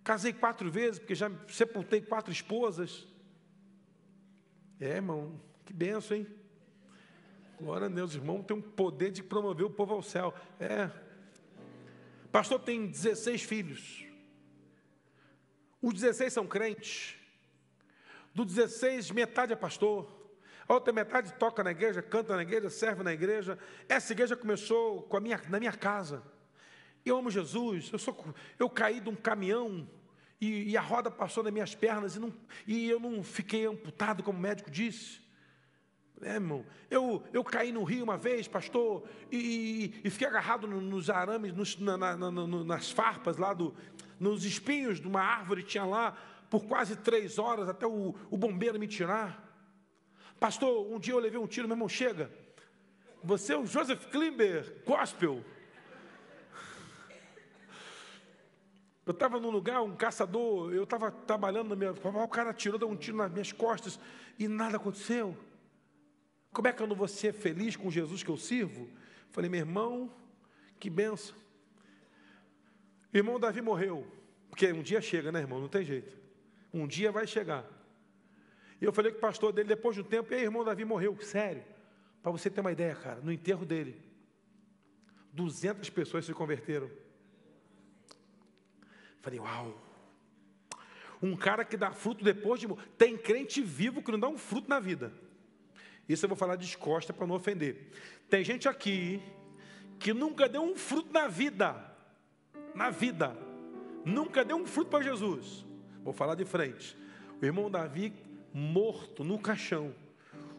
casei 0.04 0.32
quatro 0.32 0.70
vezes, 0.70 1.00
porque 1.00 1.12
já 1.12 1.28
sepultei 1.48 2.00
quatro 2.00 2.32
esposas. 2.32 3.08
É, 4.78 4.90
irmão, 4.90 5.40
que 5.64 5.72
benção, 5.72 6.16
hein? 6.16 6.26
Glória 7.60 7.88
a 7.88 7.90
Deus, 7.90 8.14
irmão, 8.14 8.44
tem 8.44 8.56
um 8.56 8.62
poder 8.62 9.10
de 9.10 9.24
promover 9.24 9.66
o 9.66 9.70
povo 9.70 9.94
ao 9.94 10.02
céu. 10.02 10.32
É. 10.60 10.88
Pastor 12.30 12.60
tem 12.60 12.86
16 12.86 13.42
filhos. 13.42 14.06
Os 15.80 15.94
16 15.94 16.32
são 16.32 16.46
crentes. 16.46 17.20
Do 18.34 18.44
16, 18.44 19.10
metade 19.10 19.52
é 19.52 19.56
pastor. 19.56 20.10
A 20.66 20.74
outra 20.74 20.92
metade 20.92 21.32
toca 21.34 21.62
na 21.62 21.70
igreja, 21.70 22.00
canta 22.00 22.34
na 22.34 22.42
igreja, 22.42 22.70
serve 22.70 23.02
na 23.02 23.12
igreja. 23.12 23.58
Essa 23.88 24.12
igreja 24.12 24.36
começou 24.36 25.02
com 25.02 25.16
a 25.16 25.20
minha, 25.20 25.40
na 25.48 25.58
minha 25.58 25.72
casa. 25.72 26.22
Eu 27.04 27.18
amo 27.18 27.30
Jesus. 27.30 27.90
Eu, 27.92 27.98
sou, 27.98 28.16
eu 28.58 28.70
caí 28.70 29.00
de 29.00 29.08
um 29.08 29.14
caminhão 29.14 29.88
e, 30.40 30.70
e 30.70 30.76
a 30.76 30.80
roda 30.80 31.10
passou 31.10 31.44
nas 31.44 31.52
minhas 31.52 31.74
pernas 31.74 32.16
e, 32.16 32.20
não, 32.20 32.32
e 32.66 32.88
eu 32.88 32.98
não 32.98 33.22
fiquei 33.22 33.66
amputado, 33.66 34.22
como 34.22 34.38
o 34.38 34.40
médico 34.40 34.70
disse. 34.70 35.20
É, 36.22 36.34
irmão, 36.34 36.64
eu, 36.88 37.22
eu 37.32 37.42
caí 37.42 37.72
no 37.72 37.82
rio 37.82 38.04
uma 38.04 38.16
vez, 38.16 38.46
pastor, 38.46 39.08
e, 39.30 40.00
e 40.04 40.10
fiquei 40.10 40.26
agarrado 40.26 40.68
nos 40.68 41.10
arames, 41.10 41.52
nos, 41.52 41.76
na, 41.78 41.96
na, 41.96 42.16
na, 42.16 42.30
nas 42.30 42.90
farpas 42.90 43.36
lá, 43.36 43.52
do, 43.52 43.74
nos 44.18 44.44
espinhos 44.44 45.00
de 45.00 45.08
uma 45.08 45.20
árvore, 45.20 45.64
tinha 45.64 45.84
lá 45.84 46.16
por 46.52 46.66
quase 46.66 46.96
três 46.96 47.38
horas 47.38 47.66
até 47.66 47.86
o, 47.86 48.14
o 48.30 48.36
bombeiro 48.36 48.78
me 48.78 48.86
tirar. 48.86 49.42
Pastor, 50.38 50.86
um 50.92 50.98
dia 50.98 51.14
eu 51.14 51.18
levei 51.18 51.40
um 51.40 51.46
tiro, 51.46 51.66
meu 51.66 51.74
irmão, 51.74 51.88
chega. 51.88 52.30
Você 53.24 53.54
é 53.54 53.56
o 53.56 53.64
Joseph 53.64 54.04
Klimber, 54.10 54.82
gospel. 54.84 55.42
Eu 59.06 59.12
estava 59.12 59.40
num 59.40 59.48
lugar, 59.48 59.80
um 59.80 59.96
caçador, 59.96 60.74
eu 60.74 60.84
estava 60.84 61.10
trabalhando 61.10 61.70
na 61.70 61.74
minha. 61.76 61.92
O 61.92 62.28
cara 62.28 62.52
tirou, 62.52 62.78
deu 62.78 62.90
um 62.90 62.96
tiro 62.96 63.16
nas 63.16 63.32
minhas 63.32 63.50
costas 63.50 63.98
e 64.38 64.46
nada 64.46 64.76
aconteceu. 64.76 65.34
Como 66.52 66.68
é 66.68 66.72
que 66.74 66.82
eu 66.82 66.86
não 66.86 66.94
vou 66.94 67.08
ser 67.08 67.32
feliz 67.32 67.76
com 67.76 67.90
Jesus 67.90 68.22
que 68.22 68.28
eu 68.28 68.36
sirvo? 68.36 68.90
Falei, 69.30 69.48
meu 69.48 69.60
irmão, 69.60 70.14
que 70.78 70.90
benção. 70.90 71.34
Irmão 73.10 73.40
Davi 73.40 73.62
morreu, 73.62 74.06
porque 74.50 74.70
um 74.70 74.82
dia 74.82 75.00
chega, 75.00 75.32
né, 75.32 75.40
irmão? 75.40 75.58
Não 75.58 75.68
tem 75.68 75.82
jeito. 75.82 76.21
Um 76.72 76.86
dia 76.86 77.12
vai 77.12 77.26
chegar. 77.26 77.64
E 78.80 78.84
eu 78.84 78.92
falei 78.92 79.12
com 79.12 79.18
o 79.18 79.20
pastor 79.20 79.52
dele 79.52 79.68
depois 79.68 79.94
de 79.94 80.02
um 80.02 80.04
tempo, 80.04 80.32
e 80.32 80.36
aí, 80.36 80.42
irmão 80.42 80.64
Davi 80.64 80.84
morreu. 80.84 81.16
Sério. 81.20 81.64
Para 82.22 82.32
você 82.32 82.48
ter 82.48 82.60
uma 82.60 82.72
ideia, 82.72 82.94
cara, 82.94 83.20
no 83.20 83.32
enterro 83.32 83.64
dele, 83.64 84.00
200 85.32 85.90
pessoas 85.90 86.24
se 86.24 86.32
converteram. 86.32 86.90
Falei, 89.20 89.38
uau. 89.38 89.80
Um 91.22 91.36
cara 91.36 91.64
que 91.64 91.76
dá 91.76 91.92
fruto 91.92 92.24
depois 92.24 92.60
de. 92.60 92.66
Tem 92.98 93.16
crente 93.16 93.62
vivo 93.62 94.02
que 94.02 94.10
não 94.10 94.18
dá 94.18 94.28
um 94.28 94.38
fruto 94.38 94.68
na 94.68 94.80
vida. 94.80 95.12
Isso 96.08 96.24
eu 96.24 96.28
vou 96.28 96.36
falar 96.36 96.56
de 96.56 96.76
costa 96.76 97.12
para 97.12 97.26
não 97.26 97.36
ofender. 97.36 97.92
Tem 98.28 98.42
gente 98.42 98.68
aqui 98.68 99.22
que 100.00 100.12
nunca 100.12 100.48
deu 100.48 100.62
um 100.62 100.74
fruto 100.74 101.12
na 101.12 101.28
vida. 101.28 101.76
Na 102.74 102.90
vida. 102.90 103.36
Nunca 104.04 104.44
deu 104.44 104.56
um 104.56 104.66
fruto 104.66 104.90
para 104.90 105.04
Jesus. 105.04 105.64
Vou 106.02 106.12
falar 106.12 106.34
de 106.34 106.44
frente. 106.44 106.96
O 107.40 107.44
irmão 107.44 107.70
Davi 107.70 108.12
morto 108.52 109.24
no 109.24 109.38
caixão. 109.38 109.94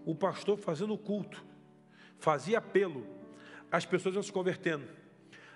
O 0.06 0.16
pastor 0.16 0.58
fazendo 0.58 0.98
culto. 0.98 1.44
Fazia 2.18 2.58
apelo. 2.58 3.06
As 3.72 3.86
pessoas 3.86 4.16
iam 4.16 4.24
se 4.24 4.32
convertendo. 4.32 4.86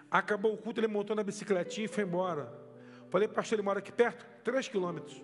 Acabou 0.09 0.53
o 0.53 0.57
culto, 0.57 0.79
ele 0.79 0.87
montou 0.87 1.15
na 1.15 1.23
bicicletinha 1.23 1.85
e 1.85 1.89
foi 1.89 2.03
embora. 2.03 2.51
Falei, 3.09 3.27
pastor, 3.27 3.57
ele 3.57 3.65
mora 3.65 3.79
aqui 3.79 3.91
perto? 3.91 4.25
Três 4.43 4.67
quilômetros. 4.67 5.21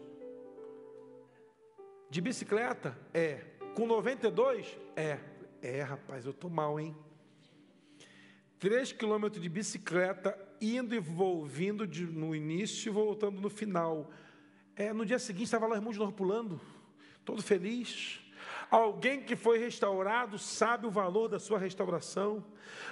De 2.10 2.22
bicicleta? 2.22 2.98
É. 3.14 3.42
Com 3.76 3.88
92? 3.88 4.78
É. 4.96 5.20
É, 5.62 5.82
rapaz, 5.82 6.26
eu 6.26 6.32
estou 6.32 6.50
mal, 6.50 6.80
hein? 6.80 6.96
Três 8.60 8.92
quilômetros 8.92 9.42
de 9.42 9.50
bicicleta, 9.50 10.38
indo 10.62 10.94
e 10.94 11.00
volvindo 11.00 11.88
de, 11.88 12.06
no 12.06 12.36
início 12.36 12.90
e 12.90 12.94
voltando 12.94 13.42
no 13.42 13.50
final. 13.50 14.10
É, 14.76 14.92
no 14.92 15.06
dia 15.06 15.20
seguinte 15.20 15.46
estava 15.46 15.68
lá 15.68 15.74
o 15.74 15.78
irmão 15.78 15.94
de 15.94 16.00
novo 16.00 16.12
pulando, 16.12 16.60
todo 17.24 17.44
feliz. 17.44 18.23
Alguém 18.74 19.22
que 19.22 19.36
foi 19.36 19.60
restaurado 19.60 20.40
sabe 20.40 20.88
o 20.88 20.90
valor 20.90 21.28
da 21.28 21.38
sua 21.38 21.60
restauração. 21.60 22.44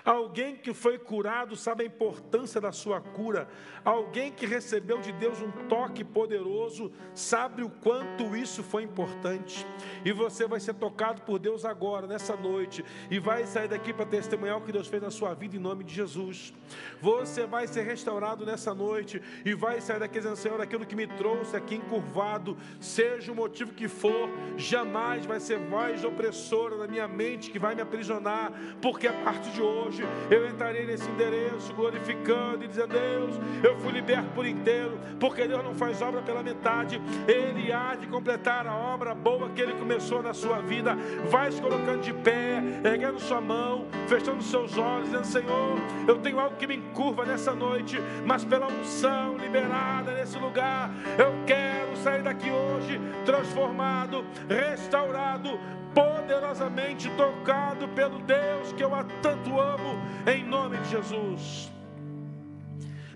Alguém 0.05 0.55
que 0.55 0.75
foi 0.75 0.99
curado 0.99 1.55
sabe 1.55 1.82
a 1.84 1.88
importância 1.88 2.61
da 2.61 2.71
sua 2.71 3.01
cura. 3.01 3.47
Alguém 3.84 4.32
que 4.32 4.45
recebeu 4.45 4.99
de 4.99 5.11
Deus 5.11 5.41
um 5.41 5.49
toque 5.67 6.03
poderoso 6.03 6.91
sabe 7.15 7.63
o 7.63 7.69
quanto 7.69 8.36
isso 8.36 8.61
foi 8.61 8.84
importante. 8.84 9.65
E 10.05 10.11
você 10.11 10.45
vai 10.45 10.59
ser 10.59 10.75
tocado 10.75 11.23
por 11.23 11.39
Deus 11.39 11.65
agora, 11.65 12.05
nessa 12.05 12.36
noite, 12.36 12.86
e 13.09 13.17
vai 13.17 13.47
sair 13.47 13.67
daqui 13.67 13.91
para 13.91 14.05
testemunhar 14.05 14.59
o 14.59 14.61
que 14.61 14.71
Deus 14.71 14.88
fez 14.88 15.01
na 15.01 15.09
sua 15.09 15.34
vida 15.34 15.55
em 15.55 15.59
nome 15.59 15.84
de 15.84 15.95
Jesus. 15.95 16.53
Você 17.01 17.47
vai 17.47 17.65
ser 17.65 17.82
restaurado 17.82 18.45
nessa 18.45 18.75
noite 18.75 19.19
e 19.43 19.55
vai 19.55 19.82
sair 19.82 19.99
daqui 19.99 20.19
dizendo: 20.19 20.36
Senhor, 20.36 20.61
aquilo 20.61 20.86
que 20.86 20.95
me 20.95 21.07
trouxe 21.07 21.55
aqui 21.55 21.73
encurvado, 21.73 22.55
seja 22.79 23.32
o 23.32 23.36
motivo 23.36 23.73
que 23.73 23.88
for, 23.88 24.29
jamais 24.57 25.25
vai 25.25 25.39
ser 25.39 25.59
voz 25.72 26.03
opressora 26.03 26.76
na 26.76 26.86
minha 26.86 27.07
mente 27.07 27.49
que 27.49 27.57
vai 27.57 27.74
me 27.74 27.82
aprisionar, 27.82 28.51
porque 28.82 29.07
a 29.07 29.13
partir 29.13 29.51
de 29.51 29.61
hoje 29.61 30.03
eu 30.30 30.45
entrarei 30.45 30.86
nesse 30.86 31.09
endereço 31.09 31.74
glorificando 31.74 32.65
e 32.65 32.67
dizendo: 32.67 32.89
Deus, 32.89 33.36
eu 33.63 33.80
fui 33.80 33.93
liberto 33.93 34.30
por 34.36 34.45
inteiro, 34.45 34.99
porque 35.17 35.47
Deus 35.47 35.63
não 35.63 35.74
faz 35.74 36.01
obra 36.01 36.22
pela 36.22 36.43
metade, 36.43 37.01
Ele 37.26 37.72
há 37.72 37.95
de 37.95 38.05
completar 38.07 38.67
a 38.67 38.76
obra 38.76 39.15
boa 39.15 39.49
que 39.49 39.61
Ele 39.61 39.74
começou 39.76 40.22
na 40.22 40.34
sua 40.34 40.59
vida. 40.59 40.93
Vai 41.30 41.49
se 41.49 41.61
colocando 41.61 42.01
de 42.01 42.13
pé, 42.13 42.61
erguendo 42.84 43.19
sua 43.19 43.39
mão, 43.39 43.88
fechando 44.09 44.43
seus 44.43 44.78
olhos, 44.78 45.05
dizendo: 45.05 45.26
Senhor, 45.26 45.78
eu 46.05 46.17
tenho 46.17 46.38
algo 46.38 46.57
que 46.57 46.67
me 46.67 46.76
encurva 46.76 47.26
nessa 47.26 47.55
noite, 47.55 47.97
mas 48.26 48.43
pela 48.43 48.67
unção 48.67 49.38
liberada 49.38 50.13
nesse 50.15 50.38
lugar, 50.38 50.91
eu 51.17 51.45
quero 51.45 51.95
sair 51.95 52.24
daqui 52.24 52.49
hoje 52.51 52.99
transformado, 53.26 54.26
restaurado, 54.49 55.61
poderosamente 55.93 57.09
tocado 57.12 57.88
pelo 57.89 58.20
Deus 58.20 58.72
que 58.74 58.84
eu 58.84 58.93
a 58.93 59.03
tanto 59.22 59.59
amo, 59.59 59.99
em 60.26 60.45
nome 60.45 60.78
de 60.78 60.89
Jesus. 60.89 61.72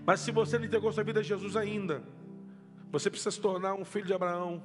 Mas 0.06 0.20
se 0.20 0.32
você 0.32 0.58
não 0.58 0.66
entregou 0.66 0.92
sua 0.92 1.04
vida 1.04 1.20
a 1.22 1.24
Jesus 1.24 1.56
ainda, 1.56 2.04
você 2.92 3.10
precisa 3.10 3.32
se 3.32 3.42
tornar 3.42 3.74
um 3.74 3.84
filho 3.84 4.06
de 4.06 4.14
Abraão. 4.14 4.62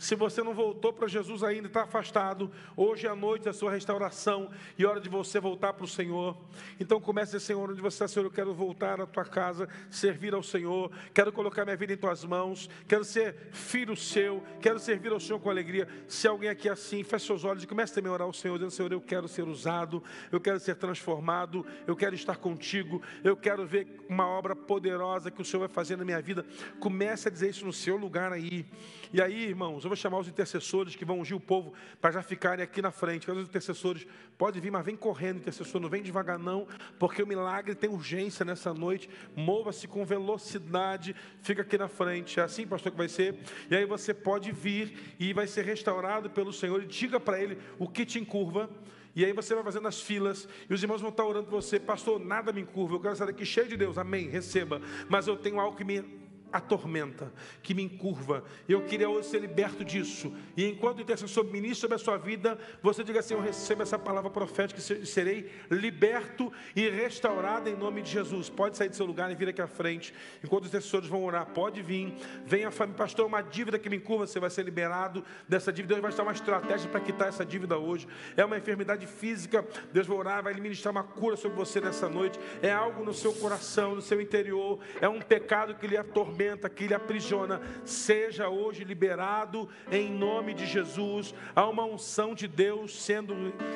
Se 0.00 0.14
você 0.14 0.42
não 0.42 0.54
voltou 0.54 0.94
para 0.94 1.06
Jesus 1.06 1.44
ainda, 1.44 1.66
está 1.66 1.82
afastado, 1.82 2.50
hoje 2.74 3.06
é 3.06 3.10
a 3.10 3.14
noite 3.14 3.44
da 3.44 3.52
sua 3.52 3.70
restauração 3.70 4.50
e 4.78 4.86
hora 4.86 4.98
de 4.98 5.10
você 5.10 5.38
voltar 5.38 5.74
para 5.74 5.84
o 5.84 5.86
Senhor. 5.86 6.34
Então 6.80 6.98
comece, 6.98 7.38
Senhor, 7.38 7.70
onde 7.70 7.82
você 7.82 7.96
está, 7.96 8.08
Senhor, 8.08 8.24
eu 8.24 8.30
quero 8.30 8.54
voltar 8.54 8.98
à 8.98 9.04
tua 9.06 9.26
casa, 9.26 9.68
servir 9.90 10.32
ao 10.32 10.42
Senhor, 10.42 10.90
quero 11.12 11.30
colocar 11.30 11.66
minha 11.66 11.76
vida 11.76 11.92
em 11.92 11.98
tuas 11.98 12.24
mãos, 12.24 12.70
quero 12.88 13.04
ser 13.04 13.50
filho 13.52 13.94
seu, 13.94 14.42
quero 14.62 14.78
servir 14.78 15.12
ao 15.12 15.20
Senhor 15.20 15.38
com 15.38 15.50
alegria. 15.50 15.86
Se 16.08 16.26
alguém 16.26 16.48
aqui 16.48 16.70
é 16.70 16.72
assim, 16.72 17.04
feche 17.04 17.26
seus 17.26 17.44
olhos 17.44 17.62
e 17.62 17.66
comece 17.66 17.92
também 17.92 18.10
a 18.10 18.14
orar 18.14 18.26
ao 18.26 18.32
Senhor, 18.32 18.54
dizendo, 18.54 18.70
Senhor, 18.70 18.92
eu 18.92 19.02
quero 19.02 19.28
ser 19.28 19.46
usado, 19.46 20.02
eu 20.32 20.40
quero 20.40 20.58
ser 20.58 20.76
transformado, 20.76 21.66
eu 21.86 21.94
quero 21.94 22.14
estar 22.14 22.38
contigo, 22.38 23.02
eu 23.22 23.36
quero 23.36 23.66
ver 23.66 23.86
uma 24.08 24.26
obra 24.26 24.56
poderosa 24.56 25.30
que 25.30 25.42
o 25.42 25.44
Senhor 25.44 25.60
vai 25.60 25.68
fazer 25.68 25.96
na 25.96 26.06
minha 26.06 26.22
vida. 26.22 26.46
Comece 26.78 27.28
a 27.28 27.30
dizer 27.30 27.50
isso 27.50 27.66
no 27.66 27.72
seu 27.72 27.98
lugar 27.98 28.32
aí. 28.32 28.64
E 29.12 29.20
aí, 29.20 29.44
irmãos, 29.44 29.89
eu 29.90 29.96
vou 29.96 29.96
chamar 29.96 30.18
os 30.18 30.28
intercessores 30.28 30.94
que 30.94 31.04
vão 31.04 31.18
ungir 31.18 31.36
o 31.36 31.40
povo 31.40 31.72
para 32.00 32.12
já 32.12 32.22
ficarem 32.22 32.62
aqui 32.62 32.80
na 32.80 32.92
frente. 32.92 33.28
Os 33.28 33.48
intercessores 33.48 34.06
pode 34.38 34.60
vir, 34.60 34.70
mas 34.70 34.84
vem 34.84 34.94
correndo, 34.94 35.38
intercessor, 35.38 35.80
não 35.80 35.88
vem 35.88 36.00
devagar 36.00 36.38
não, 36.38 36.66
porque 36.96 37.20
o 37.22 37.26
milagre 37.26 37.74
tem 37.74 37.90
urgência 37.90 38.44
nessa 38.44 38.72
noite. 38.72 39.10
Mova-se 39.34 39.88
com 39.88 40.04
velocidade, 40.04 41.14
fica 41.42 41.62
aqui 41.62 41.76
na 41.76 41.88
frente. 41.88 42.38
É 42.38 42.44
assim, 42.44 42.66
pastor, 42.66 42.92
que 42.92 42.98
vai 42.98 43.08
ser. 43.08 43.36
E 43.68 43.74
aí 43.74 43.84
você 43.84 44.14
pode 44.14 44.52
vir 44.52 45.16
e 45.18 45.32
vai 45.32 45.48
ser 45.48 45.64
restaurado 45.64 46.30
pelo 46.30 46.52
Senhor. 46.52 46.80
E 46.82 46.86
diga 46.86 47.18
para 47.18 47.40
ele 47.40 47.58
o 47.76 47.88
que 47.88 48.06
te 48.06 48.20
encurva. 48.20 48.70
E 49.16 49.24
aí 49.24 49.32
você 49.32 49.56
vai 49.56 49.64
fazendo 49.64 49.88
as 49.88 50.00
filas, 50.00 50.48
e 50.68 50.72
os 50.72 50.80
irmãos 50.80 51.00
vão 51.00 51.10
estar 51.10 51.24
orando 51.24 51.48
por 51.48 51.60
você, 51.60 51.80
pastor, 51.80 52.20
nada 52.20 52.52
me 52.52 52.60
encurva, 52.60 52.94
eu 52.94 53.00
quero 53.00 53.16
sair 53.16 53.26
daqui 53.26 53.44
cheio 53.44 53.66
de 53.66 53.76
Deus, 53.76 53.98
amém, 53.98 54.28
receba. 54.28 54.80
Mas 55.08 55.26
eu 55.26 55.36
tenho 55.36 55.58
algo 55.58 55.76
que 55.76 55.82
me 55.82 56.19
atormenta, 56.52 57.32
que 57.62 57.74
me 57.74 57.82
encurva. 57.82 58.44
Eu 58.68 58.82
queria 58.84 59.08
hoje 59.08 59.28
ser 59.28 59.40
liberto 59.40 59.84
disso. 59.84 60.34
E 60.56 60.66
enquanto 60.66 60.98
o 60.98 61.02
intercessor 61.02 61.44
ministra 61.44 61.80
sobre 61.80 61.94
a 61.96 61.98
sua 61.98 62.16
vida, 62.18 62.58
você 62.82 63.04
diga 63.04 63.20
assim: 63.20 63.34
Eu 63.34 63.40
recebo 63.40 63.82
essa 63.82 63.98
palavra 63.98 64.30
profética 64.30 64.80
e 64.80 65.06
serei 65.06 65.50
liberto 65.70 66.52
e 66.74 66.88
restaurado 66.88 67.68
em 67.68 67.76
nome 67.76 68.02
de 68.02 68.10
Jesus. 68.10 68.48
Pode 68.48 68.76
sair 68.76 68.88
do 68.88 68.96
seu 68.96 69.06
lugar 69.06 69.30
e 69.30 69.34
vir 69.34 69.48
aqui 69.48 69.62
à 69.62 69.66
frente. 69.66 70.12
Enquanto 70.42 70.64
os 70.64 70.68
intercessores 70.70 71.08
vão 71.08 71.24
orar, 71.24 71.46
pode 71.46 71.82
vir. 71.82 72.14
Venha, 72.44 72.70
família, 72.70 72.98
pastor, 72.98 73.26
uma 73.26 73.42
dívida 73.42 73.78
que 73.78 73.88
me 73.88 73.96
encurva, 73.96 74.26
você 74.26 74.40
vai 74.40 74.50
ser 74.50 74.64
liberado 74.64 75.24
dessa 75.48 75.72
dívida. 75.72 75.94
Deus 75.94 76.02
vai 76.02 76.10
estar 76.10 76.22
uma 76.22 76.32
estratégia 76.32 76.90
para 76.90 77.00
quitar 77.00 77.28
essa 77.28 77.44
dívida 77.44 77.78
hoje. 77.78 78.08
É 78.36 78.44
uma 78.44 78.58
enfermidade 78.58 79.06
física. 79.06 79.64
Deus 79.92 80.06
vai 80.06 80.16
orar, 80.16 80.42
vai 80.42 80.54
ministrar 80.54 80.92
uma 80.92 81.04
cura 81.04 81.36
sobre 81.36 81.56
você 81.56 81.80
nessa 81.80 82.08
noite. 82.08 82.38
É 82.62 82.72
algo 82.72 83.04
no 83.04 83.14
seu 83.14 83.32
coração, 83.32 83.94
no 83.94 84.02
seu 84.02 84.20
interior. 84.20 84.78
É 85.00 85.08
um 85.08 85.20
pecado 85.20 85.74
que 85.74 85.86
lhe 85.86 85.96
atormenta 85.96 86.39
atormenta, 86.40 86.70
que 86.70 86.86
lhe 86.86 86.94
aprisiona, 86.94 87.60
seja 87.84 88.48
hoje 88.48 88.84
liberado 88.84 89.68
em 89.90 90.10
nome 90.10 90.54
de 90.54 90.66
Jesus. 90.66 91.34
Há 91.54 91.68
uma 91.68 91.84
unção 91.84 92.34
de 92.34 92.48
Deus 92.48 93.02
sendo 93.02 93.34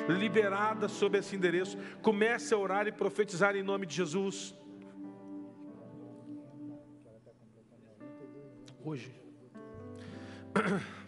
liberada 0.09 0.87
sobre 0.87 1.19
esse 1.19 1.35
endereço. 1.35 1.77
Comece 2.01 2.53
a 2.53 2.57
orar 2.57 2.87
e 2.87 2.91
profetizar 2.91 3.55
em 3.55 3.63
nome 3.63 3.85
de 3.85 3.95
Jesus. 3.95 4.55
Hoje. 8.83 9.11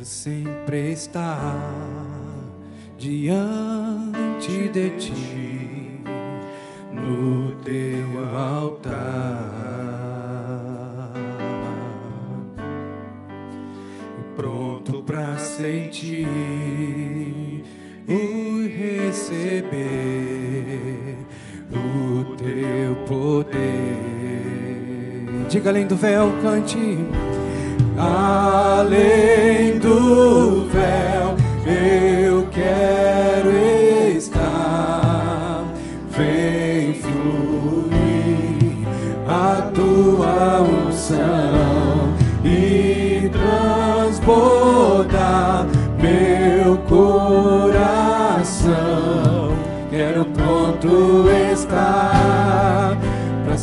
Quero 0.00 0.08
sempre 0.08 0.92
estar 0.92 1.60
diante 2.96 4.70
de 4.72 4.90
ti, 4.96 6.00
no 6.90 7.54
teu 7.56 8.24
altar, 8.34 9.52
pronto 14.36 15.02
para 15.02 15.36
sentir 15.36 16.26
e 18.08 18.74
receber 18.78 19.68
o 21.70 22.24
teu 22.36 22.96
poder. 23.06 23.58
Diga 25.50 25.68
além 25.68 25.86
do 25.86 25.94
véu, 25.94 26.32
cante. 26.40 26.96
Além 27.98 29.39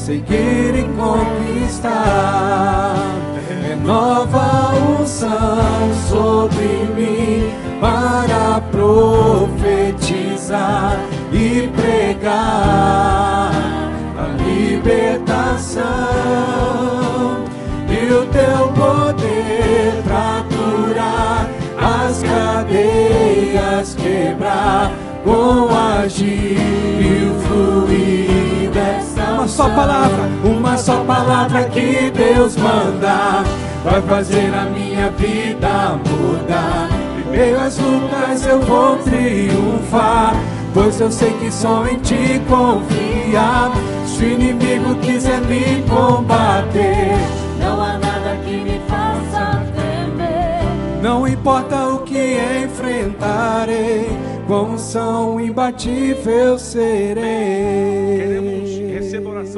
seguir 0.08 0.74
e 0.74 0.84
conquistar. 0.96 1.94
Nova 3.84 4.74
unção 5.02 5.94
sobre 6.10 6.88
mim 6.96 7.52
para 7.82 8.62
profetizar 9.52 10.18
e 11.34 11.68
pregar 11.76 13.52
a 14.18 14.28
libertação. 14.44 15.84
E 17.90 18.00
o 18.14 18.26
teu 18.28 18.72
poder 18.82 20.02
para 20.06 20.46
curar 20.56 21.50
as 21.78 22.24
cadeias 22.24 23.96
quebrar 23.96 24.92
com 25.26 25.68
agir 26.02 26.77
só 29.58 29.70
palavra, 29.70 30.30
uma 30.44 30.78
só 30.78 31.04
palavra 31.04 31.64
que 31.64 32.12
Deus 32.12 32.56
manda 32.58 33.44
vai 33.84 34.00
fazer 34.04 34.54
a 34.54 34.66
minha 34.66 35.10
vida 35.10 36.00
mudar. 36.06 36.88
Em 37.18 37.32
meio 37.32 37.60
às 37.60 37.80
lutas 37.80 38.46
eu 38.46 38.62
vou 38.62 38.98
triunfar, 38.98 40.36
pois 40.76 41.02
eu 41.02 41.12
sei 41.12 41.32
que 41.40 41.52
só 41.52 41.88
em 41.88 41.98
ti 41.98 42.40
confiar. 42.48 43.72
Se 44.06 44.26
o 44.26 44.32
inimigo 44.32 44.94
quiser 45.02 45.42
me 45.42 45.82
combater, 45.90 47.18
não 47.60 47.82
há 47.82 47.94
nada 47.94 48.38
que 48.46 48.58
me 48.58 48.80
faça 48.88 49.64
temer. 49.74 50.62
Não 51.02 51.28
importa 51.28 51.84
o 51.88 52.04
que 52.04 52.38
enfrentarei, 52.64 54.08
com 54.48 54.78
são 54.78 55.42
imbatível 55.42 56.60
serei. 56.60 57.26
Queremos 58.18 58.57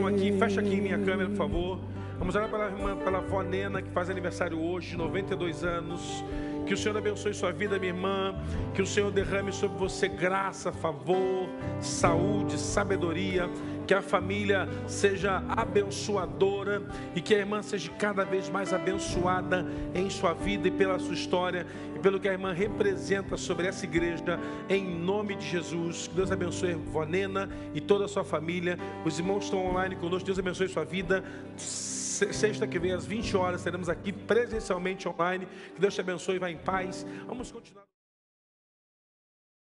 aqui, 0.10 0.32
fecha 0.38 0.60
aqui 0.60 0.82
minha 0.82 0.98
câmera, 0.98 1.30
por 1.30 1.38
favor. 1.38 1.80
Vamos 2.18 2.36
orar 2.36 2.50
pela 2.50 2.66
irmã, 2.66 2.98
pela 2.98 3.20
avó 3.20 3.42
Nena, 3.42 3.82
que 3.82 3.90
faz 3.92 4.10
aniversário 4.10 4.60
hoje, 4.60 4.98
92 4.98 5.64
anos. 5.64 6.24
Que 6.66 6.74
o 6.74 6.78
Senhor 6.78 6.98
abençoe 6.98 7.34
sua 7.34 7.52
vida, 7.52 7.80
minha 7.80 7.94
irmã. 7.94 8.36
Que 8.74 8.82
o 8.82 8.86
Senhor 8.86 9.12
derrame 9.12 9.52
sobre 9.52 9.78
você 9.78 10.08
graça, 10.08 10.72
favor, 10.72 11.50
saúde, 11.80 12.60
sabedoria. 12.60 13.50
Que 13.90 13.96
a 13.96 14.04
família 14.04 14.70
seja 14.86 15.44
abençoadora 15.50 16.84
e 17.16 17.22
que 17.22 17.34
a 17.34 17.40
irmã 17.40 17.64
seja 17.64 17.90
cada 17.98 18.24
vez 18.24 18.48
mais 18.48 18.72
abençoada 18.72 19.66
em 19.96 20.08
sua 20.12 20.32
vida 20.32 20.68
e 20.68 20.72
pela 20.72 21.00
sua 21.00 21.16
história 21.16 21.66
e 21.96 21.98
pelo 21.98 22.20
que 22.20 22.30
a 22.30 22.32
irmã 22.32 22.54
representa 22.54 23.36
sobre 23.36 23.66
essa 23.66 23.86
igreja, 23.86 24.40
em 24.70 24.86
nome 24.88 25.36
de 25.38 25.48
Jesus. 25.48 26.08
Que 26.08 26.14
Deus 26.14 26.32
abençoe 26.32 26.74
a 26.74 26.76
avó 26.76 27.04
Nena 27.04 27.50
e 27.74 27.82
toda 27.82 28.06
a 28.06 28.08
sua 28.08 28.24
família. 28.24 28.78
Os 29.04 29.18
irmãos 29.18 29.46
estão 29.46 29.66
online 29.66 29.96
conosco. 29.96 30.24
Deus 30.28 30.38
abençoe 30.38 30.68
sua 30.68 30.86
vida 30.86 31.24
sexta 31.58 32.68
que 32.68 32.78
vem 32.78 32.92
às 32.92 33.08
20 33.08 33.36
horas 33.36 33.62
estaremos 33.62 33.90
aqui 33.90 34.14
presencialmente 34.14 35.10
online. 35.10 35.48
Que 35.74 35.82
Deus 35.82 35.96
te 35.96 36.02
abençoe 36.02 36.36
e 36.36 36.38
vá 36.38 36.52
em 36.52 36.58
paz. 36.58 37.08
Vamos 37.26 37.52
continuar. 37.52 37.89